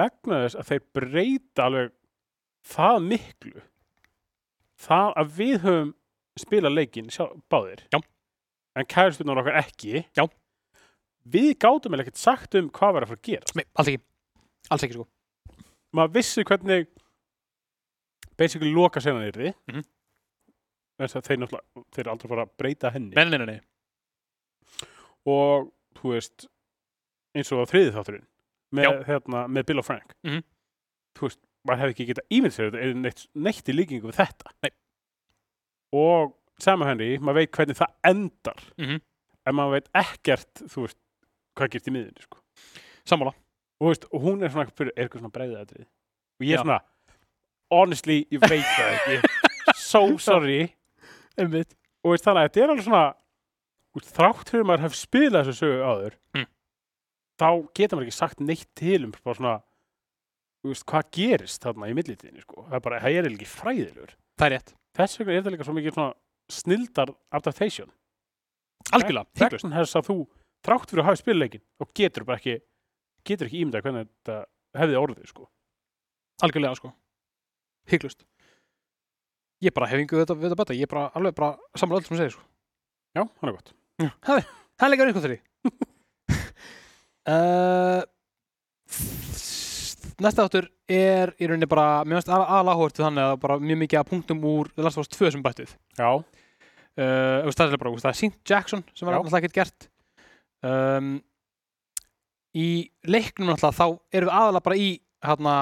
vegna 0.01 0.41
þess 0.43 0.59
að 0.59 0.73
þeir 0.73 0.83
breyta 0.99 1.69
alveg 1.69 1.93
það 2.73 2.99
miklu, 3.07 3.63
það 4.89 5.15
að 5.23 5.31
við 5.39 5.55
höfum 5.69 5.93
spilað 6.43 6.75
leikinn 6.75 7.15
sjá, 7.15 7.25
báðir, 7.55 7.85
Já. 7.95 8.03
en 8.75 8.91
kæristunum 8.91 9.39
okkar 9.45 9.61
ekki, 9.63 10.03
Já. 10.19 10.25
við 11.23 11.53
gátum 11.63 11.95
eða 11.95 12.09
ekkert 12.09 12.21
sagt 12.25 12.59
um 12.59 12.67
hvað 12.75 12.99
var 12.99 13.07
að 13.07 13.15
fara 13.15 13.23
að 13.23 13.31
gera. 13.31 13.55
Nei, 13.55 13.65
alls 13.79 13.93
ekki. 13.95 14.03
Alls 14.75 14.89
ekki, 14.89 14.99
sko. 14.99 15.09
Maður 15.97 16.13
vissi 16.19 16.45
hvernig 16.45 16.87
basically 18.37 18.73
loka 18.75 19.01
senan 19.01 19.23
er 19.27 19.33
því, 19.33 19.55
Mhm. 19.73 19.85
þess 21.01 21.17
að 21.17 21.27
þeir 21.29 21.39
náttúrulega, 21.43 21.85
þeir 21.95 22.01
eru 22.05 22.11
aldrei 22.13 22.29
fara 22.29 22.45
að 22.47 22.53
breyta 22.59 22.91
henni. 22.93 23.15
Nei, 23.15 23.25
nei, 23.25 23.39
nei, 23.47 23.61
og 25.27 25.71
þú 25.99 26.13
veist 26.15 26.47
eins 27.37 27.53
og 27.53 27.67
þriði 27.71 27.93
þátturinn 27.97 28.27
með, 28.75 29.05
hérna, 29.09 29.47
með 29.49 29.67
Bill 29.67 29.79
og 29.79 29.85
Frank 29.87 30.15
Mhm. 30.25 30.43
þú 31.15 31.21
veist, 31.29 31.39
maður 31.67 31.81
hefði 31.83 31.95
ekki 31.95 32.07
getað 32.13 32.29
ímynd 32.39 32.55
sér 32.55 32.71
þetta 32.71 32.83
er 32.85 32.95
neitt, 32.95 33.27
neitt 33.35 33.69
í 33.69 33.75
líkingu 33.75 34.11
við 34.11 34.19
þetta 34.21 34.53
Nei. 34.63 34.71
og 35.93 36.35
sama 36.59 36.87
henni, 36.87 37.19
maður 37.19 37.35
veit 37.35 37.51
hvernig 37.53 37.77
það 37.77 37.95
endar 38.05 38.63
Mhm. 38.79 39.01
en 39.47 39.55
maður 39.55 39.71
veit 39.81 39.89
ekkert 39.95 40.55
þú 40.69 40.83
veist, 40.87 40.97
hvað 41.57 41.71
gerst 41.71 41.89
í 41.89 41.93
miðunni 41.93 42.23
sko. 42.23 42.39
Sammála. 43.05 43.35
Og, 43.81 43.89
veist, 43.91 44.07
hún 44.13 44.43
er 44.43 44.51
svona 44.53 44.67
eitthvað, 44.67 44.91
er 44.91 45.05
eitthvað 45.05 45.23
svona 45.23 45.35
breiðaðrið 45.37 45.87
og 45.87 46.47
ég 46.47 46.53
Já. 46.53 46.59
er 46.59 46.65
svona 46.65 46.81
honestly, 47.71 48.19
ég 48.33 48.41
veit 48.43 48.65
það 48.65 48.93
ekki 48.97 49.77
so 49.79 50.03
sorry 50.29 50.61
Einmitt. 51.39 51.75
og 52.05 52.15
veist, 52.15 52.25
þannig 52.27 52.43
að 52.43 52.49
þetta 52.49 52.63
er 52.65 52.73
alveg 52.75 52.87
svona 52.89 53.05
úr, 53.99 54.07
þrátt 54.19 54.53
fyrir 54.53 54.69
maður 54.69 54.87
hef 54.89 54.97
spilað 54.99 55.49
þessu 55.51 55.65
sögu 55.65 55.83
áður 55.93 56.19
Mm. 56.39 56.47
þá 57.39 57.49
getur 57.79 57.97
maður 57.99 58.09
ekki 58.09 58.19
sagt 58.19 58.41
neitt 58.43 58.67
til 58.79 59.05
um 59.07 59.13
bara 59.15 59.35
svona 59.39 59.55
þú 60.63 60.73
veist, 60.73 60.85
hvað 60.91 61.11
gerist 61.15 61.63
þarna 61.63 61.89
í 61.91 61.95
millitíðinni 61.95 62.43
sko. 62.43 62.65
það 62.69 62.75
er 62.81 62.83
bara, 62.89 62.99
það 63.05 63.19
er 63.21 63.29
ekki 63.31 63.47
fræðilegur 63.53 64.17
Það 64.39 64.47
er 64.49 64.53
rétt. 64.57 64.73
þess 64.99 65.19
vegna 65.21 65.33
er 65.35 65.39
þetta 65.43 65.53
líka 65.55 65.67
svo 65.69 65.77
mikið 65.79 65.95
svona 65.95 66.15
snildar 66.49 67.13
adaptation 67.35 67.91
Algjörlega. 68.95 69.27
Hygglust. 69.39 69.65
vegna 69.65 69.83
þess 69.83 69.97
að 69.99 70.07
þú 70.09 70.17
þrátt 70.67 70.91
fyrir 70.91 71.03
að 71.03 71.09
hafa 71.09 71.21
spiluleikin 71.23 71.63
og 71.83 71.91
getur 71.99 72.25
bara 72.29 72.39
ekki 72.41 72.55
getur 73.29 73.49
ekki 73.51 73.61
ímyndað 73.65 73.85
hvernig 73.87 74.09
þetta 74.09 74.37
hefði 74.81 74.99
orðið 75.01 75.31
sko. 75.31 75.47
Algjörlega, 76.47 76.79
sko. 76.79 76.93
Hygglust. 77.91 78.25
Ég 79.65 79.75
bara 79.75 79.89
hef 79.91 80.03
yngu 80.05 80.21
þetta 80.21 80.37
þetta 80.39 80.59
betta. 80.61 80.77
Ég 80.79 80.91
bara 80.91 81.09
alveg 81.19 81.35
bara 81.39 81.57
sammála 81.79 82.01
öll 82.03 82.07
sem 82.09 82.19
segir, 82.21 82.35
sko. 82.37 82.45
já, 83.17 83.25
hann 83.25 83.51
er 83.51 83.57
gott 83.57 83.73
Það 84.79 84.87
er 84.87 84.91
leikar 84.93 85.09
einhvern 85.11 85.25
þeirri. 85.25 85.39
uh, 87.29 88.03
næsta 90.23 90.45
áttur 90.47 90.69
er 90.89 91.33
í 91.39 91.49
rauninni 91.51 91.67
bara, 91.71 92.05
finnst 92.07 92.31
aðal 92.31 92.71
áhugurtu 92.73 93.03
þannig 93.03 93.25
að 93.33 93.41
bara 93.43 93.57
mjög 93.63 93.81
mikið 93.83 94.01
að 94.01 94.11
punktum 94.13 94.45
úr 94.47 94.71
Last 94.79 95.01
of 95.01 95.07
Us 95.07 95.11
2 95.17 95.33
sem 95.35 95.45
bættið. 95.45 95.75
já, 95.99 96.11
Uh, 96.99 97.47
það 97.55 97.77
er 97.77 97.79
bara, 97.79 97.91
það 98.03 98.09
er 98.11 98.17
Sint 98.19 98.39
Jackson 98.43 98.81
sem 98.91 99.07
var 99.07 99.15
alltaf 99.21 99.37
ekkert 99.39 99.53
gert. 99.55 99.85
Um, 100.67 101.21
í 102.57 102.69
leiknum 103.09 103.51
alltaf 103.53 103.77
þá 103.77 103.85
erum 104.15 104.31
við 104.31 104.37
aðalega 104.39 104.65
bara 104.69 104.79
í 104.81 104.89
hérna 105.27 105.57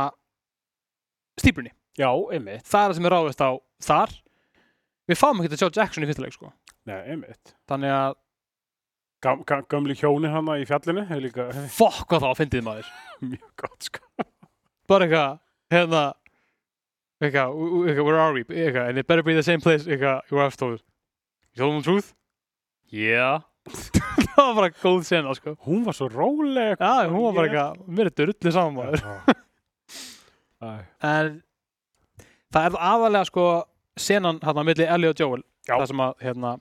stíplunni. 1.40 1.72
já, 1.98 2.10
einmitt 2.32 2.66
Það 2.68 2.82
er 2.82 2.90
það 2.92 2.94
sem 2.98 3.08
er 3.08 3.14
ráðist 3.16 3.42
á 3.42 3.50
þar. 3.86 4.14
Við 5.06 5.18
fáum 5.20 5.40
ekki 5.42 5.54
að 5.56 5.62
sjá 5.62 5.76
Jackson 5.80 6.04
í 6.04 6.06
fyrsta 6.10 6.22
leik, 6.24 6.34
sko. 6.36 6.52
Nei, 6.86 7.00
einmitt 7.12 7.52
Þannig 7.70 7.92
að, 7.94 8.14
Gam, 9.24 9.40
gam, 9.48 9.62
gamli 9.72 9.94
hjóni 9.96 10.28
hana 10.30 10.58
í 10.60 10.66
fjallinu 10.68 11.06
hefur 11.08 11.22
líka 11.24 11.46
fokk 11.72 12.04
hvað 12.10 12.20
þá 12.22 12.26
að 12.28 12.38
fyndið 12.42 12.64
maður. 12.66 12.90
mjög 13.32 13.46
gott 13.62 13.86
sko 13.88 14.02
bara 14.86 15.06
eitthvað, 15.08 15.38
hérna 15.72 16.02
eitthvað, 17.24 17.56
eitthvað, 17.88 18.04
where 18.06 18.20
are 18.20 18.34
we 18.36 18.44
eitthvað, 18.44 18.90
and 18.92 18.98
it 19.00 19.06
better 19.08 19.24
be 19.26 19.34
the 19.34 19.42
same 19.42 19.64
place 19.64 19.88
eitthvað, 19.88 20.20
you 20.30 20.38
have 20.38 20.54
told 20.60 20.78
you 20.78 21.58
told 21.64 21.72
them 21.72 21.80
the 21.82 21.88
truth 21.88 22.12
yeah 22.92 23.40
það 24.36 24.46
var 24.48 24.58
bara 24.60 24.70
góð 24.82 25.02
sena, 25.08 25.34
sko. 25.36 25.56
Hún 25.66 25.82
var 25.86 25.96
svo 25.96 26.08
róleg 26.12 26.76
já, 26.80 26.92
hún 27.10 27.24
var 27.24 27.36
bara 27.40 27.48
eitthvað, 27.50 27.82
mér 27.98 28.10
er 28.10 28.16
drullu 28.20 28.52
saman 28.54 28.76
maður. 28.76 29.04
Æ, 30.66 30.68
en 31.04 31.34
það 32.54 32.68
er 32.70 32.78
aðalega 32.92 33.28
sko 33.28 33.48
senan 34.00 34.40
hérna 34.44 34.64
milli 34.64 34.86
Ellie 34.88 35.12
og 35.12 35.20
Joel. 35.20 35.44
Já. 35.66 35.74
það 35.74 35.88
sem 35.90 36.02
að, 36.04 36.12
hérna 36.22 36.56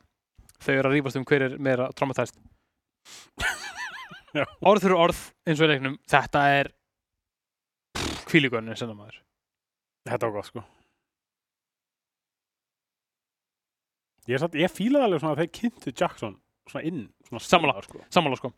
þau 0.65 0.73
eru 0.73 0.89
að 0.89 0.95
rífast 0.95 1.19
um 1.19 1.26
hver 1.30 1.43
er 1.45 1.57
meira 1.61 1.91
traumatæst 1.93 2.39
orð 4.65 4.84
fyrir 4.84 4.97
orð 4.99 5.19
eins 5.47 5.61
og 5.61 5.67
í 5.67 5.71
leiknum, 5.71 5.97
þetta 6.11 6.41
er 6.57 6.71
kvílíkönni 8.26 8.76
senna 8.76 8.95
maður. 8.97 9.21
Þetta 10.05 10.28
var 10.28 10.34
gott 10.36 10.49
sko. 10.49 10.63
Ég, 14.30 14.41
ég 14.57 14.73
fílaði 14.73 15.05
alveg 15.05 15.21
svona 15.21 15.36
að 15.36 15.43
þeir 15.43 15.53
kynntu 15.59 15.93
Jackson 15.93 16.39
svona 16.69 16.88
inn 16.89 17.03
Sammála. 17.32 17.82
sko. 17.86 18.01
sammála 18.13 18.39
sko 18.39 18.53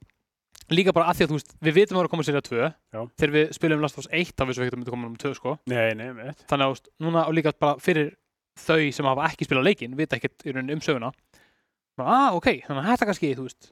líka 0.74 0.92
bara 0.96 1.08
að 1.08 1.20
því 1.20 1.26
að 1.26 1.30
þú 1.32 1.38
veist, 1.38 1.52
við 1.64 1.76
vitum 1.78 1.96
að 1.96 2.02
vera 2.02 2.10
að 2.10 2.14
koma 2.14 2.26
sér 2.28 2.38
að 2.40 2.48
tvö 2.50 2.62
Já. 2.68 3.02
þegar 3.20 3.34
við 3.38 3.52
spilum 3.56 3.84
Last 3.84 3.98
of 3.98 4.04
Us 4.04 4.10
1 4.12 4.34
þá 4.36 4.44
vissum 4.50 4.64
við 4.64 4.68
ekki 4.68 4.76
að 4.76 4.80
myndi 4.82 4.94
koma 4.94 5.08
um 5.08 5.18
tvö 5.22 5.34
sko 5.38 5.54
nei, 5.72 5.94
nei, 5.96 6.10
mitt 6.18 6.44
þannig 6.50 6.66
að 6.66 6.72
þú 6.72 6.76
veist, 6.76 6.90
núna 7.06 7.24
og 7.30 7.38
líka 7.38 7.54
bara 7.56 7.80
fyrir 7.84 8.10
þau 8.58 8.80
sem 8.98 9.08
hafa 9.08 9.30
ekki 9.30 9.48
spilað 9.48 9.68
leikinn, 9.70 9.96
vita 10.00 10.18
ekkert 10.18 10.44
í 10.44 10.54
rauninni 10.56 10.76
um 10.78 10.84
söguna 10.84 11.14
Bara, 11.98 12.14
ah, 12.14 12.36
ok, 12.38 12.50
þannig 12.68 12.84
að 12.84 12.92
þetta 12.92 13.08
kannski, 13.10 13.32
þú 13.38 13.48
veist 13.48 13.70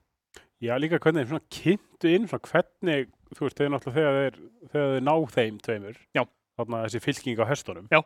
já, 0.64 0.74
líka 0.82 1.00
hvernig 1.04 1.26
þeir 1.26 1.32
svona 1.34 1.54
kynntu 1.60 2.14
inn 2.16 2.30
svona 2.32 2.48
hvernig, 2.50 3.12
þú 3.36 3.46
veist, 3.46 3.60
þeir 3.60 3.72
náttúrulega 3.74 4.00
þegar 4.00 4.20
þeir, 4.22 4.40
þeir 4.72 5.06
ná 5.06 5.14
þeim 5.36 5.60
tveimur 5.68 6.00
Já. 6.16 6.24
þarna 6.58 6.84
þessi 6.86 7.04
fylking 7.04 7.44
á 7.44 7.46
hestunum 7.52 7.90
Já. 7.92 8.00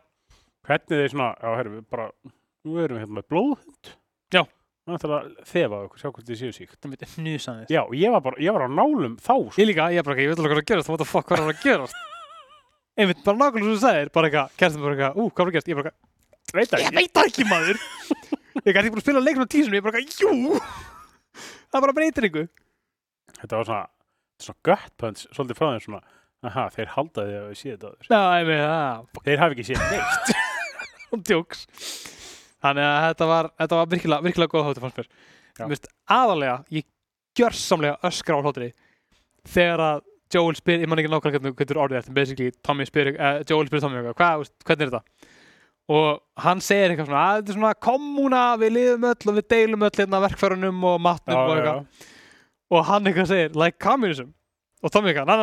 hvernig 0.66 1.00
þeir 1.04 1.12
svona, 1.14 1.30
já, 1.38 1.50
herru, 1.60 1.76
við 1.78 1.86
bara 1.94 2.10
nú 2.66 2.76
erum 2.82 2.98
við 2.98 3.04
hérna 3.04 3.20
með 3.20 3.28
blóðhund 3.32 3.92
Já. 4.34 4.42
Það 4.88 5.04
er 5.06 5.14
að 5.16 5.30
þefa 5.50 5.80
okkur, 5.86 6.00
sjá 6.00 6.08
hvort 6.10 6.28
þið 6.30 6.40
séu 6.40 6.54
síkt. 6.56 6.76
Það 6.80 6.92
myndi 6.92 7.08
hnusa 7.14 7.56
þess 7.60 7.74
já, 7.74 7.82
ég 8.00 8.14
var 8.14 8.22
bara, 8.24 8.40
ég 8.40 8.56
var 8.56 8.64
á 8.64 8.68
nálum 8.72 9.16
þá 9.20 9.34
sko. 9.34 9.58
ég 9.60 9.68
líka, 9.70 9.88
ég 9.94 10.06
bara 10.06 10.16
ekki, 10.16 10.24
ég 10.24 10.32
veit 10.32 10.40
alveg 10.40 10.50
hvað 10.50 10.56
er 10.56 10.62
að 10.64 10.70
gerast 10.72 10.92
what 10.92 11.02
the 11.02 11.08
fuck, 11.08 11.26
hvað 11.28 11.42
er 11.44 11.52
að 11.52 11.64
gerast? 11.64 11.98
Einmitt, 13.00 13.20
bara 13.24 13.40
nákvæmlega 13.40 13.66
sem 13.66 13.76
þú 13.76 13.82
segir 13.84 14.12
bara 14.16 14.30
eitthvað, 14.30 14.56
kerstum 14.60 14.86
bara 14.86 14.96
eitthvað, 14.96 15.20
ú, 15.20 15.28
hvað 15.30 15.44
er 15.44 15.50
að 15.50 15.56
gerast? 15.56 15.70
Ég 15.70 15.80
bara 15.80 15.92
eitthvað, 15.92 16.56
veit 16.58 16.72
það 16.72 16.84
ég 16.84 16.96
veit 16.98 17.12
það 17.16 17.30
ekki 17.30 17.46
maður. 17.50 17.84
Ég 18.60 18.74
gæti 18.76 18.90
búin 18.90 19.00
að 19.00 19.06
spila 19.06 19.22
leiknum 19.24 19.46
á 19.46 19.52
tísunum, 19.54 19.76
ég 19.78 19.84
bara 19.86 20.00
eitthvað, 20.00 20.20
jú. 20.26 20.58
Það 21.70 21.84
bara 21.86 21.96
breytir 21.96 22.26
ykkur 22.30 22.48
þetta 23.40 23.60
var 23.60 23.68
svona 23.68 23.84
svona 24.40 24.58
gut 24.68 24.94
punch 25.00 25.26
svolítið 25.34 25.58
frá 25.58 25.68
þeim 25.70 25.84
svona 25.84 26.00
aha, 26.50 26.64
þeir 26.74 26.92
halda 26.94 27.26
því 27.26 27.36
að 27.40 27.48
við 27.50 27.60
séð 27.60 27.74
þetta 27.76 27.92
Já, 32.60 32.66
þannig 32.66 32.84
að 32.86 33.08
þetta 33.08 33.26
var, 33.30 33.50
þetta 33.62 33.76
var 33.80 33.90
virkilega, 33.94 34.22
virkilega 34.26 34.52
góð 34.52 34.66
þáttur 34.68 34.84
fannst 34.86 35.00
mér 35.00 35.08
Já. 35.10 35.64
Mér 35.66 35.74
finnst 35.74 35.88
aðalega, 36.06 36.64
ég 36.70 36.84
gjörsamlega 37.38 37.98
öskra 38.10 38.38
á 38.38 38.42
hlátri 38.44 38.68
þegar 39.48 39.80
að 39.80 40.00
Joel 40.30 40.54
spyr, 40.54 40.80
ég 40.84 40.88
man 40.90 41.00
ekki 41.00 41.10
nákvæmlega 41.10 41.40
hvernig 41.40 41.56
hvernig 41.58 41.82
orðið 41.82 41.98
þetta, 42.00 42.14
basically 42.14 42.50
Tommy 42.62 42.84
spyr 42.86 43.12
uh, 43.16 43.40
Joel 43.48 43.66
spyr 43.66 43.80
Tommy 43.82 44.02
hvað, 44.14 44.42
veist, 44.44 44.54
hvernig 44.66 44.86
er 44.86 44.90
þetta 44.92 45.02
og 45.90 46.20
hann 46.44 46.60
segir 46.62 46.92
eitthvað 46.92 47.08
svona 47.10 47.22
að 47.26 47.36
þetta 47.40 47.50
er 47.50 47.56
svona 47.58 47.74
kommuna, 47.82 48.42
við 48.60 48.70
liðum 48.76 49.06
öll 49.10 49.30
og 49.32 49.38
við 49.40 49.46
deilum 49.50 49.86
öll 49.88 49.96
hérna 49.96 50.20
verkfærunum 50.22 50.84
og 50.86 51.00
matnum 51.02 51.40
og 51.40 51.54
eitthvað 51.56 51.80
og 52.70 52.80
hann 52.86 53.10
eitthvað 53.10 53.30
segir, 53.32 53.50
like 53.58 53.78
communism 53.82 54.28
og 54.80 54.92
Tommy 54.94 55.10
eitthvað, 55.10 55.26
na 55.26 55.34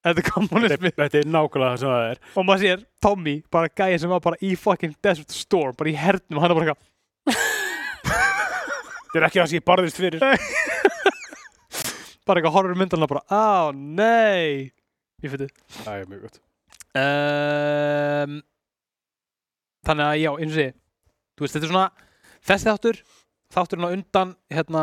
Þetta 0.00 0.22
er 0.22 0.26
kommunismi 0.30 0.92
Þetta 0.96 1.20
er 1.20 1.28
nákvæmlega 1.28 1.72
það 1.74 1.80
sem 1.82 1.92
það 1.92 2.06
er. 2.10 2.20
Og 2.32 2.46
maður 2.48 2.62
sér 2.64 2.84
Tommy, 3.04 3.34
bara 3.52 3.72
gæði 3.80 3.98
sem 4.00 4.12
var 4.14 4.22
bara 4.24 4.40
í 4.40 4.52
fucking 4.56 4.94
Desert 5.04 5.34
Storm, 5.34 5.76
bara 5.76 5.92
í 5.92 5.96
hernum 5.98 6.40
og 6.40 6.44
hann 6.44 6.54
er 6.54 6.60
bara 6.60 6.76
Þetta 9.10 9.18
er 9.18 9.26
ekki 9.26 9.40
það 9.40 9.48
sem 9.50 9.58
ég 9.58 9.66
barðist 9.66 9.98
fyrir. 9.98 10.22
Bara 12.28 12.38
eitthvað 12.38 12.54
horfur 12.54 12.78
myndan 12.78 13.02
og 13.02 13.10
bara, 13.10 13.24
á 13.26 13.74
nei. 13.74 14.70
Ég 15.24 15.32
fyrir 15.32 15.50
Það 15.80 15.94
er 15.96 16.10
mjög 16.12 16.20
gott. 16.28 16.36
Um, 17.00 18.36
Þannig 19.88 20.04
að 20.06 20.20
já, 20.20 20.30
eins 20.30 20.52
og 20.52 20.56
sé 20.58 20.66
Þú 21.34 21.44
veist, 21.44 21.56
þetta 21.56 21.66
er 21.66 21.72
svona 21.72 22.08
þessi 22.50 22.68
þáttur, 22.68 23.00
þátturinn 23.54 23.86
á 23.88 23.94
undan 23.96 24.32
hérna, 24.52 24.82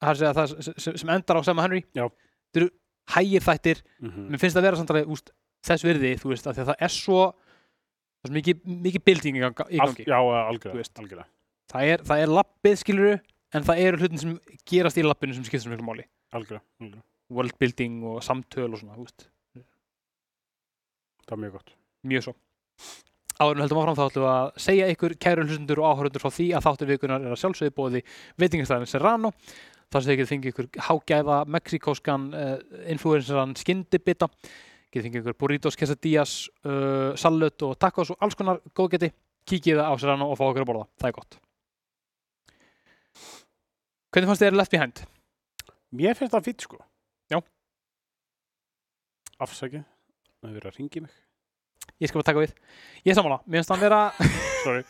það 0.00 0.40
sem, 0.54 0.96
sem 1.02 1.12
endar 1.12 1.40
á 1.40 1.42
Sam 1.46 1.60
Henry. 1.62 1.82
Já. 1.96 2.06
Þetta 2.08 2.62
eru 2.62 2.70
hægir 3.16 3.44
þættir. 3.46 3.82
Mm 4.00 4.28
mér 4.30 4.40
finnst 4.42 4.56
það 4.56 4.62
að 4.62 4.66
vera 4.68 4.80
samt 4.80 4.92
alveg 4.94 5.12
úst, 5.14 5.30
þess 5.66 5.84
virði, 5.86 6.12
þú 6.20 6.32
veist, 6.32 6.46
það 6.46 6.74
er 6.78 6.94
svo 6.94 7.20
það 7.30 8.24
er 8.24 8.30
svo 8.30 8.36
mikið, 8.36 8.62
mikið 8.86 9.04
building 9.04 9.36
í 9.36 9.44
gangi, 9.44 9.80
Al, 9.80 9.94
já, 9.96 10.18
algjörlega. 10.20 11.26
það 11.72 11.92
er, 11.94 12.04
er 12.24 12.32
lappið 12.38 12.78
skiluru 12.82 13.12
en 13.54 13.66
það 13.66 13.82
eru 13.86 14.00
hlutin 14.00 14.18
sem 14.22 14.34
gerast 14.70 14.98
í 15.00 15.04
lappinu 15.06 15.34
sem 15.34 15.44
skiptir 15.44 15.66
svo 15.66 15.72
miklu 15.74 15.86
máli. 15.88 16.04
Algjörlega, 16.32 16.62
algjörlega. 16.80 17.04
worldbuilding 17.30 18.02
og 18.10 18.22
samtöl 18.26 18.72
og 18.72 18.78
svona 18.80 18.96
veist, 18.98 19.28
það 21.26 21.36
er 21.36 21.42
mjög 21.44 21.52
gott. 21.58 21.72
Mjög 22.10 22.26
svo. 22.26 22.34
Áður 23.40 23.56
en 23.56 23.62
höldum 23.64 23.78
áfram 23.80 23.96
þá 23.96 24.02
ætlum 24.04 24.24
við 24.24 24.30
að 24.34 24.48
segja 24.60 24.88
ykkur 24.92 25.12
kæru 25.24 25.44
hlustundur 25.46 25.80
og 25.80 25.86
áhörundur 25.94 26.20
frá 26.20 26.32
því 26.34 26.46
að 26.58 26.64
þáttur 26.66 26.90
vikunar 26.90 27.22
er 27.24 27.32
að 27.32 27.40
sjálfsögðu 27.40 27.72
bóði 27.78 28.02
veitingastæðin 28.42 28.90
Serrano 28.90 29.30
þar 29.90 30.02
sem 30.02 30.10
þið 30.10 30.18
getið 30.20 30.32
fengið 30.32 30.52
ykkur 30.54 30.68
hágæða 30.88 31.38
mexikóskan 31.56 32.26
uh, 32.32 32.56
influenceran 32.94 33.54
skyndibita 33.58 34.30
getið 34.90 35.06
fengið 35.06 35.22
ykkur 35.22 35.38
burritos, 35.38 35.78
quesadillas 35.78 36.34
uh, 36.64 37.12
salut 37.18 37.66
og 37.66 37.76
tacos 37.78 38.10
og 38.14 38.22
alls 38.22 38.38
konar 38.38 38.62
góðgeti 38.74 39.12
kíkið 39.50 39.82
á 39.82 39.92
Serrano 39.98 40.30
og 40.30 40.38
fá 40.38 40.44
okkur 40.48 40.64
að 40.64 40.70
borða. 40.72 40.88
Það 41.00 41.10
er 41.10 41.16
gott. 41.16 41.40
Hvernig 44.10 44.30
fannst 44.30 44.44
þér 44.44 44.58
Left 44.58 44.74
Behind? 44.74 45.02
mér 45.96 46.14
finnst 46.18 46.34
það 46.34 46.46
fýtt 46.46 46.66
sko. 46.66 46.78
Já. 47.30 47.40
afsakið. 49.40 49.84
Það 50.40 50.50
er 50.50 50.56
verið 50.56 50.70
að 50.70 50.78
ringi 50.78 51.02
mig. 51.04 51.14
Ég 52.00 52.10
skal 52.10 52.20
bara 52.20 52.28
taka 52.30 52.42
við. 52.44 52.54
Ég 53.04 53.12
er 53.12 53.18
sammála, 53.18 53.40
mér 53.46 53.60
finnst 53.60 53.72
hann 53.74 53.82
vera 53.82 54.00
Sorry. 54.64 54.84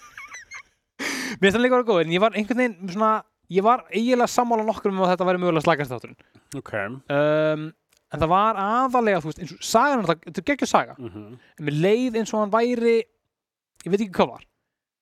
Mér 1.41 1.47
finnst 1.47 1.57
hann 1.57 1.65
líka 1.65 1.79
vera 1.79 1.89
góð 1.89 2.03
en 2.05 2.15
ég 2.15 2.23
var 2.23 2.37
einhvern 2.37 2.63
veginn 2.63 2.93
svona 2.93 3.13
ég 3.51 3.65
var 3.67 3.85
eiginlega 3.91 4.31
sammála 4.31 4.65
nokkur 4.67 4.93
um 4.93 5.03
að 5.05 5.13
þetta 5.15 5.29
væri 5.29 5.43
mögulega 5.43 5.65
slagast 5.67 5.93
þátturinn 5.95 6.61
ok. 6.61 6.73
Um, 7.11 7.65
en 8.11 8.23
það 8.23 8.31
var 8.33 8.59
aðalega 8.61 9.23
þú 9.23 9.31
veist, 9.31 9.43
eins 9.43 9.55
og 9.55 9.65
sagan, 9.67 10.07
þetta 10.07 10.43
er 10.43 10.47
geggjur 10.53 10.71
saga. 10.71 10.97
Mm 10.99 11.35
en 11.59 11.67
mér 11.67 11.77
leið 11.85 12.21
eins 12.21 12.33
og 12.35 12.43
hann 12.43 12.55
væri 12.55 12.97
ég 13.01 13.93
veit 13.93 14.01
ekki 14.01 14.15
hvað 14.19 14.33
var. 14.35 14.47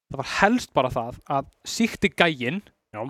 Það 0.08 0.20
var 0.22 0.30
helst 0.38 0.72
bara 0.76 0.90
það 0.92 1.18
að 1.38 1.48
síkti 1.68 2.10
gægin 2.16 2.60
Já. 2.94 3.02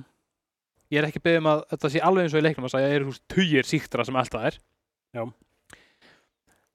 ég 0.90 0.98
er 1.00 1.06
ekki 1.08 1.22
beðið 1.22 1.42
um 1.42 1.50
að 1.52 1.64
þetta 1.72 1.90
sé 1.94 2.02
alveg 2.02 2.26
eins 2.26 2.34
og 2.34 2.40
í 2.40 2.46
leiknum 2.46 2.66
að 2.66 2.74
það 2.74 2.94
eru 2.96 3.06
þú 3.08 3.12
veist, 3.14 3.26
tugir 3.34 3.68
síktra 3.68 4.06
sem 4.06 4.18
alltaf 4.18 4.46
er 4.50 4.58
Já. 5.14 5.22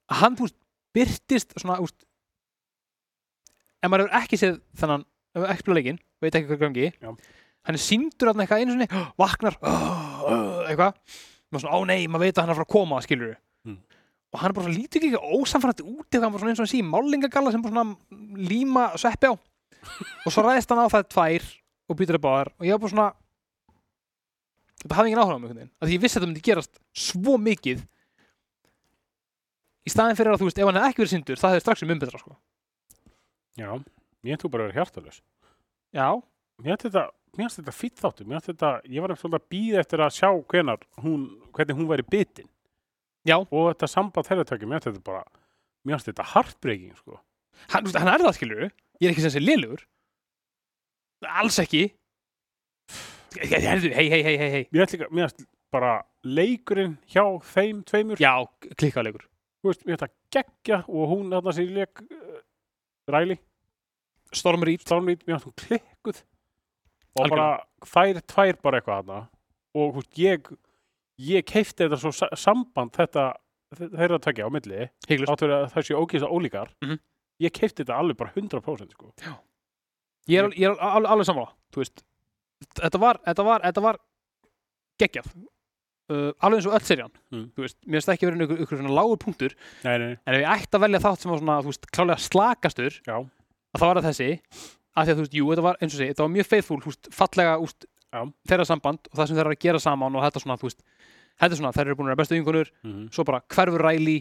að 0.08 0.20
hann 0.22 0.38
þú 0.38 0.48
veist, 0.48 0.58
byrtist 0.96 1.56
svona 1.60 1.76
þú 1.80 1.88
veist, 1.88 2.06
ef 3.84 3.92
maður 3.92 4.06
hefur 4.08 4.22
ekki 4.22 4.40
séð 4.40 4.60
þennan 4.80 5.04
ef 5.04 5.40
maður 5.42 5.52
ekki 5.54 5.64
spila 5.64 5.78
leikinn, 5.80 6.00
veit 6.24 6.38
ekki 6.38 6.48
hvað 6.52 6.62
gangi 6.64 6.86
Já. 6.94 7.10
Hann 7.64 7.78
er 7.78 7.82
síndur 7.82 8.30
að 8.32 8.42
eitthvað 8.44 8.60
einu 8.64 8.74
sinni 8.76 8.88
vaknar 9.22 9.56
eitthvað. 10.68 10.98
Maður 11.52 11.64
svona, 11.64 11.76
ó 11.76 11.80
nei, 11.88 12.06
maður 12.10 12.24
veit 12.26 12.36
að 12.38 12.42
hann 12.44 12.50
er 12.50 12.54
að 12.54 12.60
fara 12.60 12.68
að 12.68 12.74
koma 12.76 13.02
skilur 13.04 13.34
Mm. 13.64 13.78
og 14.34 14.40
hann 14.42 14.50
er 14.50 14.54
bara 14.58 14.66
svo 14.68 14.74
lítið 14.76 15.04
ekki 15.08 15.20
ósamfærandi 15.38 15.84
út 15.88 16.04
eitthvað, 16.04 16.24
hann 16.26 16.32
var 16.34 16.42
svona 16.42 16.50
eins 16.52 16.60
og 16.60 16.66
hann 16.68 16.76
í 16.76 16.88
málingagalla 16.90 17.52
sem 17.54 17.62
bara 17.64 17.72
svona 17.72 18.44
líma 18.50 18.82
sveppi 19.00 19.30
á. 19.30 19.34
Og 20.26 20.34
svo 20.34 20.42
ræðist 20.44 20.68
hann 20.74 20.82
á 20.84 20.92
það 20.92 21.06
tvær 21.14 21.46
og 21.88 21.96
býtur 21.96 22.18
upp 22.18 22.26
á 22.28 22.32
þær. 22.34 22.50
Og 22.60 22.66
ég 22.68 22.74
var 22.74 22.82
bara 22.82 22.92
svona 22.92 23.06
þetta 24.84 24.98
hafði 24.98 25.08
engin 25.14 25.22
áhuga 25.22 25.32
á 25.32 25.38
mig 25.40 25.48
einhvern 25.48 25.60
veginn. 25.62 25.72
Af 25.80 25.88
því 25.88 25.96
ég 25.96 26.02
vissi 26.04 26.18
að 26.18 26.20
þetta 26.20 26.28
myndi 26.34 26.44
gerast 26.50 26.76
svo 27.06 27.38
mikið. 27.40 27.80
Í 29.84 29.92
staðin 29.92 30.18
fyrir 30.20 30.34
að 30.34 30.40
þú 30.44 30.48
veist 30.50 30.60
ef 30.60 30.68
hann 30.68 30.78
hefði 30.80 30.90
ekki 30.92 31.02
verið 31.04 31.12
sindur 31.14 31.40
það 31.40 31.54
hefði 31.54 31.64
strax 31.64 31.84
um 31.86 31.94
umbetra 31.96 32.20
sko. 32.20 32.36
já, 33.60 33.68
mér 34.24 34.40
þú 34.44 34.50
bara 34.52 34.64
að 34.64 34.70
vera 34.72 34.78
hjartalös 34.82 35.18
já, 35.94 36.08
mér 36.64 36.80
þetta 36.84 37.08
mér 37.34 37.46
finnst 37.46 37.60
þetta 37.60 37.74
fýtt 37.74 38.02
þáttu 38.02 38.26
mér 38.28 38.40
finnst 38.40 38.50
þetta, 38.52 38.72
ég 38.90 39.04
var 39.04 39.14
svolítið 39.18 39.40
að 39.40 39.48
býða 39.54 39.80
eftir 39.82 40.04
að 40.04 40.14
sjá 40.18 40.28
hvenar 40.52 40.84
hún, 41.04 41.24
hvernig 41.56 41.78
hún 41.78 41.90
væri 41.90 42.06
bitin. 42.10 42.50
Já. 43.24 43.38
og 43.40 43.70
þetta 43.72 43.88
samband 43.88 44.28
tökja, 44.28 44.68
mér 44.68 44.82
finnst 44.84 44.98
þetta 44.98 45.08
bara 45.08 45.24
mér 45.84 45.96
finnst 45.96 46.10
þetta 46.10 46.28
heartbreaking 46.34 46.96
sko. 46.98 47.20
Hann, 47.72 47.88
hann 47.96 48.12
er 48.12 48.24
það 48.26 48.38
skilur 48.38 48.64
ég 48.64 49.06
er 49.08 49.12
ekki 49.14 49.24
sem 49.24 49.34
sé 49.34 49.42
liðlugur 49.42 49.84
alls 51.24 51.56
ekki. 51.62 51.86
Hei, 53.40 53.48
hei, 53.48 53.90
hei, 53.96 54.22
hei, 54.22 54.36
hei 54.38 54.64
mér 54.74 54.90
finnst 54.92 55.46
bara 55.74 56.02
leikurinn 56.24 56.98
hjá 57.10 57.24
þeim 57.50 57.80
tveimur. 57.88 58.20
Já, 58.22 58.44
klikkaðleikur 58.78 59.24
þú 59.64 59.72
veist, 59.72 59.84
mér 59.88 59.96
finnst 59.96 60.04
það 60.04 60.14
geggja 60.36 60.78
og 60.92 61.08
hún 61.08 61.32
þarna 61.32 61.56
sér 61.56 61.72
leik 61.72 62.04
uh, 62.04 62.40
Ræli, 63.08 63.38
Storm 64.34 64.64
Reed 64.66 64.84
Stormlít, 64.84 65.24
mér 65.24 65.38
finnst 65.38 65.48
hún 65.48 65.56
klikkuð 65.62 66.20
og 67.16 67.30
bara 67.30 67.48
þær 67.86 68.20
tvær 68.26 68.60
bara 68.62 68.80
eitthvað 68.80 69.00
þarna 69.04 69.18
og 69.74 69.94
veist, 69.98 70.12
ég 70.18 70.52
ég 71.20 71.44
keifti 71.46 71.84
þetta 71.84 71.98
svo 72.02 72.10
sa- 72.14 72.34
samband 72.34 72.92
þetta 72.96 73.28
þeirra 73.74 74.18
tökja 74.22 74.46
á 74.46 74.50
milli 74.54 74.88
séu 75.86 75.98
ógísa 76.02 76.30
ólíkar 76.30 76.70
Mhm. 76.82 76.98
ég 77.42 77.52
keifti 77.54 77.84
þetta 77.84 77.98
alveg 77.98 78.16
bara 78.16 78.30
100% 78.34 78.90
sko. 78.94 79.12
Ég 80.28 80.38
er, 80.40 80.48
ég 80.56 80.70
er 80.70 80.76
alveg, 80.80 81.10
alveg 81.10 81.26
veist. 81.84 82.02
Þetta 82.78 82.98
var, 83.00 83.18
þetta 83.26 83.44
var, 83.44 83.60
þetta 83.60 83.82
var 83.82 83.98
geggjað. 85.02 85.26
Uh, 86.08 86.30
alveg 86.44 86.58
eins 86.60 86.66
og 86.68 86.74
öll 86.76 86.84
serían. 86.84 87.12
Mm. 87.32 87.44
Mér 87.56 87.72
finnst 87.96 88.08
ekki 88.12 88.26
verið 88.28 88.44
ykkur, 88.44 88.58
ykkur 88.64 88.78
svona 88.80 88.94
lágur 88.94 89.18
punktur, 89.22 89.54
nei, 89.84 89.94
nei, 89.98 90.10
en 90.26 90.34
ef 90.34 90.40
ég 90.42 90.50
ætti 90.52 90.76
að 90.78 90.82
velja 90.84 91.00
þátt 91.00 91.18
sem 91.24 91.30
var 91.32 91.38
svona, 91.40 91.56
veist, 91.64 91.86
klálega 91.90 92.20
slakastur, 92.20 92.98
það 93.08 93.84
var 93.88 94.00
það 94.00 94.08
þessi, 94.10 94.28
að 94.94 95.04
því 95.08 95.12
að 95.12 95.18
þú 95.18 95.24
veist, 95.24 95.34
jú, 95.38 95.48
þetta 95.50 95.64
var, 95.66 95.76
eins 95.82 95.94
og 95.94 95.98
sé, 96.00 96.08
þetta 96.12 96.22
var 96.26 96.32
mjög 96.34 96.46
faithful, 96.50 96.78
þú 96.84 96.92
veist, 96.92 97.08
fallega, 97.12 97.56
þú 97.58 97.66
veist, 97.68 97.86
Já. 98.14 98.20
þeirra 98.50 98.66
samband 98.68 99.08
og 99.10 99.18
það 99.18 99.26
sem 99.26 99.36
þeir 99.36 99.44
eru 99.48 99.54
að 99.56 99.62
gera 99.64 99.78
saman 99.82 100.14
og 100.16 100.22
þetta 100.22 100.42
svona, 100.44 100.56
þú 100.60 100.68
veist, 100.68 100.84
þetta 101.40 101.50
er 101.54 101.58
svona, 101.58 101.72
þeir 101.74 101.86
eru 101.88 101.96
búin 101.98 102.06
að 102.06 102.12
vera 102.14 102.20
bestu 102.22 102.36
yngunur, 102.38 102.70
mm 102.86 103.08
svo 103.14 103.24
bara 103.26 103.40
hverfur 103.50 103.82
Riley 103.88 104.20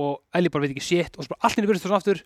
og 0.00 0.22
Ellie 0.36 0.50
bara 0.52 0.64
veit 0.64 0.72
ekki 0.76 0.84
shit 0.86 1.16
og 1.18 1.24
svo 1.26 1.34
bara 1.34 1.44
allt 1.44 1.56
henni 1.58 1.68
byrjast 1.68 1.84
þessu 1.86 1.96
aftur 1.98 2.22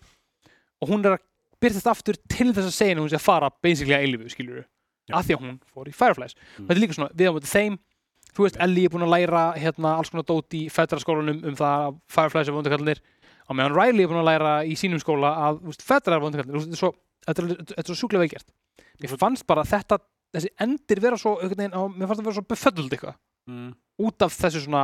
og 0.81 0.89
hún 0.91 1.03
er 1.05 1.17
að 1.17 1.25
byrjast 1.61 1.87
aftur 1.91 2.17
til 2.31 2.49
þess 2.55 2.67
að 2.71 2.75
segja 2.77 2.95
að 2.95 3.01
hún 3.03 3.11
sé 3.11 3.19
að 3.19 3.25
fara 3.27 3.49
basically 3.63 3.95
að 3.95 4.05
eilifu, 4.07 4.31
skilur 4.33 4.63
Já. 4.63 5.15
af 5.19 5.27
því 5.27 5.35
að 5.35 5.43
hún 5.45 5.59
fór 5.73 5.87
í 5.91 5.93
Fireflies 5.95 6.35
Mm. 6.35 6.65
þetta 6.67 6.75
er 6.77 6.81
líka 6.81 6.95
svona, 6.97 7.11
við 7.15 7.27
á 7.27 7.33
móti 7.35 7.51
þeim 7.51 7.77
þú 8.31 8.43
veist, 8.47 8.57
Ellie 8.63 8.85
er 8.87 8.91
búin 8.95 9.03
að 9.07 9.11
læra 9.17 9.43
hérna 9.59 9.93
alls 9.99 10.09
konar 10.11 10.23
dót 10.31 10.55
í 10.55 10.63
fedraskólanum 10.71 11.43
um 11.51 11.55
það 11.59 11.85
að 11.91 11.99
Fireflies 12.15 12.47
er 12.47 12.55
vondukallinir 12.55 13.01
á 13.47 13.51
meðan 13.51 13.75
Riley 13.75 14.03
er 14.05 14.11
búin 14.11 14.21
að 14.23 14.29
læra 14.31 14.51
í 14.63 14.75
sínum 14.79 14.99
skóla 15.03 15.31
að 15.47 15.59
þú 15.63 15.71
veist, 15.73 15.83
fedrar 15.91 16.15
er 16.19 16.23
vondukallinir 16.23 16.63
þetta 16.63 16.75
er 16.77 16.81
svo, 16.85 16.91
þetta 17.27 17.43
er, 17.43 17.51
þetta 17.73 17.83
er 17.83 17.89
svo 17.89 17.99
sjúklega 17.99 18.23
vel 18.23 18.31
gert. 18.33 18.49
Mér 19.01 19.17
fannst 19.21 19.47
bara 19.49 19.65
þetta, 19.67 19.99
þessi 20.35 20.51
endir 20.63 21.01
vera 21.03 21.19
svo, 21.19 21.37
einhvern 21.41 21.63
veginn, 21.63 21.77
á, 21.77 21.81
mér 21.89 22.09
fannst 22.09 22.21
það 22.21 22.29
vera 22.29 22.39
svo 22.39 22.47
beföddult 22.49 22.95
eitthvað. 22.97 23.19
Mm. 23.49 23.71
út 24.05 24.21
af 24.21 24.35
þessu 24.37 24.59
svona, 24.61 24.83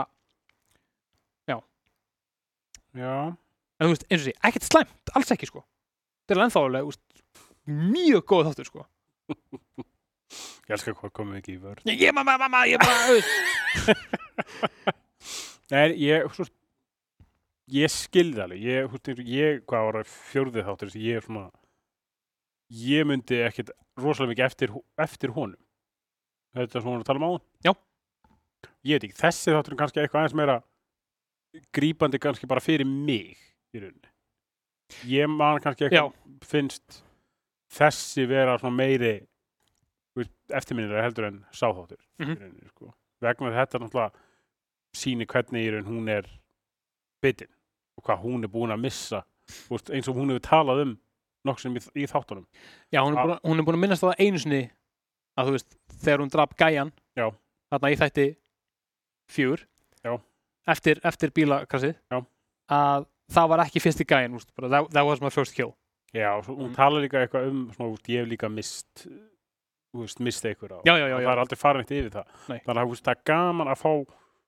já, 1.48 1.58
en 3.78 3.86
þú 3.86 3.92
veist, 3.92 4.06
eins 4.10 4.24
og 4.24 4.26
sé, 4.26 4.34
ekkert 4.50 4.66
slæmt, 4.66 5.12
alls 5.14 5.34
ekki 5.36 5.50
sko. 5.50 5.62
Þetta 6.26 6.36
er 6.50 6.58
alveg, 6.64 6.88
veist, 6.90 7.22
mjög 7.70 8.26
góð 8.32 8.50
þáttur 8.50 8.70
sko. 8.72 8.88
Ég 10.68 10.74
elskar 10.76 10.98
hvað 10.98 11.14
komum 11.16 11.38
ekki 11.38 11.54
í 11.56 11.60
vörð 11.62 11.86
ég, 11.88 12.10
mamma, 12.16 12.36
mamma, 12.42 12.66
ég 12.68 12.82
bara, 12.82 13.96
nei, 15.72 15.94
ég, 16.02 16.26
svo, 16.36 16.48
ég 17.78 17.94
skilði 17.94 18.44
alveg. 18.44 18.66
Ég, 19.30 19.62
hvað 19.70 19.88
var 19.88 20.12
fjórðið 20.32 20.68
þáttur 20.68 20.98
ég 20.98 21.22
er 21.22 21.28
svona 21.30 21.48
ég 22.70 23.08
myndi 23.08 23.40
ekkit 23.46 23.72
rosalega 23.98 24.34
mikið 24.34 24.46
eftir, 24.50 24.74
eftir 25.00 25.34
honum 25.36 25.60
Þetta 26.58 26.80
er 26.80 26.84
svona 26.84 27.02
að 27.02 27.08
tala 27.08 27.22
um 27.22 27.28
á 27.28 27.32
Já. 27.68 27.72
Ég 28.88 28.98
veit 28.98 29.08
ekki, 29.08 29.18
þessi 29.20 29.54
þáttur 29.54 29.76
er 29.76 29.80
kannski 29.82 30.02
eitthvað 30.02 30.22
aðeins 30.24 30.38
meira 30.38 30.58
grípandi 31.76 32.20
kannski 32.22 32.50
bara 32.50 32.64
fyrir 32.64 32.88
mig 32.88 33.36
í 33.76 33.82
rauninni. 33.82 34.12
Ég 35.10 35.30
man 35.32 35.60
kannski 35.64 35.88
Já, 35.88 35.90
eitthvað 36.08 36.48
finnst 36.48 37.02
þessi 37.78 38.28
vera 38.30 38.58
svona 38.62 38.78
meiri 38.78 39.16
eftirminnir 40.56 41.04
heldur 41.04 41.28
en 41.28 41.42
sáþáttur 41.54 42.00
í 42.24 42.32
rauninni, 42.32 42.70
sko. 42.72 42.94
vegna 43.22 43.52
þetta 43.54 43.82
náttúrulega 43.84 44.26
sýni 44.98 45.28
hvernig 45.30 45.68
í 45.68 45.74
raun 45.74 45.90
hún 45.90 46.10
er 46.10 46.30
bitin 47.22 47.52
og 47.98 48.06
hvað 48.08 48.24
hún 48.24 48.46
er 48.48 48.52
búin 48.54 48.74
að 48.74 48.86
missa 48.86 49.24
veist, 49.68 49.92
eins 49.92 50.08
og 50.10 50.18
hún 50.18 50.32
hefur 50.32 50.46
talað 50.48 50.84
um 50.86 50.96
nokkuð 51.48 51.80
í, 51.80 51.84
í 52.04 52.08
þáttunum 52.12 52.46
já 52.94 53.02
hún, 53.04 53.18
er 53.18 53.28
búin, 53.32 53.40
hún 53.44 53.60
er 53.62 53.68
búin 53.68 53.78
að 53.80 53.84
minnast 53.86 54.04
á 54.06 54.10
það 54.12 54.24
einu 54.28 54.42
sinni 54.44 54.62
að 55.38 55.50
þú 55.50 55.56
veist, 55.58 55.78
þegar 56.04 56.24
hún 56.24 56.32
draf 56.34 56.56
gæjan 56.60 56.92
Já. 57.18 57.28
þarna 57.72 57.92
í 57.94 57.98
þætti 58.04 58.28
Já. 60.06 60.14
eftir, 60.74 61.02
eftir 61.06 61.34
bílakrassið 61.36 61.98
að 62.72 63.08
það 63.32 63.50
var 63.52 63.64
ekki 63.66 63.82
fyrsti 63.84 64.06
gæjan 64.08 64.36
úst, 64.38 64.54
bara, 64.56 64.70
that, 64.72 64.92
that 64.96 65.06
was 65.08 65.22
my 65.24 65.30
first 65.34 65.56
kill 65.56 65.74
Já, 66.16 66.32
hún 66.48 66.70
Mm. 66.72 66.76
talar 66.76 67.02
líka 67.04 67.20
eitthvað 67.26 67.50
um 67.50 67.66
svona, 67.76 67.92
úst, 67.92 68.08
ég 68.08 68.22
hef 68.24 68.30
líka 68.32 68.48
mist 68.50 69.08
veist, 69.94 70.20
mist 70.24 70.46
einhver 70.46 70.72
á 70.72 70.80
já, 70.88 70.96
já, 70.96 71.08
já, 71.10 71.16
og 71.16 71.22
já. 71.22 71.28
það 71.28 71.34
er 71.34 71.42
aldrei 71.44 71.58
farin 71.60 71.82
eitt 71.84 71.92
yfir 71.92 72.14
það 72.16 72.26
Nei. 72.48 72.60
þannig 72.64 72.82
að 72.82 73.02
það 73.04 73.12
er 73.14 73.22
gaman 73.28 73.68
að 73.74 73.82
fá 73.82 73.92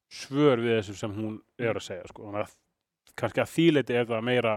svör 0.10 0.62
við 0.64 0.74
þessu 0.80 0.96
sem 0.98 1.14
hún 1.14 1.36
er 1.60 1.76
að 1.76 1.84
segja 1.86 2.08
sko. 2.08 2.24
þannig 2.30 2.46
að 2.48 2.56
kannski 3.20 3.42
að 3.44 3.52
þýleiti 3.54 3.98
er 4.00 4.06
það 4.10 4.24
meira 4.24 4.54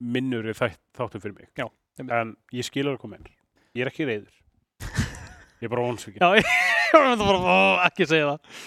minnur 0.00 0.48
þáttum 0.56 1.20
fyrir 1.20 1.36
mig. 1.36 1.52
Já, 1.58 1.68
en 2.00 2.34
ég 2.56 2.66
skilur 2.66 2.96
að 2.96 3.04
koma 3.04 3.20
inn 3.20 3.28
ég 3.76 3.84
er 3.84 3.90
ekki 3.90 4.06
reyður 4.08 4.34
ég 5.60 5.68
er 5.68 5.72
bara 5.72 5.86
vonsvikið 5.86 6.24
Já, 6.24 6.28
ég 6.40 6.94
var 6.96 7.22
bara, 7.22 7.40
ó, 7.40 7.58
ekki 7.86 8.08
segja 8.10 8.32
það. 8.32 8.60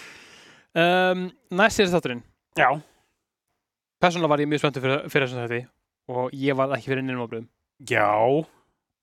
Um, 0.73 1.23
Næst 1.53 1.81
er 1.83 1.91
þátturinn. 1.91 2.23
Já. 2.57 2.69
Persónulega 4.01 4.31
var 4.31 4.43
ég 4.43 4.49
mjög 4.49 4.63
spenntur 4.63 4.85
fyrir, 4.85 5.03
fyrir 5.11 5.27
þessum 5.27 5.43
þætti 5.43 5.61
og 6.13 6.35
ég 6.35 6.57
var 6.59 6.73
ekki 6.77 6.91
fyrir 6.91 7.05
nynum 7.05 7.25
ábröðum 7.25 7.49
Já, 7.89 8.07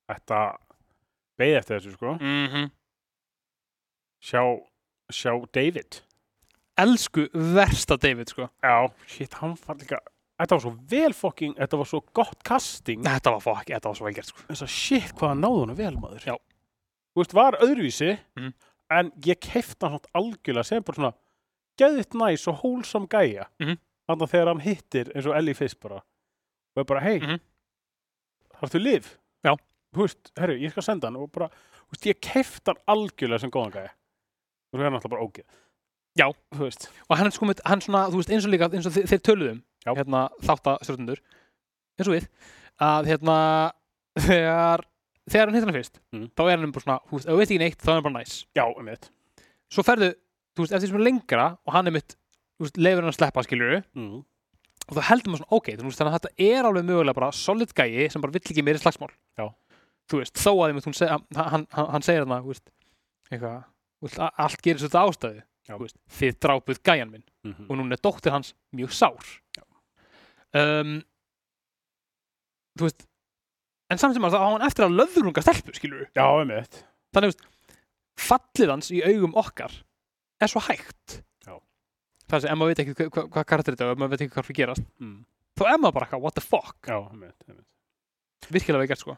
þetta 0.09 0.41
beið 1.41 1.59
eftir 1.59 1.77
þessu 1.79 1.95
sko. 1.97 2.15
Mm 2.21 2.47
-hmm. 2.53 2.71
sjá, 4.25 4.43
sjá 5.13 5.33
David. 5.53 6.01
Elsku 6.81 7.29
versta 7.35 7.97
David 7.97 8.33
sko. 8.33 8.49
Já, 8.63 8.89
shit, 9.07 9.35
hann 9.35 9.57
fann 9.57 9.79
líka 9.79 10.01
Þetta 10.41 10.57
var 10.57 10.61
svo 10.65 10.71
vel 10.89 11.13
fucking, 11.13 11.55
þetta 11.59 11.77
var 11.77 11.85
svo 11.91 12.01
gott 12.17 12.43
casting 12.49 13.03
Þetta 13.05 13.31
var 13.35 13.41
fokk, 13.45 13.67
þetta 13.69 13.91
var 13.91 13.95
svo 13.99 14.07
vel 14.07 14.15
gert 14.17 14.31
sko 14.33 14.47
þess 14.49 14.63
að 14.65 14.73
shit 14.73 15.13
hvað 15.19 15.29
hann 15.35 15.43
náði 15.45 15.67
hann 15.67 15.77
vel 15.77 15.97
maður 16.01 16.25
Já. 16.31 16.37
Þú 17.13 17.21
veist, 17.21 17.35
var 17.37 17.59
öðruvísi 17.61 18.19
Mhm. 18.39 18.53
en 18.91 19.11
ég 19.27 19.41
keifti 19.41 19.87
hann 19.87 19.99
svona 19.99 20.15
algjörlega 20.15 20.65
sem 20.65 20.83
bara 20.83 20.97
svona 20.97 21.13
geðvitt 21.81 22.15
næs 22.15 22.49
og 22.49 22.61
hólsam 22.63 23.07
gæja 23.09 23.47
Mhm. 23.61 23.77
þannig 24.09 24.23
að 24.27 24.31
þegar 24.33 24.47
hann 24.49 24.61
hittir 24.61 25.13
eins 25.15 25.27
og 25.27 25.37
Ellie 25.37 25.55
fyrst 25.55 25.81
bara 25.81 25.97
og 25.97 26.81
er 26.81 26.85
bara, 26.85 27.01
hei, 27.01 27.19
Mhm. 27.21 27.41
þarf 28.61 28.71
þú 28.75 28.81
liv? 28.83 29.17
Já. 29.45 29.55
Þú 29.95 30.05
veist, 30.07 30.33
herru, 30.39 30.55
ég 30.61 30.71
skal 30.71 30.83
senda 30.83 31.07
hann 31.09 31.17
og 31.17 31.33
bara, 31.33 31.49
þú 31.49 31.93
veist, 31.97 32.07
ég 32.07 32.21
keifti 32.21 32.67
hann 32.67 32.83
algjörlega 32.89 33.41
sem 33.41 33.51
góðan 33.51 33.73
gæja 33.73 33.91
og 33.91 34.79
svo 34.79 34.81
er 34.81 34.85
hann 34.85 34.95
alltaf 34.95 35.11
bara 35.11 35.23
ógeð 35.23 35.45
Já. 36.19 36.33
Þú 36.55 36.59
veist, 36.67 36.89
og 37.09 37.17
hann, 37.19 37.31
sko, 37.31 37.47
með- 37.47 37.61
hann 37.67 37.81
svona, 37.81 38.09
þú 38.11 38.17
veist, 38.17 38.31
eins 38.31 38.45
og 38.47 38.51
líka 38.51 38.71
eins 38.73 38.87
og 38.87 38.93
þeir, 38.93 39.21
töluðum, 39.21 39.63
Já. 39.63 39.63
Hérna 39.87 40.23
þáttastjórnundur, 40.45 41.21
eins 41.99 42.09
og 42.11 42.17
við 42.17 42.27
að 42.81 43.11
hérna 43.11 43.37
þegar, 44.27 44.85
þegar 45.31 45.47
hann 45.51 45.57
hittir 45.57 45.69
hann 45.71 45.79
fyrst 45.79 46.01
Mhm. 46.13 46.27
þá 46.37 46.43
er 46.47 46.57
hann 46.59 46.73
bara 46.75 46.85
svona, 46.85 46.99
þú 47.09 47.17
veist, 47.19 47.27
ef 47.29 47.33
þú 47.33 47.39
veist 47.41 47.51
ekki 47.55 47.63
neitt 47.63 47.81
þá 47.85 47.91
er 47.91 47.95
hann 47.99 48.07
bara 48.09 48.19
næs. 48.19 48.35
Já, 48.57 48.65
um 48.69 48.89
eitt 48.93 49.11
svo 49.71 49.85
ferðu, 49.87 50.11
þú 50.57 50.65
veist, 50.65 50.75
eftir 50.75 50.91
sem 50.91 50.99
er 51.01 51.07
lengra 51.07 51.47
og 51.67 51.73
hann 51.77 51.87
er 51.87 51.95
mitt, 51.95 52.17
þú 52.59 52.67
veist, 52.67 52.81
leifur 52.81 53.05
hann 53.05 53.13
að 53.13 53.19
sleppa 53.21 53.45
skilur 53.47 53.77
mm. 53.95 54.17
og 54.91 54.97
þá 54.97 55.03
heldur 55.11 55.31
maður 55.33 55.43
svona, 55.45 55.57
ok, 55.61 55.71
þú 55.79 55.87
veist, 55.87 56.01
þannig 56.01 56.15
að 56.15 56.19
þetta 56.19 56.49
er 56.51 56.69
alveg 56.71 56.89
mögulega 56.89 57.19
bara 57.21 57.33
solid 57.33 57.75
gæi 57.77 58.09
sem 58.11 58.21
bara 58.25 58.35
vill 58.35 58.43
ekki 58.43 58.65
meiri 58.67 58.83
slagsmál. 58.83 59.13
Já. 59.39 59.47
þú 60.11 60.19
veist, 60.25 60.35
þó 60.43 60.51
að 60.59 60.75
hún 60.81 60.97
seg, 60.99 61.09
hann, 61.15 61.25
hann, 61.39 61.67
hann, 61.77 62.03
segir 62.03 62.25
þarna, 62.25 62.41
þú 62.43 62.51
veist 62.51 62.73
eitthvað, 63.31 63.63
veist, 64.03 64.19
allt 64.19 64.63
gerir 64.67 64.83
svo 64.83 64.91
þetta 64.91 65.05
ástæðu 65.07 65.43
veist, 65.79 65.97
þið 66.19 66.39
drápuð 66.43 66.83
gæjan 66.83 67.13
minn 67.13 67.27
Mm 67.47 67.69
og 67.71 67.79
núna 67.79 67.95
er 67.97 68.01
dóttir 68.03 68.35
hans 68.35 68.51
mjög 68.75 68.91
sár 68.93 69.29
um, 70.59 70.97
þú 72.79 72.89
veist 72.89 73.07
en 73.91 73.99
samt 74.01 74.17
sem 74.17 74.27
að 74.27 74.37
það 74.37 74.45
á 74.47 74.49
hann 74.51 74.67
eftir 74.67 74.87
að 74.87 74.97
löðrunga 75.01 75.45
stelpu 75.45 75.75
skilur 75.77 76.07
Já, 76.17 76.27
um 76.27 76.53
eitt 76.55 76.83
þannig 77.15 77.33
veist, 77.33 77.47
fallið 78.21 78.75
hans 78.75 78.91
í 78.95 79.01
augum 79.07 79.35
okkar 79.39 79.75
er 80.41 80.49
svo 80.51 80.63
hægt. 80.65 81.21
Já. 81.45 81.57
það 82.29 82.37
er 82.39 82.45
sem, 82.45 82.53
ef 82.53 82.59
maður 82.61 82.71
veit 82.73 82.83
ekki 82.85 82.95
hvað 82.97 83.11
hva, 83.11 83.25
hva 83.35 83.45
karakter 83.53 83.77
þetta 83.77 83.87
er 83.87 83.95
ef 83.95 84.01
maður 84.01 84.15
veit 84.15 84.23
ekki 84.25 84.35
hvað 84.37 84.47
fyrir 84.49 84.61
gerast. 84.61 84.87
Mm. 85.03 85.19
þá 85.59 85.65
er 85.67 85.81
maður 85.81 85.97
bara 85.97 86.07
eitthvað, 86.07 86.23
what 86.25 86.39
the 86.39 86.45
fuck? 86.45 86.79
Já, 86.89 86.97
um 87.01 87.27
eitt, 87.27 87.45
um 87.49 87.59
eitt 87.59 88.51
virkilega 88.51 88.81
vel 88.83 88.91
gert 88.91 89.03
sko. 89.03 89.17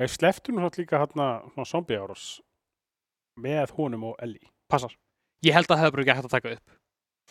Ég 0.00 0.12
sleftu 0.12 0.54
nú 0.54 0.62
satt 0.64 0.78
líka 0.80 1.00
hérna 1.02 1.26
zombie 1.68 1.98
árás 1.98 2.28
með 3.40 3.74
honum 3.76 4.06
og 4.12 4.22
Ellie. 4.22 4.46
passar, 4.70 4.94
ég 5.44 5.56
held 5.56 5.66
að 5.66 5.76
það 5.76 5.84
hefur 5.88 6.02
ekki 6.04 6.14
hægt 6.14 6.28
að 6.28 6.36
taka 6.36 6.54
upp. 6.54 6.76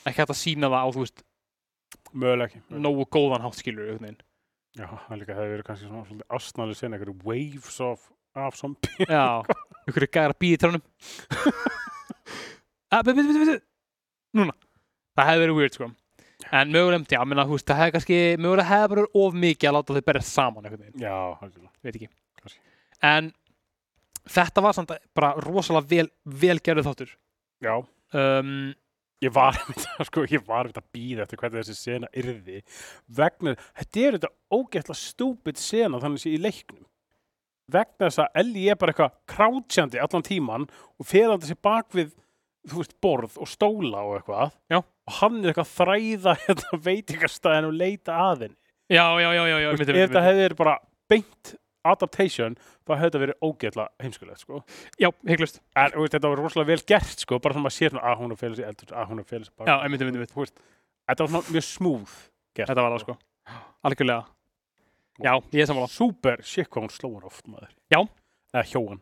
Ekki 0.04 0.20
hægt 0.22 0.34
að 0.36 0.42
sína 0.42 0.70
það 0.70 0.84
á, 0.84 0.88
þú 0.96 1.06
veist 1.06 1.24
Mögulega 2.14 2.50
ekki. 2.50 2.62
nógu 2.70 3.06
góðan 3.14 3.44
hátt 3.46 3.60
skilur 3.60 3.92
veginn. 3.94 4.18
Já, 4.78 4.88
það 5.08 5.20
líka 5.22 5.36
hefur 5.38 5.52
verið 5.54 5.66
kannski 5.68 5.88
svona 5.90 6.06
svolítið 6.08 6.36
astnæli 6.38 6.76
sen, 6.78 6.94
einhverju 6.94 7.16
waves 7.26 7.80
of, 7.82 8.04
af 8.38 8.58
zombie. 8.58 9.08
Já, 9.10 9.42
ykkur 9.90 10.06
er 10.06 10.12
gæðar 10.14 10.36
að 10.36 10.40
býða 10.44 10.58
í 10.58 10.62
tránum 10.62 10.84
ah, 12.94 13.02
bitu, 13.02 13.24
bitu, 13.24 13.40
bitu. 13.42 13.56
Núna 14.38 14.54
Það 15.18 15.30
hefði 15.32 15.44
verið 15.44 15.58
weird 15.60 15.78
sko 15.78 15.90
En 16.56 16.72
mögulega, 16.72 17.04
já, 17.12 17.20
menna, 17.28 17.44
þú 17.50 17.58
veist, 17.58 17.68
það 17.68 17.82
hefði 17.82 17.94
kannski 17.98 18.20
mögulega 18.40 18.70
hefði 18.70 18.92
bara 18.94 19.08
of 19.22 19.40
mikið 19.44 19.70
að 19.70 19.76
láta 19.76 19.96
þau 19.98 20.06
berjast 20.08 20.38
saman 20.38 20.70
veginn, 20.70 21.02
Já, 21.02 21.16
algjörlega. 21.36 21.72
veit 21.84 21.96
ekki 21.96 22.10
Kannski. 22.40 22.62
En 23.10 23.32
þetta 24.38 24.64
var 24.64 24.78
samt 24.78 24.94
bara 25.18 25.34
rosalega 25.44 25.90
vel, 25.92 26.08
vel 26.24 26.58
gerðu 26.64 26.86
þáttur 26.88 27.12
Já, 27.66 27.74
um, 28.16 28.54
ég 29.26 29.34
var 29.36 29.58
sko, 30.08 30.26
ég 30.30 30.46
var 30.48 30.70
að 30.72 30.86
býða 30.96 31.26
eftir 31.26 31.42
hvernig 31.42 31.66
þessi 31.66 31.78
sena 31.78 32.12
yrði 32.18 32.62
vegna, 33.20 33.56
þetta 33.80 34.06
er 34.06 34.18
þetta 34.18 34.32
ógeðslega 34.56 35.02
stúpid 35.02 35.60
sena 35.62 36.02
þannig 36.02 36.24
sé 36.24 36.36
í 36.36 36.42
leiknum. 36.42 36.86
Vegna 37.70 38.08
þess 38.08 38.24
að 38.24 38.40
Ellie 38.42 38.72
er 38.74 38.80
bara 38.82 38.94
eitthvað 38.96 39.18
krátsjandi 39.30 40.02
allan 40.02 40.26
tíman 40.26 40.66
og 40.70 41.06
ferandi 41.06 41.50
sér 41.50 41.60
bak 41.62 41.92
við 41.94 42.16
þú 42.70 42.82
veist, 42.82 42.96
borð 43.02 43.38
og 43.40 43.50
stóla 43.50 44.02
og 44.06 44.18
eitthvað. 44.18 44.56
Já. 44.72 44.80
og 44.82 45.18
hann 45.20 45.40
er 45.42 45.52
eitthvað 45.52 45.68
að 45.68 45.76
þræða 45.78 46.36
hérna 46.46 46.80
veitingastæðin 46.88 47.70
og 47.70 47.78
leita 47.78 48.18
að 48.26 48.46
henni. 48.46 48.58
Já, 48.90 49.06
já, 49.22 49.30
já, 49.38 49.44
já, 49.46 49.58
já 49.62 49.68
Þú 49.70 49.76
veist, 49.76 49.80
myndi, 49.80 49.92
ef 49.92 49.96
myndi, 49.96 50.06
þetta 50.08 50.26
hefði 50.26 50.46
verið 50.48 50.60
bara 50.64 50.76
beint 51.10 51.54
adaptation, 51.88 52.58
þá 52.88 52.92
hefði 52.96 53.06
þetta 53.08 53.22
verið 53.24 53.46
ógeðslega 53.46 54.04
heimskulegt, 54.04 54.44
sko. 54.44 54.64
Já, 55.00 55.10
hygglust 55.30 55.62
En 55.80 55.96
veist, 55.96 56.16
þetta 56.16 56.32
var 56.34 56.42
rosalega 56.44 56.72
vel 56.74 56.84
gert, 56.92 57.24
sko, 57.24 57.40
bara 57.40 57.56
svona 57.56 57.72
að 57.72 57.78
sér 57.78 57.96
að 58.00 58.20
hún 58.24 58.36
er 58.36 58.42
félagis 58.42 58.64
í 58.64 58.68
eldur, 58.68 58.92
að 58.96 59.14
hún 59.14 59.24
er 59.24 59.30
félagis 59.30 59.54
bak. 59.56 59.70
Já, 59.70 59.76
einmitt, 59.86 60.04
einmitt, 60.04 60.20
einmitt. 60.20 60.34
Þú 60.36 60.44
veist, 60.44 60.60
þetta 61.10 61.26
var 61.26 61.34
svona 61.34 61.56
mjög 61.56 61.68
smúð 61.70 62.18
gert. 62.58 62.68
Þetta 62.72 62.86
var 62.86 62.96
það 62.96 63.06
sko 63.06 63.18
Algjörlega 63.90 64.26
Já, 65.20 65.34
ég 65.52 65.62
er 65.64 65.68
sammála 65.68 65.92
Súper, 65.92 66.44
shit 66.48 66.70
hvað 66.72 66.86
hún 66.86 66.94
sló 66.96 67.10
hann 67.18 67.28
oft, 67.28 67.44
maður. 67.52 67.72
Já. 67.92 68.00
Eða 68.54 68.66
hjóan. 68.72 69.02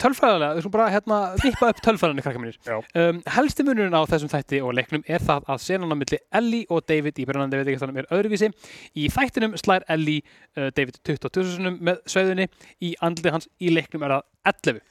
Tölfræðilega, 0.00 0.56
við 0.56 0.64
skulum 0.64 0.74
bara 0.74 0.88
hérna 0.92 1.18
vippa 1.40 1.70
upp 1.72 1.80
tölfræðinni 1.84 2.24
krakka 2.24 2.42
mínir. 2.42 2.58
Já. 2.66 2.76
Um, 3.00 3.20
helsti 3.36 3.64
munurinn 3.66 3.96
á 3.96 4.02
þessum 4.10 4.30
þætti 4.32 4.60
og 4.64 4.74
leiknum 4.76 5.04
er 5.08 5.24
það 5.24 5.48
að 5.54 5.62
senan 5.64 5.94
á 5.94 5.96
milli 5.96 6.18
Ellie 6.40 6.66
og 6.68 6.84
David 6.90 7.20
í 7.20 7.26
brennandi 7.28 7.60
veitingastanum 7.60 8.00
er 8.02 8.10
öðruvísi. 8.12 8.50
Í 8.94 9.08
þættinum 9.14 9.56
slær 9.60 9.86
Ellie 9.90 10.20
uh, 10.58 10.68
David 10.76 11.00
22 11.06 11.46
sinum 11.54 11.80
með 11.88 12.02
sveðunni, 12.12 12.48
í 12.84 12.92
andlið 13.00 13.38
hans 13.38 13.48
í 13.60 13.72
leiknum 13.72 14.04
er 14.04 14.18
það 14.18 14.28
11. 14.52 14.82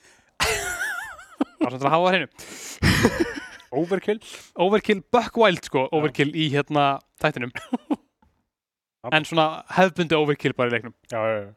Það 1.60 1.68
er 1.68 1.76
svona 1.76 1.86
að 1.86 1.96
hafa 1.96 2.04
það 2.04 2.14
hreinu. 2.16 3.38
Overkill. 3.80 4.20
Overkill, 4.66 5.02
buck 5.14 5.38
wild 5.38 5.66
sko, 5.68 5.86
overkill 5.94 6.32
í 6.34 6.50
hérna 6.54 6.92
þættinum. 7.22 7.54
en 9.16 9.28
svona 9.28 9.50
hefðbundi 9.78 10.18
overkill 10.18 10.56
bara 10.58 10.72
í 10.72 10.78
leiknum. 10.78 10.96
Já, 11.12 11.20
já, 11.20 11.36
já. 11.44 11.50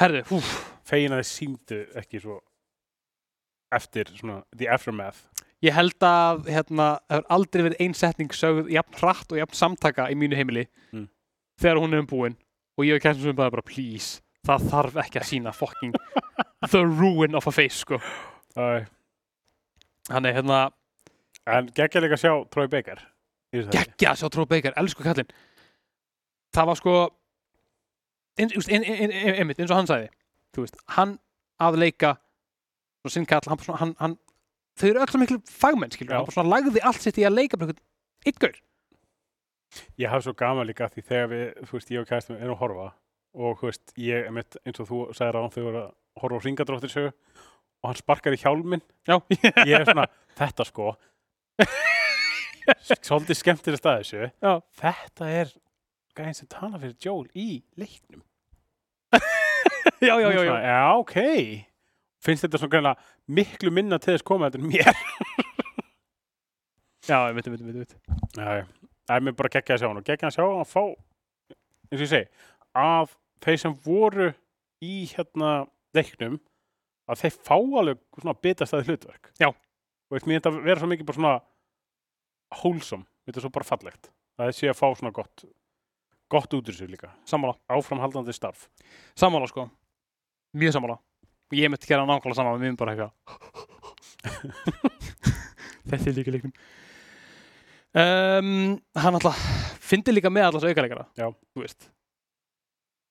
Herðu, 0.00 0.22
húf, 0.30 0.48
Fegin 0.86 1.14
að 1.16 1.22
þið 1.22 1.28
síndu 1.32 1.78
ekki 1.98 2.20
svo 2.22 2.36
eftir 3.74 4.10
svona 4.14 4.42
the 4.56 4.68
aftermath. 4.70 5.22
Ég 5.64 5.72
held 5.74 5.96
að 6.04 6.44
hérna, 6.52 6.86
það 7.08 7.16
hefur 7.16 7.30
aldrei 7.36 7.62
verið 7.66 7.80
ein 7.86 7.94
setning 7.96 8.34
sögð 8.36 8.68
jafn 8.74 8.98
hratt 9.00 9.32
og 9.32 9.40
jafn 9.40 9.56
samtaka 9.56 10.10
í 10.12 10.18
mínu 10.18 10.36
heimili 10.38 10.66
Mm. 10.92 11.08
þegar 11.58 11.80
hún 11.80 11.94
er 11.96 11.98
um 12.04 12.06
búin 12.06 12.36
og 12.78 12.84
ég 12.84 12.92
hef 12.94 13.02
kært 13.02 13.22
sem 13.22 13.34
bara, 13.34 13.50
bara 13.50 13.62
please, 13.66 14.20
það 14.46 14.68
þarf 14.70 14.96
ekki 15.02 15.18
að 15.20 15.26
sína 15.32 15.52
fucking 15.56 15.94
the 16.70 16.84
ruin 16.84 17.34
of 17.34 17.46
a 17.48 17.50
face 17.50 17.80
sko. 17.82 17.98
Hann 18.54 20.24
er 20.26 20.36
hérna 20.36 20.70
En 21.46 21.68
geggja 21.70 22.00
líka 22.02 22.14
að 22.18 22.22
sjá 22.24 22.32
Troy 22.50 22.66
Baker. 22.68 22.98
í 23.54 23.58
þessu 23.60 23.70
þætti. 23.70 23.78
geggja 23.78 24.10
að 24.12 24.18
sjá 24.20 24.28
Tróð 24.34 24.48
Beikar, 24.50 24.74
elsku 24.76 25.02
kallinn 25.06 25.28
það 26.54 26.66
var 26.66 26.74
sko 26.76 26.94
ein- 26.96 27.06
just, 27.06 27.12
ein- 27.12 27.12
ein- 27.12 27.12
ein- 27.12 28.25
einmitt, 28.36 29.58
eins 29.60 29.70
og 29.70 29.76
hann 29.78 29.90
sagði 29.90 30.12
veist, 30.56 30.78
hann 30.96 31.16
að 31.62 31.78
leika 31.80 32.14
og 33.04 33.12
sinn 33.12 33.26
kall, 33.28 33.44
hann, 33.48 33.60
hann, 33.80 33.94
hann 34.00 34.14
þau 34.76 34.86
eru 34.90 35.02
öll 35.02 35.10
svo 35.12 35.20
miklu 35.22 35.40
fagmenn 35.50 35.92
skilur, 35.94 36.28
hann 36.36 36.50
lagði 36.50 36.82
allt 36.84 37.02
sitt 37.04 37.20
í 37.20 37.26
að 37.28 37.36
leika 37.38 37.60
gaur. 37.60 38.56
Ég 40.00 40.10
hafði 40.10 40.28
svo 40.28 40.36
gaman 40.38 40.68
líka 40.68 40.88
því 40.88 41.04
þegar 41.06 41.28
við, 41.32 41.44
þú 41.68 41.76
veist, 41.76 41.92
ég 41.92 42.02
og 42.02 42.08
kæstum 42.08 42.38
erum 42.38 42.54
að 42.56 42.62
horfa 42.62 42.86
og, 43.36 43.58
þú 43.60 43.68
veist, 43.68 43.92
ég, 44.00 44.28
einmitt, 44.30 44.58
eins 44.64 44.80
og 44.82 44.88
þú 44.88 45.00
sagðir 45.16 45.38
á 45.38 45.40
hann, 45.42 45.52
þau 45.54 45.64
voru 45.66 45.82
að 45.82 45.90
horfa 46.22 46.40
á 46.40 46.44
ringadróttir 46.46 46.92
sögu 46.92 47.12
og 47.12 47.90
hann 47.90 48.00
sparkar 48.00 48.36
í 48.36 48.40
hjálminn. 48.40 48.84
Já, 49.06 49.18
ég 49.66 49.74
er 49.76 49.84
svona, 49.88 50.06
þetta 50.38 50.66
sko 50.70 50.94
svolítið 53.06 53.40
skemmtileg 53.40 53.80
stað 53.80 54.00
þessu. 54.02 54.30
Já. 54.42 54.52
þetta 54.80 55.30
er 55.42 55.52
gæðin 56.16 56.38
sem 56.38 56.48
tala 56.52 56.80
fyrir 56.82 56.96
Joel 57.02 57.28
í 57.34 57.62
leiknum. 57.80 58.22
Já, 60.02 60.18
já, 60.20 60.28
já, 60.34 60.42
já. 60.44 60.54
Já, 60.60 60.80
ok. 60.98 61.14
Finnst 62.20 62.44
þetta 62.44 62.58
svona 62.60 62.72
greinlega 62.72 63.14
miklu 63.38 63.70
minna 63.72 63.98
til 64.02 64.12
þess 64.12 64.26
koma 64.26 64.50
þetta 64.50 64.60
en 64.60 64.66
mér. 64.68 64.90
Já, 67.06 67.20
ég 67.30 67.36
veit, 67.36 67.46
ég 67.46 67.54
veit, 67.54 67.62
ég 67.62 67.68
veit, 67.70 67.78
veit. 67.78 67.94
Já, 68.36 68.66
það 69.06 69.14
er 69.16 69.24
mér 69.24 69.36
bara 69.38 69.52
geggja 69.54 69.76
að 69.76 69.80
sjá 69.82 69.88
hann 69.88 70.00
og 70.00 70.08
geggja 70.08 70.28
að 70.28 70.34
sjá 70.36 70.42
hann 70.42 70.64
að 70.64 70.72
fá 70.72 70.82
eins 70.82 72.00
og 72.00 72.02
ég 72.02 72.10
segi, 72.10 72.28
af 72.82 73.14
þeir 73.46 73.60
sem 73.62 73.76
voru 73.86 74.28
í 74.84 74.94
hérna 75.12 75.52
leiknum 75.96 76.40
að 77.06 77.22
þeir 77.22 77.36
fá 77.46 77.54
alveg 77.56 78.02
svona 78.18 78.36
bitastæði 78.42 78.90
hlutverk. 78.90 79.30
Já. 79.38 79.48
og 79.52 80.16
veist, 80.16 80.26
mér 80.26 80.40
þetta 80.42 80.64
vera 80.66 80.82
svo 80.82 80.90
mikið 80.90 81.08
bara 81.08 81.20
svona 81.20 81.36
wholesome, 82.60 83.06
þetta 83.26 83.40
er 83.40 83.46
svo 83.46 83.54
bara 83.54 83.70
fallegt. 83.70 84.10
Það 84.36 84.50
er 84.50 84.58
sé 84.58 84.72
að 84.72 84.80
fá 84.82 84.88
svona 84.98 85.14
gott 85.14 85.46
gott 86.32 86.52
út 86.56 86.66
úr 86.68 86.72
þessu 86.74 86.88
líka, 86.90 87.08
Sammála, 87.28 87.54
áframhaldandi 87.70 88.32
starf. 88.34 88.60
Sammála 89.18 89.46
sko. 89.50 89.62
Mjög 90.56 90.72
sammála. 90.76 90.96
Og 91.46 91.54
ég 91.58 91.70
myndi 91.70 91.86
gera 91.86 92.06
nákvæmlega 92.08 92.38
sammála, 92.40 92.58
við 92.58 92.64
myndum 92.66 92.80
bara 92.80 92.92
eitthvað 92.96 93.12
Þetta 95.86 96.08
er 96.10 96.16
líka 96.16 96.32
leiknum. 96.34 96.54
Um, 97.96 98.48
Hann 98.98 99.14
alltaf 99.16 99.38
fyndi 99.86 100.12
líka 100.12 100.28
með 100.32 100.48
alltaf 100.50 100.66
aukaleikara 100.68 101.04
Já. 101.16 101.28
Þú 101.54 101.62
veist. 101.62 101.86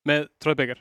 Með 0.05 0.27
Troy 0.43 0.55
Baker. 0.59 0.79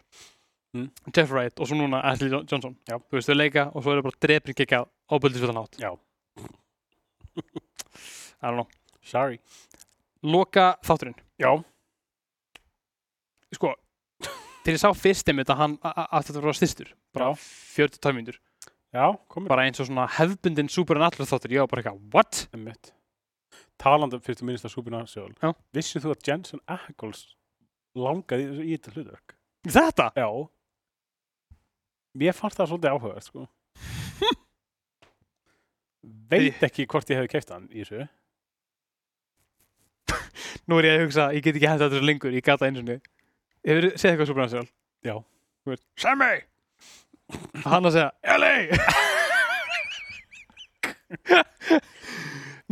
Mm. 0.75 0.89
Jeff 1.15 1.31
Wright 1.31 1.61
og 1.63 1.67
svo 1.71 1.77
núna 1.79 2.01
Ashley 2.11 2.31
Jo- 2.33 2.43
Johnson. 2.51 2.75
Já. 2.91 2.99
Þú 2.99 3.15
veist, 3.21 3.31
þau 3.31 3.39
leika 3.39 3.69
og 3.71 3.79
svo 3.87 3.91
er 3.95 4.01
það 4.03 4.07
bara 4.09 4.21
drepin 4.27 4.59
gekka 4.59 4.83
áböldisvöldan 5.15 5.61
átt. 5.63 5.79
Já. 5.81 5.91
I 8.43 8.45
don't 8.51 8.59
know. 8.59 8.69
Sorry. 9.07 9.39
Loka 10.25 10.75
þátturinn. 10.85 11.15
Já, 11.41 11.55
Sko, 13.57 13.75
þegar 14.65 14.77
ég 14.77 14.83
sá 14.83 14.91
fyrst 14.97 15.29
einmitt 15.31 15.51
að 15.53 15.61
hann 15.63 15.77
a- 15.83 15.93
a- 16.05 16.09
að 16.19 16.29
þetta 16.31 16.43
var 16.45 16.59
styrstur 16.59 16.91
bara 17.15 17.31
Já. 17.33 17.47
42 17.77 18.13
mínútur 18.17 18.39
já, 18.95 19.07
komið 19.31 19.51
bara 19.51 19.65
eins 19.67 19.81
og 19.83 19.89
svona 19.89 20.05
hefbundin 20.19 20.69
supernatural 20.71 21.27
þáttur 21.31 21.55
ég 21.57 21.65
var 21.65 21.71
bara 21.73 21.83
eitthvað, 21.83 22.03
what? 22.15 22.45
Einmitt. 22.55 22.93
Talandi 23.83 24.15
um 24.19 24.23
fyrstu 24.23 24.47
minnist 24.47 24.67
að 24.69 24.75
Supernatural 24.77 25.33
Já. 25.43 25.51
Vissið 25.75 26.05
þú 26.07 26.13
að 26.15 26.29
Jensen 26.29 26.61
Ackles 26.71 27.25
langaði 27.99 28.45
í 28.45 28.51
þessu- 28.53 28.67
í 28.69 28.77
þetta 28.77 28.93
hlutverk? 28.95 29.35
Þetta? 29.67 30.07
Já 30.23 30.29
Mér 32.15 32.37
fannst 32.39 32.61
það 32.61 32.69
svolítið 32.71 32.93
áhugað 32.95 33.25
sko. 33.27 33.45
Veit 36.31 36.61
ekki 36.67 36.85
hvort 36.91 37.09
ég 37.11 37.19
hefði 37.19 37.33
keift 37.33 37.51
hann 37.55 37.67
í 37.75 37.83
þessu 37.83 38.05
Nú 40.71 40.79
er 40.81 40.87
ég 40.89 40.95
að 40.97 41.03
hugsa, 41.05 41.25
ég 41.37 41.43
get 41.45 41.57
ekki 41.59 41.69
hægt 41.69 41.83
þetta 41.83 41.99
svo 41.99 42.07
lengur, 42.09 42.33
ég 42.33 42.45
gata 42.47 42.69
einu 42.69 42.81
sinni 42.81 42.95
Hefur 43.65 43.87
þið 43.89 43.95
séð 44.01 44.11
eitthvað 44.13 44.31
supernatural? 44.31 44.69
Já. 45.05 45.15
Þú 45.65 45.73
veist, 45.75 45.85
Sammy! 46.03 46.35
Hann 47.65 47.89
að 47.89 47.95
segja, 47.97 48.11
LA! 48.37 48.53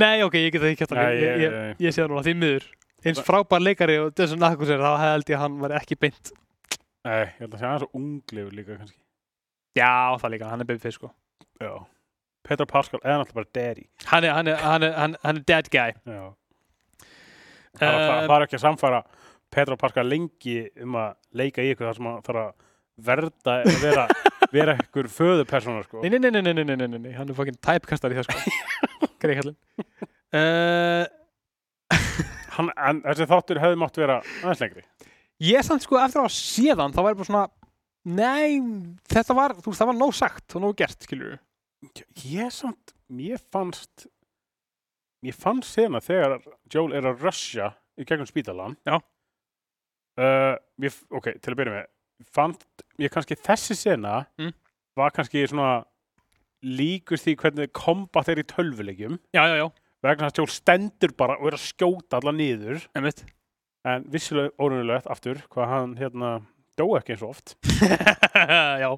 Nei, 0.02 0.22
ok, 0.24 0.36
ég 0.40 0.52
get 0.54 0.62
það 0.62 0.70
ekki 0.72 0.84
hægt 0.86 0.94
Nei, 0.96 1.16
ég, 1.20 1.22
ég, 1.22 1.40
ég, 1.42 1.80
ég- 1.86 1.94
sé 1.94 2.02
það 2.02 2.10
núna, 2.12 2.24
því 2.26 2.34
miður. 2.42 2.66
Eins 3.02 3.20
frábær 3.26 3.62
leikari 3.62 3.96
og 4.00 4.12
þessum 4.18 4.40
nakkus 4.40 4.70
er 4.70 4.80
þá 4.82 4.92
held 5.02 5.30
ég 5.32 5.36
að 5.36 5.42
hann 5.42 5.56
var 5.62 5.74
ekki 5.80 5.96
beint. 6.00 6.30
Nei, 7.06 7.18
ég 7.24 7.40
held 7.42 7.54
að 7.56 7.58
segja 7.62 7.72
hann 7.72 7.82
svo 7.82 7.90
unglegur 7.98 8.54
líka 8.56 8.76
kannski. 8.78 8.98
Já, 9.76 9.90
það 10.22 10.32
líka, 10.36 10.50
hann 10.52 10.62
er 10.62 10.68
babyface 10.68 10.96
sko. 10.98 11.10
Já. 11.60 11.72
Petra 12.46 12.66
Pascal 12.66 13.00
er 13.02 13.18
náttúrulega 13.20 13.38
bara 13.40 13.50
daddy. 13.58 13.84
Hann 14.10 14.24
er, 14.26 14.32
hann 14.36 14.48
er, 14.52 14.56
hann 14.62 14.82
er, 14.86 14.94
hann, 14.98 15.16
er 15.24 15.42
dead 15.50 15.70
guy. 15.72 15.92
Já. 16.06 16.22
Það 17.78 17.88
er, 17.88 18.06
það 18.28 18.36
er 18.36 18.44
ekki 18.46 18.58
að 18.58 18.64
samfara 18.66 19.02
Petra 19.52 19.76
Parka 19.80 20.04
lengi 20.04 20.58
um 20.82 20.96
að 21.00 21.16
leika 21.36 21.64
í 21.64 21.72
ykkur 21.72 21.90
þar 21.90 21.98
sem 21.98 22.08
hann 22.08 22.26
þarf 22.26 22.42
að 22.42 22.52
verða 23.08 23.56
að 23.60 23.80
vera, 23.82 24.04
vera 24.56 24.76
ykkur 24.80 25.08
föðupersona 25.12 25.84
sko. 25.86 26.02
Nei, 26.04 26.12
nei, 26.12 26.30
nei, 26.30 26.40
nei, 26.40 26.52
nei, 26.52 26.64
nei, 26.64 26.76
nei, 26.86 26.98
nei, 26.98 27.12
hann 27.16 27.28
er 27.28 27.36
fokkin 27.36 27.58
typekastar 27.58 28.14
í 28.14 28.20
það 28.20 28.28
sko. 28.28 28.54
Greikallin. 29.22 29.56
Uh, 30.32 30.38
eh, 30.38 31.98
hann, 32.56 32.72
en 32.72 33.02
þessi 33.04 33.28
þáttur 33.30 33.60
hefði 33.62 33.80
mátt 33.82 34.00
vera 34.00 34.20
aðeins 34.42 34.64
lengri. 34.64 34.86
Ég 35.42 35.66
samt 35.66 35.84
sko 35.84 35.98
eftir 36.00 36.22
að 36.22 36.32
sé 36.36 36.72
þann, 36.78 36.94
þá 36.94 37.02
væri 37.02 37.18
bara 37.20 37.28
svona, 37.28 37.44
nei, 38.06 38.60
þetta 39.10 39.36
var, 39.36 39.56
þú 39.58 39.72
veist, 39.72 39.82
það 39.82 39.92
var 39.92 40.00
nóg 40.00 40.16
sagt 40.16 40.56
og 40.56 40.64
nóg 40.64 40.76
gert, 40.78 41.00
skilur 41.04 41.34
þú? 41.34 41.40
Ég 42.30 42.52
samt, 42.54 42.92
mér 43.10 43.40
fannst, 43.52 44.06
mér 45.24 45.34
fannst 45.34 45.74
þérna 45.74 46.02
þegar 46.04 46.36
Joel 46.70 46.94
er 47.00 47.08
að 47.10 47.24
rössja 47.26 47.72
í 47.98 48.06
gegnum 48.06 48.28
spítalan. 48.28 48.76
Já 48.86 49.00
uh, 50.18 50.54
mér, 50.82 50.96
ok, 51.10 51.30
til 51.40 51.52
að 51.54 51.58
byrja 51.62 51.76
með 51.78 51.88
fannst, 52.32 52.84
mér 53.00 53.10
kannski 53.14 53.36
þessi 53.38 53.74
sena 53.78 54.26
Mm. 54.38 54.52
var 54.96 55.10
kannski 55.16 55.42
svona 55.48 55.84
líkur 56.62 57.18
því 57.18 57.34
hvernig 57.40 57.72
kombat 57.74 58.28
er 58.30 58.38
í 58.42 58.44
tölvuleikjum. 58.46 59.16
Já, 59.34 59.42
já, 59.50 59.56
já, 59.58 59.68
vegna 60.06 60.28
að 60.30 60.38
Joel 60.38 60.52
stendur 60.54 61.14
bara 61.18 61.38
og 61.40 61.48
er 61.50 61.56
að 61.58 61.64
skjóta 61.66 62.20
alla 62.20 62.32
niður. 62.36 62.84
Einmitt. 62.94 63.24
En 63.84 64.04
vissilega 64.12 64.52
órunnulegt 64.62 65.08
aftur 65.10 65.40
hvað 65.50 65.72
hann 65.72 65.96
hérna 65.98 66.28
dó 66.78 66.86
ekki 67.00 67.16
eins 67.16 67.24
og 67.26 67.32
oft. 67.34 67.56
Já, 68.82 68.88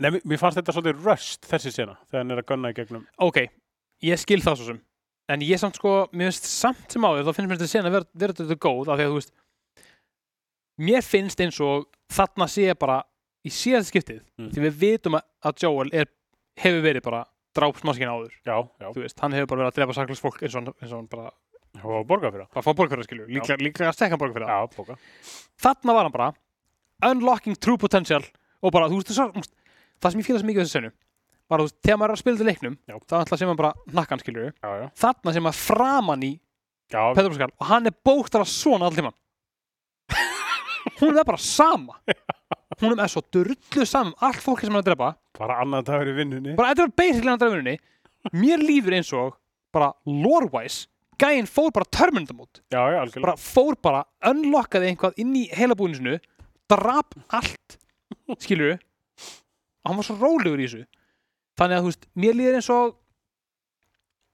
Nei, 0.00 0.10
mér- 0.24 0.40
fannst 0.40 0.56
þetta 0.58 0.72
svolítið 0.74 1.04
röst 1.04 1.44
þessi 1.50 1.72
sena 1.74 1.98
þegar 2.08 2.22
hann 2.24 2.32
er 2.34 2.40
að 2.40 2.46
gunna 2.48 2.70
í 2.72 2.76
gegnum. 2.78 3.04
Ok, 3.22 3.42
ég 4.02 4.18
skil 4.22 4.40
það 4.42 4.56
svo 4.62 4.70
sem. 4.70 4.80
En 5.30 5.44
ég 5.46 5.60
samt 5.60 5.76
sko, 5.78 5.92
mér 6.16 6.30
finnst 6.32 6.48
samt 6.50 6.88
sem 6.96 7.04
áður 7.06 7.28
þá 7.28 7.34
finnst 7.36 7.50
mér 7.52 7.60
þetta 7.60 7.70
sen 7.70 7.86
að 7.86 7.94
vera, 7.98 8.08
vera 8.24 8.36
þetta 8.40 8.56
góð 8.64 8.88
af 8.90 8.96
því 8.98 9.04
að 9.04 9.12
þú 9.12 9.18
veist 9.20 9.34
Mér 10.80 11.04
finnst 11.04 11.40
eins 11.44 11.58
og 11.64 11.86
þarna 12.12 12.46
sé 12.50 12.70
bara 12.78 13.02
í 13.44 13.52
síðast 13.52 13.92
skiptið 13.92 14.22
Mm. 14.40 14.50
því 14.54 14.64
við 14.66 14.78
vitum 14.80 15.16
að, 15.18 15.24
að 15.44 15.62
Joel 15.64 15.90
er, 15.92 16.08
hefur 16.60 16.82
verið 16.84 17.04
bara 17.04 17.22
drápsmaskinn 17.56 18.08
áður. 18.10 18.32
Já, 18.46 18.56
já, 18.80 18.88
veist, 18.96 19.20
hann 19.20 19.32
hefur 19.36 19.50
bara 19.52 19.62
verið 19.64 19.72
að 19.72 19.78
drepa 19.80 19.96
saklust 19.98 20.22
fólk 20.24 20.42
eins 20.42 20.54
og 20.54 20.60
hann, 20.62 20.74
eins 20.80 20.92
og 20.92 20.98
hann 21.00 21.08
bara, 21.10 21.30
og 21.84 22.06
borga 22.08 22.30
fyrir 22.30 22.46
það. 22.46 22.52
Bara 22.54 22.64
fá 22.64 22.72
líklega, 23.28 23.58
líklega 23.60 23.90
að 23.90 23.96
stekka 23.98 24.14
hann 24.16 24.22
borg 24.22 24.34
fyrir 24.36 24.46
það 24.46 24.60
Já, 24.60 24.76
borga. 24.76 24.96
Þarna 25.64 25.96
var 25.96 26.08
hann 26.08 26.16
bara 26.16 26.30
unlocking 27.10 27.56
true 27.56 27.78
potential 27.80 28.22
og 28.60 28.72
bara, 28.74 28.88
þú 28.92 29.00
veist, 29.00 29.12
það, 30.00 30.12
sem 30.12 30.20
ég 30.20 30.26
fíla 30.28 30.40
svo 30.40 30.48
mikið 30.50 30.60
í 30.60 30.64
þessu 30.66 30.78
senu 30.78 30.92
var 31.50 31.58
að 31.58 31.64
þú 31.64 31.68
veist, 31.70 31.78
þegar 31.84 31.98
maður 32.00 32.12
er 32.12 32.14
að 32.16 32.22
spila 32.22 32.40
til 32.40 32.46
leiknum 32.48 32.76
þá 33.10 33.14
ætla 33.20 33.38
sem 33.40 33.50
hann 33.50 33.58
bara 33.58 33.72
nakkan 33.96 34.20
skilju 34.22 34.44
Já, 34.52 34.70
já, 34.80 34.86
þarna 35.02 35.32
sem 35.34 35.44
maður 35.46 35.62
framan 35.66 36.22
í 36.28 36.32
Petur 36.90 37.30
Pascal 37.32 37.50
og 37.56 37.66
hann 37.70 37.90
er 37.90 37.96
bóktara 38.06 38.46
svona 38.46 38.86
all 38.86 38.94
tíman 38.96 39.16
hún 41.00 41.18
er 41.18 41.26
bara 41.26 41.40
sama. 41.40 41.98
Hún 42.80 43.00
er 43.00 43.10
svo 43.12 43.22
drullu 43.32 43.86
saman 43.88 44.14
allt 44.24 44.40
fólki 44.44 44.66
sem 44.68 44.74
hann 44.74 44.80
er 44.80 44.86
að 44.86 44.90
drepa. 44.92 45.10
Bara 45.38 45.60
annan 45.64 45.84
dagur 45.84 46.08
í 46.12 46.16
vinnunni. 46.16 46.56
Bara 46.58 46.72
þetta 46.72 46.86
var 46.86 46.94
basically 47.02 47.32
hann 47.32 47.42
draugurinni 47.42 47.76
mér 48.36 48.60
líður 48.60 48.98
eins 48.98 49.12
og 49.16 49.36
bara 49.72 49.92
lore-wise 50.04 50.88
gæinn 51.20 51.48
fór 51.48 51.72
bara 51.74 51.88
algjörlega. 53.02 53.24
Bara 53.24 53.36
fór 53.40 53.76
bara, 53.82 54.04
unlockaði 54.30 54.90
einhvað 54.90 55.20
inn 55.20 55.34
í 55.36 55.46
heila 55.52 55.76
búinu 55.76 56.18
drap 56.70 57.16
allt 57.36 57.76
skilur 58.40 58.78
hann 59.84 59.96
var 59.98 60.06
svo 60.06 60.16
rólegur 60.20 60.60
í 60.60 60.68
þessu. 60.68 60.86
Þannig 61.58 61.76
að 61.76 61.84
þú 61.84 61.92
veist, 61.92 62.08
mér 62.22 62.36
líður 62.38 62.58
eins 62.58 62.70
og 62.72 62.96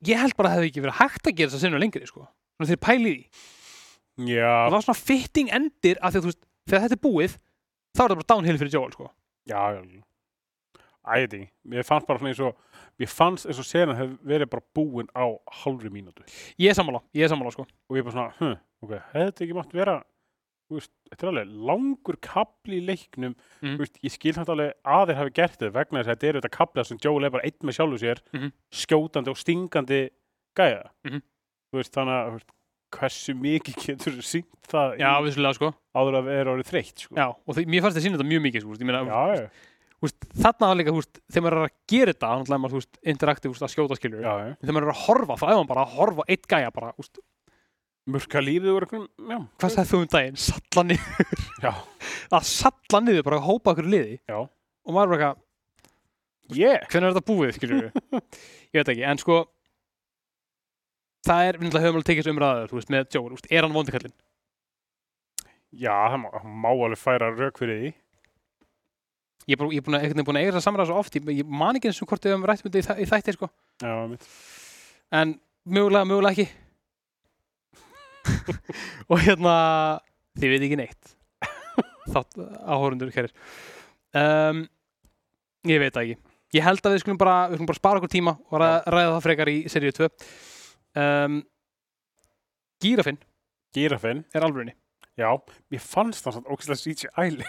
ég 0.06 0.20
held 0.20 0.36
bara 0.38 0.50
að 0.50 0.52
það 0.52 0.60
hefði 0.60 0.70
ekki 0.72 0.84
verið 0.84 0.98
hægt 1.00 1.28
að 1.30 1.36
gera 1.38 1.50
þess 1.50 1.58
að 1.58 1.64
sinna 1.64 1.82
lengri 1.82 2.08
sko. 2.08 2.26
þannig 2.56 2.72
þeir 2.72 2.82
pæli 2.86 3.10
í 3.10 3.14
því. 3.16 3.46
Já, 4.32 4.52
það 4.66 4.74
var 4.76 4.84
svona 4.86 5.00
fitting 5.00 5.50
endir 5.52 5.98
af 6.00 6.12
því 6.12 6.20
að 6.20 6.26
þú 6.26 6.30
veist, 6.30 6.44
þegar 6.66 6.82
þetta 6.86 6.98
er 6.98 7.04
búið 7.08 7.36
þá 7.96 8.02
er 8.04 8.08
það 8.10 8.18
bara 8.20 8.30
downhill 8.34 8.58
fyrir 8.58 8.72
Joel 8.76 8.92
sko. 8.92 9.10
já, 9.48 10.02
Æði, 11.06 11.44
mér 11.70 11.84
fannst 11.86 12.06
bara 12.08 12.18
svona 12.18 12.32
eins 12.32 12.40
og 12.42 12.56
Mér 12.98 13.10
fannst 13.12 13.46
eins 13.46 13.58
og 13.62 13.66
senan 13.68 13.94
hef 13.98 14.14
verið 14.26 14.48
bara 14.50 14.64
búin 14.74 15.06
á 15.14 15.28
hálfri 15.62 15.90
mínútu 15.92 16.24
ég 16.58 16.70
er 16.72 16.74
sammála, 16.74 17.02
ég 17.14 17.22
er 17.26 17.30
sammála 17.30 17.52
sko. 17.54 17.66
Og 17.90 17.96
ég 17.98 18.02
bara 18.06 18.14
svona, 18.16 18.32
hm, 18.40 18.56
ok, 18.82 18.94
þetta 19.12 19.44
ekki 19.46 19.54
mátt 19.58 19.72
vera 19.76 20.02
Þú 20.66 20.80
veist, 20.80 20.90
þetta 21.12 21.22
er 21.22 21.28
alveg 21.30 21.50
langur 21.68 22.16
kapli 22.26 22.80
í 22.80 22.86
leiknum 22.88 23.36
Mhm. 23.62 23.76
Þú 23.76 23.78
veist, 23.84 23.98
Ég 24.02 24.10
skil 24.10 24.32
þetta 24.34 24.50
alveg 24.56 24.72
að 24.84 25.06
þeir 25.06 25.16
hafi 25.20 25.30
gert 25.38 25.58
þetta 25.60 25.72
vegna 25.76 26.00
þess 26.02 26.08
að 26.10 26.16
þetta 26.16 26.26
eru 26.28 26.40
þetta 26.40 26.56
kaplið 26.58 26.86
sem 26.86 26.98
Joel 27.04 27.24
er 27.24 27.30
bara 27.30 27.44
einn 27.44 27.62
með 27.62 27.76
sjálfu 27.76 27.98
sér 28.02 28.18
Mhm. 28.34 28.52
skjótandi 28.72 29.28
og 29.30 29.36
stingandi 29.38 30.10
gæða 30.58 30.90
Mhm. 31.06 31.22
Þú 31.70 31.78
veist, 31.78 31.92
þannig 31.94 32.16
að 32.18 32.42
hversu 32.96 33.36
mikið 33.38 33.78
getur 33.84 34.18
sínt 34.24 34.70
það 34.70 34.98
já, 35.00 35.12
í, 35.20 35.32
sko. 35.56 35.70
áður 35.96 36.18
að 36.20 36.28
vera 36.30 36.52
orðið 36.56 36.70
þreytt 36.72 37.06
sko. 37.06 37.16
já, 37.16 37.26
og 37.30 37.60
mér 37.70 37.84
fannst 37.84 37.98
það 37.98 38.06
sína 38.06 38.18
þetta 38.18 38.28
mjög 38.32 38.44
mikið 38.46 38.66
sko. 38.66 38.78
meina, 38.90 39.02
já, 39.06 39.40
já. 39.42 39.72
Húst, 40.04 40.26
þarna 40.36 40.68
húst, 40.92 41.20
þegar 41.32 41.44
maður 41.46 41.56
er 41.56 41.62
að 41.64 41.76
gera 41.88 42.12
þetta 42.12 42.28
náttúrulega 42.28 42.56
er 42.56 42.62
maður, 42.66 42.76
húst, 42.76 42.98
interaktiv, 43.14 43.52
húst, 43.54 43.64
að 43.64 43.72
skjóta 43.72 43.96
já. 43.96 44.34
þegar 44.60 44.76
maður 44.76 44.86
er 44.86 44.92
að 44.92 45.00
horfa, 45.06 45.38
þá 45.40 45.46
er 45.46 45.54
maður 45.56 45.70
bara 45.70 45.84
að 45.86 45.94
horfa 45.96 46.26
eitt 46.28 46.48
gæja 46.50 46.74
bara, 46.74 46.90
húst, 46.98 47.22
Mörka 48.06 48.38
lífið 48.38 48.76
hvað 49.58 49.72
sagði 49.72 49.88
þú 49.90 49.98
um 49.98 50.10
daginn 50.12 50.36
salla 50.38 50.82
niður, 50.86 51.32
að 52.36 52.44
salla 52.46 53.00
niður 53.02 53.24
bara 53.26 53.40
að 53.40 53.48
hópa 53.48 53.72
okkur 53.72 53.88
liði 53.90 54.20
Já. 54.30 54.36
og 54.46 54.94
maður 54.94 55.08
er 55.08 55.10
bara 55.10 55.30
eitthvað, 55.32 55.42
Ég? 56.54 56.84
hvernig 56.92 57.08
er 57.08 57.16
þetta 57.16 57.26
búið, 57.32 57.56
skilur 57.56 57.80
við 57.80 58.20
ég 58.76 58.78
veit 58.78 58.92
ekki, 58.92 59.06
en 59.10 59.18
sko 59.18 59.40
það 61.26 61.48
er, 61.50 61.58
við 61.60 61.66
náttúrulega 61.68 61.86
höfum 61.86 61.98
alveg 62.00 62.08
tekið 62.10 62.22
þessu 62.24 62.34
umræður, 62.36 62.70
þú 62.72 62.78
veist, 62.80 62.90
með 62.94 63.06
Joel, 63.16 63.30
húst, 63.36 63.46
er 63.50 63.66
hann 63.66 63.74
vondikallin? 63.76 64.14
Já, 65.76 65.94
það 66.10 66.18
má, 66.22 66.28
það 66.34 66.50
má 66.64 66.68
alveg 66.72 67.00
færa 67.02 67.30
rauk 67.36 67.60
fyrir 67.60 67.80
því. 67.82 67.90
Ég 69.46 69.54
er 69.54 69.60
búin 69.62 69.94
að, 69.94 70.06
veginn 70.08 70.26
búin 70.26 70.38
að 70.40 70.44
eiga 70.46 70.52
þess 70.56 70.62
að 70.62 70.66
samræða 70.66 70.88
svo 70.90 71.00
oft, 71.02 71.18
ég, 71.20 71.42
man 71.46 71.76
ekki 71.78 71.90
eins 71.92 72.00
og 72.02 72.08
hvort 72.10 72.24
við 72.26 72.32
höfum 72.34 72.46
rætt 72.50 72.64
með 72.66 72.78
þetta 72.78 72.80
í, 72.82 72.86
þæ- 72.86 73.02
í 73.04 73.10
þætti, 73.12 73.34
sko, 73.36 73.48
Já, 73.84 73.92
mitt. 74.10 74.24
en 75.20 75.34
mögulega, 75.76 76.08
mögulega 76.10 76.34
ekki. 76.34 76.48
Og 79.12 79.20
hérna 79.22 79.54
þið 80.40 80.52
veit 80.54 80.64
ekki 80.66 80.78
neitt. 80.80 81.12
Þátt 82.10 82.38
áhórundur 82.66 83.12
kærir. 83.14 83.32
Um, 84.16 84.64
ég 85.68 85.80
veit 85.82 85.94
það 85.94 86.08
ekki. 86.08 86.18
Ég 86.56 86.64
held 86.64 86.86
að 86.86 86.94
við 86.96 87.02
skulum 87.04 87.18
bara, 87.20 87.36
við 87.50 87.58
skulum 87.58 87.68
bara 87.70 87.80
spara 87.80 88.00
okkur 88.00 88.12
tíma 88.12 88.36
og 88.48 88.60
ræða 88.62 89.08
það 89.16 89.24
frekar 89.26 89.50
í 89.52 89.56
seríu 89.70 89.94
2 89.96 90.08
um, 90.96 91.40
Gírafinn 92.82 93.18
Gírafinn. 93.76 94.24
er 94.34 94.44
alvörinni 94.46 94.74
Já, 95.16 95.30
mér 95.72 95.80
fannst 95.80 96.26
það 96.26 96.34
svona 96.36 96.52
ógæslega 96.52 96.82
CGI. 96.82 97.44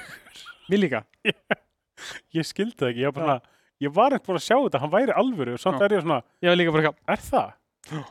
Mér 0.72 0.80
líka 0.80 1.02
Ég 2.38 2.46
skildi 2.48 2.78
það 2.80 2.92
ekki, 2.94 3.02
ég 3.04 3.10
var 3.12 3.16
bara, 3.18 3.34
svona- 3.40 3.56
ég 3.84 3.94
var 3.98 4.16
ekkert 4.16 4.28
búin 4.30 4.40
að 4.40 4.46
sjá 4.48 4.56
þetta, 4.62 4.80
hann 4.84 4.94
væri 4.94 5.16
alvöru 5.18 5.56
og 5.58 5.62
samt 5.64 5.82
Já. 5.82 5.86
er 5.90 5.96
ég 5.98 6.06
svona, 6.06 6.20
Ég 6.46 6.52
var 6.54 6.58
líka 6.62 6.74
bara 6.76 6.84
eitthvað 6.88 7.14
er 7.16 7.26
það? 7.28 7.50
Já. 7.92 8.04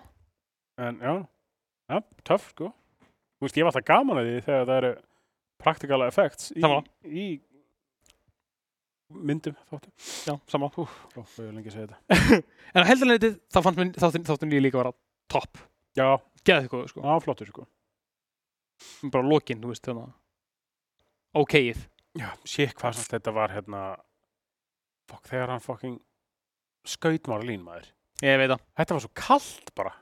En 0.87 0.99
já, 1.01 1.13
já, 1.95 2.01
töff 2.29 2.51
sko. 2.53 2.69
Þú 3.37 3.47
veist, 3.47 3.57
ég 3.57 3.65
var 3.65 3.73
alltaf 3.73 3.87
gaman 3.89 4.21
að 4.21 4.27
því 4.29 4.37
þegar 4.47 4.67
það 4.69 4.79
eru 4.83 4.91
practical 5.65 6.03
effects 6.05 6.51
í, 6.53 6.61
Sammála. 6.61 6.85
í 7.07 7.27
myndum 9.27 9.55
þáttum. 9.71 9.93
Já, 10.27 10.35
sama 10.51 10.69
Ó, 10.75 10.85
hvað 11.15 11.43
er 11.47 11.53
lengi 11.57 11.71
að 11.71 11.77
segja 11.77 11.89
þetta. 11.95 12.39
En 12.77 12.83
á 12.85 12.89
heldarleitið 12.91 13.37
þá 13.55 13.59
fannst 13.65 13.79
mér 13.81 13.93
þáttin, 14.03 14.25
þáttin 14.27 14.51
líka 14.53 14.65
líka 14.67 14.81
vera 14.83 14.93
topp 15.33 15.61
Já, 15.97 16.19
Geðið 16.47 16.71
góð 16.71 16.89
sko 16.93 17.03
á 17.03 17.15
flottur 17.25 17.49
sko. 17.51 17.65
Bara 19.11 19.27
lokin, 19.27 19.61
þú 19.63 19.73
veist 19.73 19.87
þannig 19.89 20.13
Ókeið 21.37 21.85
Já, 22.17 22.31
sé 22.49 22.69
hvað 22.73 22.97
samt 22.97 23.13
þetta 23.13 23.33
var 23.37 23.53
hérna, 23.53 23.81
fokk, 25.11 25.27
þegar 25.29 25.53
hann 25.53 25.65
fokking 25.65 25.97
skaut 26.87 27.29
mára 27.29 27.45
línmaður. 27.45 27.91
Ég 28.25 28.39
veit 28.41 28.49
það 28.49 28.63
Þetta 28.81 28.97
var 28.97 29.05
svo 29.05 29.11
kallt 29.21 29.73
bara. 29.77 29.93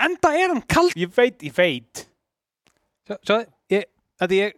Enda 0.00 0.30
er 0.38 0.54
hann 0.54 0.62
kald 0.70 0.96
Ég 0.96 1.12
veit, 1.12 1.42
ég 1.44 1.52
veit. 1.56 2.06
Sjáðu, 3.10 3.44
ég, 3.74 3.84
þetta 4.22 4.38
ég 4.38 4.56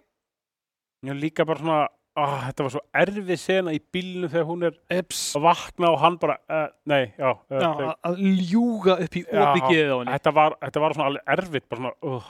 var 1.09 1.19
líka 1.19 1.47
bara 1.49 1.63
svona, 1.65 1.81
ah, 2.17 2.45
þetta 2.49 2.65
var 2.67 2.73
svo 2.75 2.83
erfið 3.01 3.39
sena 3.43 3.73
í 3.75 3.81
bílnu 3.93 4.29
þegar 4.31 4.47
hún 4.49 4.63
er 4.69 4.77
Eps. 4.95 5.23
að 5.39 5.43
vakna 5.49 5.91
og 5.95 5.99
hann 6.03 6.17
bara, 6.23 6.37
uh, 6.49 6.69
nei, 6.87 7.13
já, 7.19 7.31
uh, 7.33 7.59
Já, 7.59 7.69
þau- 7.75 7.89
að- 7.89 7.99
að 8.11 8.23
ljúga 8.51 8.97
upp 9.05 9.17
í 9.19 9.25
geðið 9.27 9.91
á 9.91 9.97
henni. 9.99 10.13
þetta, 10.19 10.35
var, 10.35 10.57
þetta 10.63 10.81
var 10.85 10.95
svona 10.95 11.09
alveg 11.11 11.23
erfitt, 11.37 11.69
bara 11.69 11.81
svona, 11.81 11.95
uh, 12.03 12.29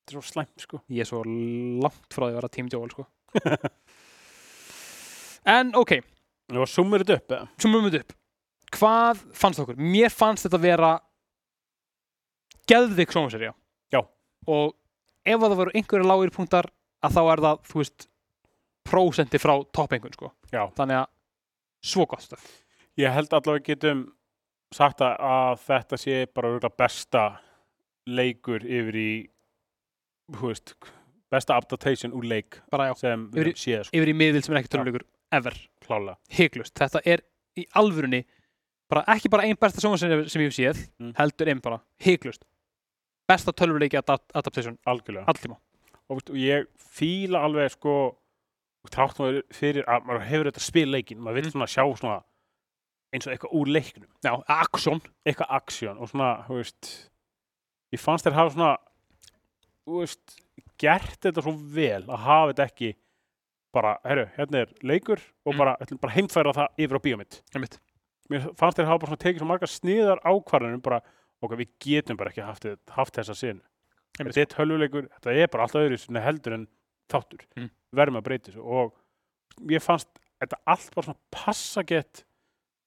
þetta 0.00 0.12
er 0.12 0.16
svo 0.16 0.24
slæmt, 0.32 0.56
sko. 0.64 0.80
Ég 0.90 1.00
er 1.04 1.10
svo 1.10 1.22
langt 1.26 2.08
frá 2.16 2.24
því 2.26 2.32
að 2.32 2.38
vera 2.40 2.70
Joel 2.76 2.90
sko. 2.94 3.06
En 5.46 5.70
ok, 5.78 5.92
var 6.50 6.66
summir 6.66 7.04
þetta 7.06 7.18
upp, 7.44 7.50
sumum 7.62 7.84
við 7.86 8.00
upp. 8.00 8.14
Hvað 8.74 9.20
fannst 9.38 9.60
okkur? 9.62 9.76
Mér 9.78 10.10
fannst 10.10 10.46
þetta 10.48 10.58
vera 10.60 10.88
geðvik 12.66 13.12
sjónvarserja 13.14 13.52
Já. 13.94 14.00
Og 14.50 14.72
ef 15.26 15.38
að 15.38 15.44
það 15.52 15.60
voru 15.60 15.74
einhverju 15.78 16.08
lágir 16.08 16.32
punktar 16.34 16.66
að 17.06 17.14
þá 17.14 17.20
er 17.30 17.42
það, 17.44 17.60
þú 17.70 17.78
veist 17.78 18.08
prósenti 18.88 19.38
frá 19.42 19.54
toppengun 19.74 20.14
sko. 20.14 20.32
Þannig 20.52 21.00
að 21.02 21.08
svo 21.86 22.06
gott 22.10 22.24
stöf 22.26 22.46
Ég 22.96 23.12
held 23.12 23.34
allavega 23.36 23.74
getum 23.74 24.06
sagt 24.72 25.02
að, 25.04 25.58
þetta 25.66 25.98
sé 26.00 26.14
bara 26.32 26.70
besta 26.72 27.26
leikur 28.08 28.64
yfir 28.64 28.96
í, 28.96 29.10
veist, 30.40 30.72
besta 31.32 31.58
adaptation 31.58 32.14
úr 32.16 32.24
leik 32.24 32.60
Bara 32.72 32.88
sem 32.98 33.26
Yfir 33.28 33.36
við 33.36 33.52
höfum 33.52 33.60
séð, 33.62 33.84
sko, 33.88 33.98
yfir 34.00 34.12
í 34.12 34.16
miðil 34.16 34.42
sem 34.46 34.54
er 34.56 34.62
ekki 34.62 34.72
töluleikur 34.74 35.04
ever. 35.36 35.56
Hygglust, 36.32 36.74
þetta 36.78 37.02
er 37.04 37.22
í 37.58 37.66
alvörunni 37.76 38.22
bara 38.90 39.02
ekki 39.16 39.30
bara 39.32 39.46
einn 39.46 39.58
besta 39.60 39.82
sjónvarserja 39.82 40.28
sem 40.30 40.42
ég 40.44 40.50
hef 40.52 40.56
séð 40.56 40.82
Mm. 41.02 41.12
heldur 41.18 41.48
einn 41.52 41.60
bara, 41.62 41.80
hygglust 42.00 42.44
besta 43.28 43.52
tölvuleiki 43.52 43.98
adapt 43.98 44.30
adaptation. 44.34 44.78
Algjörlega. 44.86 45.26
alltíma 45.26 45.58
Og, 46.08 46.20
og 46.30 46.36
ég 46.38 46.68
fíla 46.78 47.40
alveg, 47.44 47.72
sko, 47.74 48.16
trátt 48.94 49.18
maður 49.18 49.42
fyrir 49.52 49.84
að 49.86 50.04
maður 50.06 50.24
hefur 50.30 50.50
þetta 50.50 50.60
spil 50.64 50.86
leikin, 50.92 51.18
maður 51.20 51.34
vil 51.34 51.44
Mm. 51.44 51.52
svona 51.56 51.66
sjá 51.66 51.84
svona 51.98 52.22
eins 53.14 53.26
og 53.26 53.32
eitthvað 53.32 53.54
úr 53.54 53.66
leiknum. 53.66 54.08
Já, 54.24 54.32
aksjón 54.48 55.00
eitthvað 55.26 55.50
aksjón 55.60 56.00
og 56.00 56.08
svona, 56.10 56.44
þú 56.48 56.58
veist 56.60 57.10
ég 57.94 58.00
fannst 58.00 58.26
þér 58.26 58.32
hafa 58.34 58.50
svona 58.56 58.76
þú 59.86 60.00
veist, 60.02 60.40
gert 60.78 61.20
þetta 61.22 61.42
svo 61.42 61.52
vel 61.56 62.02
að 62.10 62.18
hafa 62.26 62.52
þetta 62.52 62.66
ekki 62.70 62.94
bara, 63.76 63.98
herru, 64.04 64.26
hérna 64.36 64.62
er 64.64 64.72
leikur 64.82 65.20
og 65.46 65.54
Mm. 65.54 65.58
bara, 65.58 65.76
bara 66.00 66.12
heimfæra 66.14 66.52
það 66.52 66.68
yfir 66.78 66.96
á 66.98 67.04
bíómynd 67.06 67.40
Einmitt. 67.54 67.78
mér 68.30 68.54
fannst 68.56 68.78
þér 68.78 68.86
hafa 68.90 68.98
bara 68.98 69.10
svona 69.12 69.24
tekið 69.24 69.38
svo 69.38 69.46
margar 69.46 69.68
sniðar 69.70 70.20
ákvarðanum 70.24 70.82
bara, 70.82 71.00
ok, 71.42 71.52
við 71.56 71.68
getum 71.78 72.16
bara 72.16 72.30
ekki 72.30 72.42
haft, 72.44 72.66
haft 72.90 73.14
þessa 73.14 73.34
sinu 73.36 73.60
þetta 74.18 74.40
er 74.40 74.46
tölvuleikur, 74.46 75.08
þetta 75.20 75.34
er 75.36 75.46
bara 75.46 75.62
alltaf 75.64 75.82
öðru 75.86 76.22
heldur 76.24 76.52
en 76.54 76.66
þáttur, 77.08 77.44
Mm. 77.56 77.70
verðum 77.94 78.18
að 78.20 78.24
breyta 78.26 78.50
þessu 78.52 78.64
og 78.64 78.94
ég 79.70 79.82
fannst 79.82 80.08
þetta 80.42 80.58
allt 80.66 80.94
bara 80.94 81.06
svona 81.06 81.18
passa 81.30 81.82
gett 81.86 82.24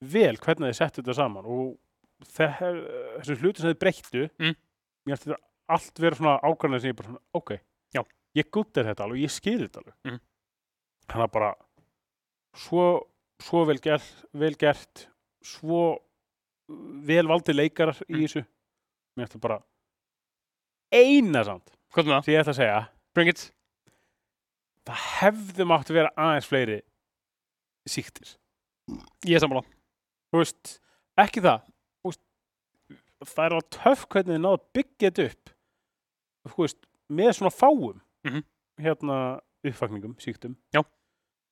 vel 0.02 0.36
hvernig 0.38 0.70
þið 0.70 0.76
settu 0.80 1.02
þetta 1.02 1.16
saman 1.16 1.46
og 1.46 1.78
þe- 2.24 2.54
þessu 3.20 3.38
hluti 3.42 3.62
sem 3.62 3.72
þið 3.74 3.80
breyttu 3.80 4.30
Mm. 4.40 4.56
mér 5.08 5.18
finnst 5.18 5.26
þetta 5.28 5.40
allt 5.70 6.00
vera 6.00 6.16
svona 6.16 6.40
ákvarðanir 6.42 6.82
sem 6.82 6.92
ég 6.92 6.96
bara 6.96 7.08
svona, 7.10 7.22
ok, 7.34 7.52
Já. 7.96 8.04
ég 8.36 8.52
guttir 8.52 8.84
þetta 8.86 9.04
alveg, 9.06 9.24
ég 9.24 9.32
skil 9.32 9.60
þetta 9.68 9.82
alveg 9.84 9.94
Mm. 10.06 10.20
þannig 11.08 11.28
að 11.28 11.32
bara 11.32 11.56
svo, 12.56 13.08
svo 13.42 13.66
vel, 13.66 13.78
gert, 13.80 14.26
vel 14.34 14.56
gert 14.56 15.08
svo 15.44 15.98
vel 16.70 17.26
valdi 17.28 17.54
leikarar 17.54 17.96
í 18.10 18.14
Mm. 18.16 18.24
þessu 18.28 18.46
mér 19.18 19.26
finnst 19.26 19.34
þetta 19.34 19.42
bara 19.42 19.64
eina 20.92 21.44
samt 21.46 21.70
sem 21.96 22.06
ég 22.34 22.44
ætla 22.44 22.54
að 22.54 22.60
segja 22.60 22.90
Bring 23.16 23.30
it 23.30 23.52
það 24.90 25.02
hefði 25.22 25.68
mátt 25.70 25.92
vera 25.94 26.12
aðeins 26.18 26.48
fleiri 26.50 26.80
síktir. 27.90 28.36
Ég 29.30 29.38
er 29.38 29.44
sammála. 29.44 29.64
Þú 30.34 30.42
veist, 30.42 30.76
ekki 31.22 31.42
það. 31.46 31.62
Veist, 32.06 32.22
það 33.36 33.44
er 33.46 33.56
alveg 33.58 33.70
töff 33.76 34.06
hvernig 34.10 34.34
þið 34.36 34.42
náðu 34.46 34.58
að 34.60 34.68
byggja 34.80 35.10
þetta 35.12 35.26
upp. 35.32 35.54
Þú 36.50 36.64
veist, 36.64 36.80
með 37.10 37.32
svona 37.38 37.54
fáum 37.54 38.02
Mhm. 38.26 38.44
hérna 38.80 39.18
uppfakningum, 39.66 40.16
síktum 40.22 40.56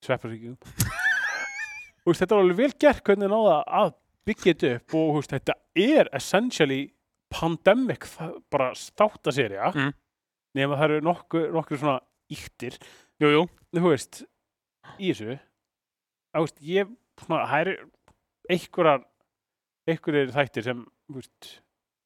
svepparsíkjum 0.06 0.58
þetta 2.08 2.32
er 2.36 2.42
alveg 2.42 2.56
vel 2.62 2.72
gert 2.80 3.04
hvernig 3.04 3.26
þið 3.28 3.34
náðu 3.34 3.54
að 3.68 3.94
byggja 4.28 4.54
þetta 4.54 4.70
upp 4.78 4.94
og 4.96 5.16
veist, 5.18 5.34
þetta 5.34 5.54
er 5.76 6.10
essentially 6.14 6.82
pandemic 7.30 8.06
bara 8.52 8.70
státa 8.76 9.32
serja 9.34 9.72
Mhm. 9.74 9.94
nema 10.56 10.78
það 10.78 10.84
eru 10.90 11.02
nokkur, 11.02 11.52
nokkur 11.52 11.78
svona 11.78 12.00
íktir 12.32 12.78
Jú, 13.18 13.30
jú 13.34 13.44
þú 13.74 13.92
veist, 13.92 14.24
í 14.98 15.12
þessu 15.12 15.38
veist, 16.38 16.60
ég, 16.62 16.90
það 17.24 17.56
eru 17.60 17.76
einhverjar 18.54 19.06
einhverjir 19.88 20.34
þættir 20.36 20.66
sem 20.68 20.84
þú 21.08 21.20
veist, 21.20 21.50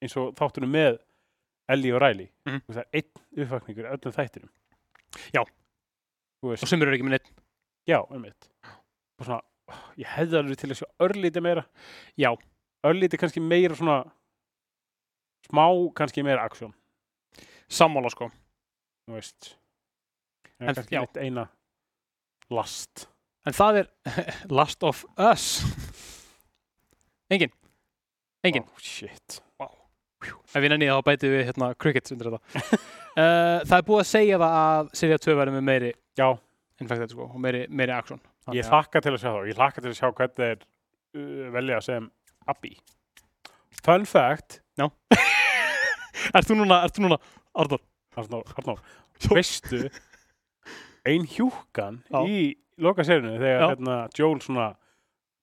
eins 0.01 0.17
og 0.21 0.33
þáttunum 0.39 0.71
með 0.71 0.99
Ellie 1.71 1.93
og 1.95 2.01
Riley. 2.03 2.29
Þú 2.45 2.57
veist, 2.57 2.77
það 2.77 2.81
er 2.83 2.99
einn 2.99 3.45
uppvakningur 3.45 3.89
öllum 3.91 4.15
þættinum. 4.17 4.51
Já. 5.35 5.43
þú 6.41 6.51
veist, 6.51 6.65
Og 6.65 6.71
sumir 6.71 6.87
eru 6.89 6.97
ekki 6.97 7.07
með 7.07 7.17
neitt 7.17 7.31
já, 7.89 7.99
einmitt. 8.11 8.49
Og 9.19 9.27
svona, 9.27 9.41
ég 9.99 10.09
hefði 10.15 10.39
alveg 10.39 10.59
til 10.61 10.71
að 10.71 10.81
sjá 10.81 10.87
örlítið 11.07 11.45
meira. 11.45 11.65
Já. 12.19 12.31
örlítið 12.87 13.21
kannski 13.21 13.43
meira 13.43 13.77
svona 13.77 14.01
smá 15.45 15.65
kannski 15.95 16.23
meira 16.25 16.45
aksjón 16.47 16.73
Sammála 17.71 18.09
sko. 18.11 18.27
Þú 19.07 19.15
veist 19.15 19.55
En- 20.61 20.75
kannski 20.75 20.95
já. 20.95 21.01
mitt 21.01 21.17
eina 21.17 21.47
last. 22.53 23.07
En 23.47 23.55
það 23.57 23.81
er 23.81 23.87
Last 24.57 24.83
of 24.85 25.03
Us. 25.17 25.47
Engin. 27.31 27.51
Engin. 28.45 28.67
Oh, 28.67 28.81
shit. 28.81 29.41
Ef 30.21 30.59
við 30.61 30.69
nenni 30.73 30.89
þá 30.91 30.99
bætið 31.05 31.31
við 31.33 31.47
hérna 31.47 31.71
crickets 31.81 32.13
undir 32.13 32.29
þetta. 32.29 32.59
Uh, 33.15 33.61
Það 33.67 33.77
er 33.79 33.85
búið 33.87 34.01
að 34.03 34.09
segja 34.11 34.37
það 34.41 34.57
að 34.61 34.91
Serja 34.99 35.17
2 35.23 35.37
verður 35.39 35.55
með 35.55 35.63
meiri 35.69 35.89
já, 36.19 36.27
infected 36.83 37.15
sko 37.15 37.25
og 37.25 37.39
meiri, 37.41 37.63
meiri 37.73 37.95
aksjón 37.95 38.21
Ég 38.53 38.67
hlakka 38.69 39.01
til 39.01 39.13
að 39.15 39.21
sjá 39.21 39.29
þá. 39.31 39.41
Ég 39.49 39.57
hlakka 39.57 39.81
til 39.81 39.91
að 39.91 39.97
sjá 39.97 40.07
hvernig 40.11 40.37
þeir 40.37 40.61
uh, 40.61 41.49
velja 41.55 41.79
sem 41.85 42.07
Abby. 42.51 42.75
Fun 43.81 44.05
fact, 44.09 44.59
Ert 46.37 46.47
þú 46.47 46.57
núna, 46.59 46.83
ert 46.85 46.95
þú 46.97 47.07
núna, 47.07 47.17
Arnór? 47.57 47.81
Arnór, 48.19 48.49
Arnór. 48.59 48.81
Veistu, 49.31 49.87
ein 51.05 51.25
hjúkan 51.25 52.01
Já. 52.11 52.21
í 52.27 52.55
loka 52.81 53.03
serinu 53.03 53.37
þegar 53.41 53.69
hérna, 53.75 53.95
Joel 54.17 54.39
svona 54.43 54.75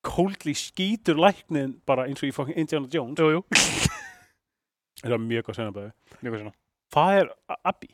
coldly 0.07 0.55
skýtur 0.55 1.19
læknin 1.19 1.81
bara 1.87 2.07
eins 2.07 2.23
og 2.23 2.29
í 2.31 2.35
fucking 2.35 2.59
Indiana 2.59 2.89
Jones. 2.93 3.19
Jú, 3.19 3.31
jú. 3.39 3.43
Það 5.03 5.13
er 5.15 5.23
mjög 5.23 5.45
góð 5.47 5.59
senabæði. 5.59 5.91
Mjög 6.23 6.33
hvað 6.35 6.41
svona. 6.43 6.55
Það 6.95 7.19
er 7.21 7.29
A- 7.55 7.61
Abby. 7.73 7.89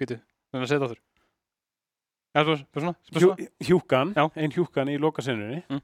Býtu, 0.00 0.16
þannig 0.50 0.64
að 0.66 0.70
segja 0.72 0.80
það 0.84 0.94
þurr. 0.94 1.02
Já, 2.36 2.40
svo, 2.44 2.54
svo 2.56 2.80
svona, 2.82 2.94
svo 3.08 3.20
Hjú, 3.20 3.28
svona. 3.28 3.50
hjúkan, 3.68 4.10
Já. 4.16 4.24
ein 4.36 4.52
hjúkan 4.56 4.90
í 4.92 4.96
loka 5.00 5.22
serinu, 5.22 5.62
Mm. 5.70 5.82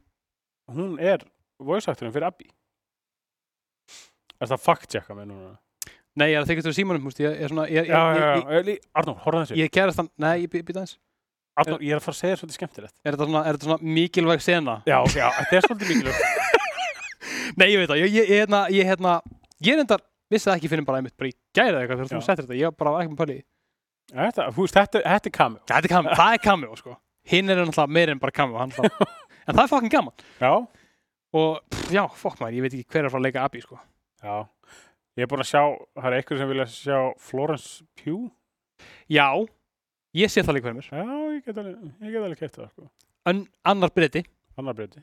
hún 0.76 0.98
er 1.00 1.22
voice 1.58 1.88
actorinn 1.88 2.12
fyrir 2.12 2.26
Abby. 2.26 2.50
Er 4.40 4.46
það 4.50 4.60
fact-checka 4.66 5.14
með 5.14 5.30
núna? 5.30 5.52
Nei, 6.20 6.26
ég 6.28 6.36
er 6.36 6.42
að 6.44 6.50
þykast 6.50 6.66
fyrir 6.68 6.76
símanum, 6.76 7.02
múst, 7.06 7.20
ég 7.22 7.38
er 7.40 7.48
svona, 7.48 7.64
ég, 7.72 7.86
Já, 7.88 8.00
já, 8.12 8.24
ég, 8.36 8.42
já. 8.52 8.62
Lí- 8.66 8.80
Arnór, 9.00 9.16
horfða 9.24 9.42
þessu. 9.46 9.56
ég, 9.56 9.68
ég 9.68 9.72
gerast 9.72 9.96
þann, 10.00 10.10
nei, 10.20 10.34
ég 10.42 10.50
býta 10.52 10.74
aðeins. 10.82 10.96
Arnór, 11.62 11.80
ég 11.84 11.92
er 11.94 12.00
að 12.00 12.04
fara 12.04 12.16
að 12.16 12.20
segja 12.20 12.36
svolítið 12.40 12.58
skemmtilegt. 12.58 12.94
Er 13.04 13.14
þetta 13.16 13.28
svona, 13.28 13.42
er 13.48 13.56
þetta 13.56 13.68
svona 13.68 13.94
mikilvæg 13.96 14.42
sena? 14.44 14.74
Já, 14.88 14.98
já, 15.16 15.26
þetta 15.38 15.56
er 15.56 15.64
svolítið 15.66 15.92
mikilvægt. 15.92 16.20
Nei, 17.60 17.66
ég 17.72 17.80
veit 17.82 17.88
það, 17.92 18.02
ég, 18.02 18.12
ég, 18.18 18.28
hérna, 18.32 18.60
ég, 18.72 18.86
hérna, 18.92 19.14
ég 19.64 19.78
reyndar, 19.80 20.04
vissi 20.32 20.48
það 20.50 20.58
ekki 20.60 20.70
fyrir 20.72 20.86
bara 20.88 21.00
einmitt, 21.00 21.16
bara 21.20 21.30
ég 21.32 21.36
gæri 21.56 21.72
það 21.72 21.80
eitthvað 21.82 22.02
þegar 22.02 22.12
þú 22.12 22.20
Já. 22.20 22.26
settir 22.28 22.46
þetta, 22.46 22.58
ég 22.60 22.68
var 22.70 22.76
bara 22.82 22.94
ekki 23.02 23.12
með 23.12 23.20
pæli 23.22 23.36
í. 23.38 23.42
Þetta, 24.12 24.46
þú 24.52 24.64
veist, 24.66 24.76
þetta, 24.78 25.02
þetta 25.08 25.28
er 25.32 25.34
cameo. 25.38 25.60
Þetta 25.72 25.88
er 25.88 25.92
cameo, 25.96 26.14
það 26.20 26.36
er 26.36 26.42
cameo, 26.46 26.76
sko. 26.80 26.96
Hinn 27.32 27.52
er 27.52 27.60
náttúrulega 27.62 27.94
meir 27.96 28.12
en 28.12 28.20
bara 28.22 28.34
cameo, 28.36 28.58
hann 28.60 28.72
það. 28.76 28.88
en 29.46 29.54
það 29.56 29.64
er 29.64 29.72
fucking 29.72 29.92
gaman. 29.96 30.24
Já, 30.42 30.52
Og, 31.32 31.62
pff, 31.72 31.86
já, 31.96 32.02
fokk 32.20 32.42
maður, 32.42 32.56
ég 32.58 32.64
veit 32.66 32.74
ekki 32.76 32.92
hver 32.92 32.98
er 33.00 33.06
að 33.08 33.12
fara 33.14 33.22
að 33.22 33.26
leika 33.30 33.44
Abby, 33.46 33.60
sko. 33.64 33.78
já. 34.20 34.34
Ég 35.18 35.26
er 35.26 35.28
búin 35.28 35.42
að 35.44 35.50
sjá, 35.50 35.62
það 35.98 36.06
er 36.08 36.14
eitthvað 36.18 36.38
sem 36.40 36.48
vilja 36.52 36.66
sjá 36.72 36.98
Florence 37.20 37.84
Pugh. 38.00 38.30
Já, 39.12 39.26
ég 40.16 40.30
sé 40.32 40.40
það 40.44 40.56
líka 40.56 40.70
fyrir 40.70 40.78
mér. 40.78 40.88
Já, 40.88 41.02
ég 41.36 41.42
get 41.44 41.58
alveg, 41.60 41.90
ég 42.00 42.14
get 42.14 42.22
alveg 42.26 42.40
kæft 42.40 42.56
það, 42.60 42.70
sko. 42.72 42.86
En 43.28 43.42
annar 43.68 43.92
breyti, 43.94 44.22
Annar 44.58 44.74
breyti. 44.76 45.00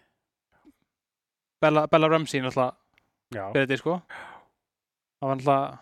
Bella, 1.61 1.85
Bella 1.91 2.07
Ramsey 2.09 2.41
náttúrulega 2.41 3.45
breyti, 3.53 3.77
sko. 3.81 3.99
Það 5.19 5.29
var 5.29 5.39
náttúrulega, 5.39 5.79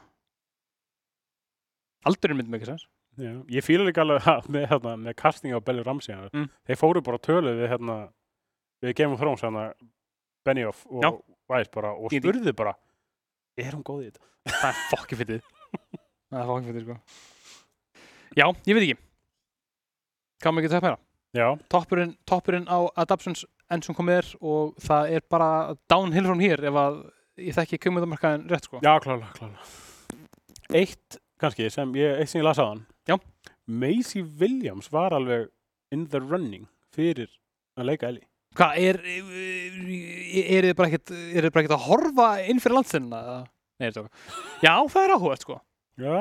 aldurinn 2.07 2.39
myndi 2.39 2.51
mig 2.53 2.61
ekki 2.61 2.71
sens. 2.73 2.85
já. 3.17 3.31
Ég 3.49 3.63
fíla 3.65 3.85
líka 3.87 4.03
alveg 4.03 4.21
það 4.27 4.47
með, 4.53 4.67
hérna, 4.71 4.95
með 5.07 5.15
casting 5.23 5.55
á 5.55 5.59
Belly 5.63 5.83
Ramsey. 5.87 6.15
hérna. 6.15 6.29
Mm. 6.33 6.49
Þeir 6.67 6.79
fóru 6.83 7.01
bara 7.03 7.17
að 7.19 7.25
tölu 7.27 7.53
við, 7.57 7.69
hérna, 7.73 7.97
við 8.83 8.95
Game 8.99 9.13
of 9.15 9.19
Thrones, 9.23 9.41
hérna, 9.45 9.65
Benioff 10.45 10.85
og. 10.89 11.23
Weiss 11.47 11.69
bara, 11.71 11.93
og 11.95 12.11
D&D. 12.11 12.19
spurðu 12.19 12.51
bara, 12.59 12.73
er 13.57 13.73
hún 13.73 13.83
góð 13.85 14.05
í 14.05 14.07
þetta? 14.11 14.23
Það 14.47 14.69
er 14.69 14.79
fokki 14.91 15.19
fyndið. 15.19 15.51
það 16.29 16.39
er 16.41 16.49
fokki 16.51 16.69
fyndið, 16.69 16.87
sko. 16.87 16.97
Já, 18.37 18.45
ég 18.69 18.77
veit 18.77 18.85
ekki. 18.85 18.97
Maður 20.47 20.67
getur 20.67 20.77
það 20.77 20.87
meira? 20.87 21.03
Toppurinn, 21.71 22.13
toppurinn 22.29 22.67
á 22.69 22.79
Adaptions 23.03 23.43
enn 23.73 23.83
sem 23.83 23.95
komið 23.97 24.21
er 24.21 24.29
og 24.39 24.77
það 24.81 25.15
er 25.17 25.25
bara 25.29 25.49
downhill 25.91 26.29
from 26.29 26.41
here 26.41 26.69
ef 26.69 26.77
að 26.79 27.01
ég 27.41 27.57
þekki 27.57 27.79
kjömmundamarkaðin 27.83 28.47
rétt, 28.49 28.69
sko. 28.69 28.79
já, 28.81 28.93
klála, 29.03 29.27
klála. 29.35 29.65
Eitt, 30.77 31.19
kannski, 31.41 31.67
sem 31.73 31.91
ég, 31.99 32.21
eitt 32.21 32.31
sem 32.31 32.41
ég 32.41 32.47
las 32.47 32.61
á 32.61 32.65
hann. 32.69 32.85
Já. 33.09 33.17
Maisie 33.67 34.23
Williams 34.39 34.89
var 34.93 35.13
alveg 35.17 35.49
in 35.91 36.07
the 36.13 36.21
running 36.23 36.67
fyrir 36.95 37.29
að 37.77 37.91
leika 37.91 38.09
Ellie. 38.11 38.26
Hvað, 38.57 38.77
er, 38.81 38.97
er, 39.05 40.49
er 40.57 40.67
þið 40.69 40.75
bara 40.79 40.89
ekkert, 40.89 41.11
er 41.13 41.45
þið 41.45 41.53
bara 41.53 41.63
ekkert 41.63 41.75
að 41.77 41.85
horfa 41.87 42.27
inn 42.49 42.61
fyrir 42.63 42.77
landstæðina? 42.79 43.21
Nei, 43.77 43.87
þetta 43.91 44.03
er 44.03 44.65
Já, 44.65 44.73
það 44.93 45.03
er 45.07 45.13
áhugað, 45.17 45.41
sko. 45.45 45.57
Já, 46.01 46.15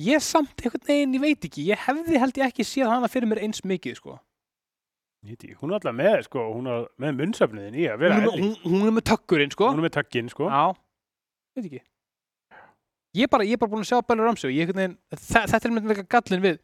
Ég 0.00 0.22
samt 0.24 0.62
einhvern 0.64 0.86
veginn, 0.88 1.14
ég 1.18 1.20
veit 1.20 1.42
ekki, 1.50 1.66
ég 1.68 1.82
hefði 1.84 2.20
held 2.22 2.38
ég 2.40 2.46
ekki 2.48 2.64
séð 2.64 2.88
hana 2.88 3.10
fyrir 3.12 3.28
mér 3.28 3.42
eins 3.44 3.60
mikið, 3.68 3.98
sko. 4.00 4.14
Nýti, 5.22 5.50
hún 5.60 5.68
er 5.70 5.76
alltaf 5.76 5.92
með, 5.94 6.16
sko, 6.30 6.46
hún 6.56 6.70
er 6.72 6.86
með 7.04 7.18
munnsöfniðin 7.20 7.76
í 7.76 7.84
að 7.92 7.98
Hún 7.98 8.00
vera 8.06 8.16
er, 8.16 8.22
með, 8.24 8.32
Ellie. 8.32 8.46
hún, 8.64 8.72
hún 8.72 8.88
er 8.88 8.94
með 8.96 9.04
tökkurinn, 9.12 9.52
sko. 9.52 9.68
Hún 9.68 9.82
er 9.82 9.86
með 9.86 9.92
takkinn, 9.98 10.30
sko. 10.32 10.48
Já, 10.48 10.62
veit 11.58 11.68
ekki. 11.68 11.82
Ég 13.20 13.28
er 13.28 13.32
bara, 13.36 13.44
ég 13.44 13.58
er 13.58 13.60
bara 13.60 13.74
búin 13.74 13.84
að 13.84 13.90
sjá 13.92 14.00
Ramsey 14.16 14.48
og 14.48 14.56
ég 14.56 14.64
einhvern 14.64 14.80
veginn, 14.80 14.96
þe- 15.20 15.44
þetta 15.52 15.68
er 15.68 15.74
með 15.76 16.02
gallin 16.16 16.42
við, 16.46 16.56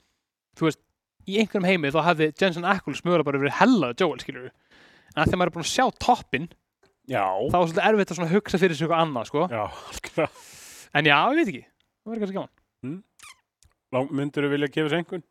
þú 0.57 0.67
veist, 0.71 0.81
í 1.29 1.37
einhverjum 1.43 1.69
heimi 1.69 1.93
þá 1.93 2.01
hefði 2.09 2.31
Jensen 2.41 2.65
Ackles 2.73 3.05
mögulega 3.05 3.29
bara 3.29 3.43
verið 3.45 3.59
hellað 3.61 3.95
Joel, 4.01 4.23
skilur 4.25 4.49
En 5.19 5.27
þegar 5.27 5.41
maður 5.41 5.51
er 5.51 5.57
búin 5.57 5.67
að 5.67 5.73
sjá 5.73 5.87
toppinn, 6.05 6.49
Já, 7.09 7.25
þá 7.49 7.57
er 7.57 7.63
svolítið 7.65 7.87
erfitt 7.89 8.13
að 8.13 8.33
hugsa 8.35 8.61
fyrir 8.61 8.77
sig 8.77 8.85
eitthvað 8.85 9.03
annað, 9.05 9.29
sko. 9.31 9.47
já. 9.49 10.27
En 10.99 11.09
já, 11.09 11.17
ég 11.17 11.39
veit 11.39 11.51
ekki, 11.53 11.63
það 11.65 12.13
verður 12.13 12.23
kannski 12.25 12.39
gaman. 12.39 12.99
Lang, 13.97 14.13
myndur 14.13 14.45
þú 14.45 14.51
vilja 14.53 14.69
gefa 14.73 14.89
þessu 14.91 14.99
einhvern? 15.01 15.25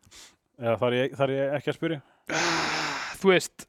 Eða 0.57 0.77
þarf 0.81 0.97
ég, 0.97 1.15
þarf 1.19 1.35
ég 1.35 1.55
ekki 1.57 1.71
að 1.71 1.77
spyrja? 1.77 1.99
Þú 3.21 3.31
veist. 3.33 3.67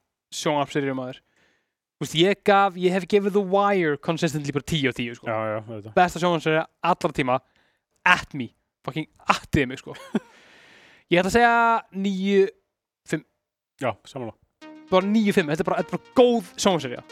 Þú 1.98 2.04
veist, 2.04 2.14
ég 2.14 2.50
ég 2.78 2.94
hef 2.94 3.06
gefið 3.10 3.34
The 3.34 3.44
Wire 3.52 3.98
consistently 3.98 4.54
bara 4.54 4.66
10 4.70 4.88
á 4.88 4.92
10, 4.94 5.16
sko. 5.18 5.92
Besta 5.96 6.20
sjónvarsserja 6.22 6.64
allra 6.86 7.12
tíma 7.16 7.38
at 8.06 8.36
me, 8.38 8.52
fucking 8.86 9.08
attiði 9.28 9.66
mig 9.68 9.80
sko 9.82 9.96
ég 11.12 11.18
ætla 11.18 11.28
að 11.28 11.34
segja 11.34 11.54
9, 11.92 12.46
Já, 13.78 13.92
samanlá. 14.10 14.34
Bara 14.90 15.04
9-5 15.06 15.50
þetta 15.52 15.64
er 15.64 15.68
bara, 15.70 15.84
bara 15.92 16.02
góð 16.18 16.52
sjónvarsserja 16.56 17.02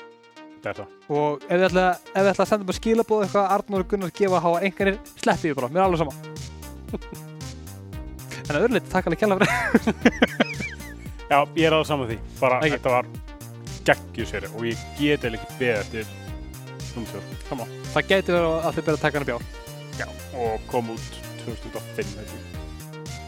Þetta 0.57 0.71
er 0.73 0.79
það. 0.81 0.89
og 1.15 1.45
ef 1.47 1.51
þið 1.53 1.65
ætla, 1.69 1.85
ætla 2.17 2.33
að 2.43 2.49
senda 2.51 2.67
bara 2.67 2.79
skilabóð 2.81 3.25
eitthvað 3.27 3.53
Arnór 3.57 3.85
og 3.85 3.91
Gunnar 3.93 4.13
gefa 4.17 4.39
að 4.41 4.45
hafa 4.47 4.63
einhverjir 4.67 4.97
sleppið 5.21 5.51
við 5.53 5.59
bara, 5.61 5.69
mér 5.75 5.81
er 5.83 5.87
alveg 5.87 6.01
sama 6.03 6.15
en 8.47 8.55
að 8.57 8.61
öðruleiti 8.65 8.91
takk 8.93 9.07
alveg 9.11 9.21
kjalla 9.23 9.39
fyrir 9.41 9.55
Já, 11.31 11.39
ég 11.59 11.65
er 11.67 11.75
alveg 11.75 11.89
saman 11.89 12.07
því. 12.07 12.17
Bara, 12.39 12.59
Ekki. 12.63 12.77
þetta 12.77 12.91
var 12.95 13.09
geggjuseri 13.87 14.51
og 14.55 14.67
ég 14.69 14.83
get 14.99 15.25
eða 15.27 15.41
ekki 15.41 15.57
beðið 15.59 15.81
eftir 15.81 16.05
numtjóð. 16.97 17.25
það 17.93 18.11
gæti 18.13 18.35
verið 18.37 18.51
að 18.57 18.77
þið 18.79 18.87
byrja 18.87 18.97
að 18.97 19.05
taka 19.05 19.19
hana 19.21 19.31
bjár 19.31 19.43
Já, 19.97 20.07
og 20.43 20.67
kom 20.71 20.93
út 20.95 21.07
2005, 21.45 22.15
held 22.19 22.35
ég. 22.37 22.43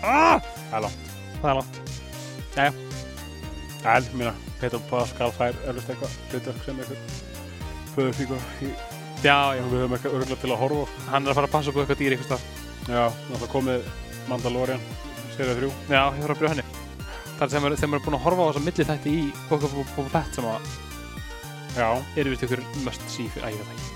ah! 0.03 0.39
Það 0.71 0.79
er 0.79 0.87
langt. 0.89 1.11
það 1.43 1.51
er 1.51 1.59
langt 1.63 2.88
En, 3.87 4.07
mína, 4.19 4.33
Petur 4.61 4.81
Pascal 4.91 5.31
fær 5.37 5.55
eflust 5.71 5.91
eitthvað 5.93 6.15
hlutverk 6.33 6.65
sem 6.67 6.81
eitthvað 6.83 7.19
föðursíku 7.95 8.39
í 8.67 8.71
já, 9.23 9.37
já, 9.55 9.63
við 9.63 9.77
höfum 9.83 9.95
eitthvað 9.97 10.17
örgulega 10.19 10.41
til 10.43 10.51
að 10.55 10.61
horfa 10.63 11.11
hann 11.13 11.27
er 11.27 11.31
að 11.33 11.39
fara 11.39 11.49
að 11.51 11.55
passa 11.55 11.71
upp 11.73 11.79
eitthvað 11.83 12.01
dýr 12.03 12.17
eitthvað 12.17 12.31
stað 12.33 12.65
Já, 12.89 13.05
náttúrulega 13.29 13.53
komið 13.53 13.89
Mandalorian, 14.29 14.83
serið 15.37 15.59
þrjú. 15.61 15.71
já, 15.93 16.03
ég 16.17 16.23
þarf 16.25 16.35
að 16.35 16.39
byrja 16.41 16.53
henni. 16.55 16.65
Það 17.39 17.45
er 17.47 17.51
sem 17.55 17.67
er, 17.69 17.75
þeim 17.83 17.95
er 17.99 18.03
búin 18.05 18.17
að 18.19 18.23
horfa 18.25 18.45
á 18.45 18.49
þessa 18.49 18.65
milli 18.65 18.87
þætti 18.89 19.13
í 19.15 19.25
Book 19.49 19.67
of 19.69 19.75
Boba 19.97 20.09
Fett 20.15 20.39
sem 20.39 20.49
að 20.49 20.71
Já, 21.79 21.89
eru 22.19 22.33
við 22.33 22.45
ykkur 22.49 22.63
must 22.87 23.05
see 23.13 23.29
fyrir, 23.31 23.47
æ, 23.47 23.53
ég 23.53 23.61
veit 23.61 23.69
það 23.69 23.77
ekki. 23.77 23.95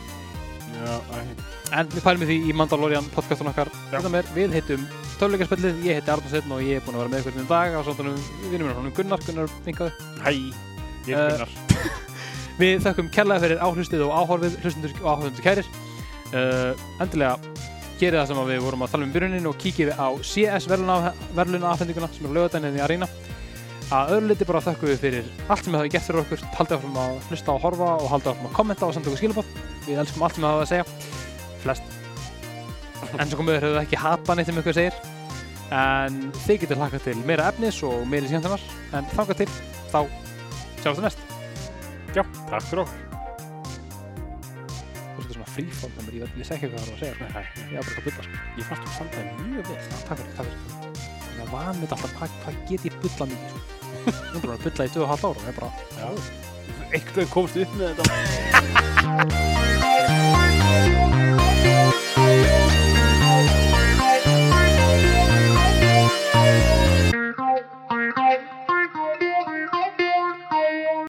Já, 0.78 0.94
æ, 1.16 1.80
En 1.80 1.88
við 1.88 2.04
pælum 2.04 2.22
í 2.22 2.28
því 2.28 2.36
í 2.52 2.54
Mandalorian 2.56 3.08
podcastun 3.14 3.48
okkar. 3.50 3.70
Mér, 4.12 4.28
við 4.36 4.52
heitum 4.58 4.84
Töluleikaspillið, 5.22 5.84
ég 5.86 6.00
heiti 6.00 6.10
Arnur 6.10 6.32
Sveinn 6.32 6.50
og 6.50 6.62
ég 6.66 6.80
er 6.80 6.82
búinn 6.82 6.96
að 6.98 7.04
vera 7.04 7.10
með 7.12 7.20
ykkur 7.22 7.36
í 7.38 7.46
dag 7.46 7.74
á 7.78 7.80
sondunum 7.86 8.16
vinnum 8.50 8.66
mér 8.66 8.78
honum 8.80 8.94
Gunnar, 8.96 9.20
Gunnar 9.22 9.52
vinkaði 9.62 9.92
hæ, 10.18 10.30
ég 11.06 11.12
er 11.14 11.22
Eh, 11.22 11.28
Gunnar. 11.30 11.52
Við 12.60 12.82
þökkum 12.82 13.10
kærlega 13.14 13.42
fyrir 13.44 13.62
áhlustið 13.62 14.02
og 14.06 14.16
áhorfið 14.18 14.56
hlustundur 14.64 14.96
og 15.00 15.06
áhorfundur 15.12 15.44
kærir. 15.44 15.68
Uh, 16.32 16.72
Endilega 17.02 17.36
gerið 18.00 18.18
það 18.18 18.28
sem 18.32 18.40
að 18.42 18.50
við 18.50 18.60
vorum 18.64 18.82
að 18.82 18.92
tala 18.96 19.06
um 19.06 19.14
byrjunin 19.14 19.46
og 19.46 19.56
kíkið 19.62 19.92
á 19.94 20.08
CS 20.26 20.66
verðluna 20.72 21.70
afhendinguna 21.70 22.10
sem 22.16 22.26
er 22.26 22.36
lögadænið 22.40 22.80
í 22.80 22.84
Arena. 22.88 23.08
Að 23.92 24.14
öðru 24.16 24.32
liti 24.32 24.48
bara 24.48 24.64
þökkum 24.64 24.90
við 24.90 25.00
fyrir 25.04 25.30
allt 25.46 25.62
sem 25.62 25.70
þið 25.70 25.80
hafi 25.84 25.94
gert 25.94 26.08
fyrir 26.08 26.22
okkur. 26.24 26.44
Haldið 26.58 26.78
áfram 26.80 27.00
að 27.04 27.16
hlusta 27.30 27.54
og 27.54 27.64
horfa 27.68 27.94
og 28.00 28.12
haldið 28.16 28.32
áfram 28.32 28.50
að 28.50 28.58
kommenta 28.58 28.88
og 28.88 28.96
senda 28.96 29.12
okkur 29.12 29.22
skilabóð 29.22 29.56
við 29.86 30.02
elskum 30.02 30.26
allt 30.26 30.38
sem 30.38 30.42
þið 30.42 30.50
hafa 30.50 30.66
að 30.66 30.72
segja. 30.74 30.84
Flest. 31.62 31.98
En 33.18 33.26
svo 33.28 33.42
komið 33.42 33.62
höfðu 33.66 33.82
ekki 33.82 34.00
hata 34.00 34.38
neitt 34.38 34.48
sem 34.48 34.62
ykkur 34.62 34.78
segir 34.78 35.11
en 35.72 36.32
þið 36.44 36.56
getur 36.64 36.76
hlakað 36.82 37.02
til 37.06 37.18
meira 37.28 37.48
efnis 37.52 37.76
og 37.86 37.94
meiri 38.10 38.26
síðantunar 38.28 38.62
en 38.98 39.04
þangað 39.14 39.36
til 39.42 39.50
þá 39.92 40.00
sjáumst 40.82 40.98
það 40.98 41.04
næst 41.06 41.20
Já, 42.12 42.22
takk 42.50 42.64
fyrir 42.68 42.82
okkur. 42.82 43.00
þetta 45.16 45.30
er 45.30 45.36
svona 45.38 46.02
ég, 46.12 46.20
veit- 46.20 46.36
ég 46.36 46.44
segi 46.44 46.56
ekki 46.58 46.68
hvað 46.68 46.80
það 46.82 46.88
var 46.88 46.92
að 46.92 46.98
segja 47.00 47.14
sko. 47.14 47.24
Nei, 47.32 47.46
ég 47.72 47.76
var 47.78 47.84
bara 47.86 47.96
að 47.96 48.04
bylla 48.06 48.22
sko. 48.26 48.34
Ég 48.58 48.64
fannst 48.68 48.82
þú 48.82 48.88
standaði 48.96 49.24
mjög 49.48 49.64
vel. 49.68 49.76
Takk 50.08 50.18
fyrir, 50.18 50.32
takk 50.36 50.46
fyrir 50.46 50.60
en 51.32 51.36
það 51.38 51.48
var 51.52 51.72
með 51.80 51.90
alltaf 51.96 52.12
hvað, 52.18 52.30
get 52.68 52.82
ég 52.88 52.94
bulla 53.02 53.24
mikið 53.32 53.48
sko. 53.48 53.58
ég 54.02 54.08
er 54.12 54.40
bara 54.42 54.52
að 54.52 54.62
bulla 54.66 54.82
í 54.84 54.90
2,5 54.92 55.00
ára 55.12 55.26
og 55.30 55.36
er 55.48 55.56
bara 55.56 55.70
Já. 55.96 56.08
Eitthvað 56.92 57.26
komst 57.32 57.56
upp 57.56 57.72
með 57.78 57.86
þetta. 57.96 58.04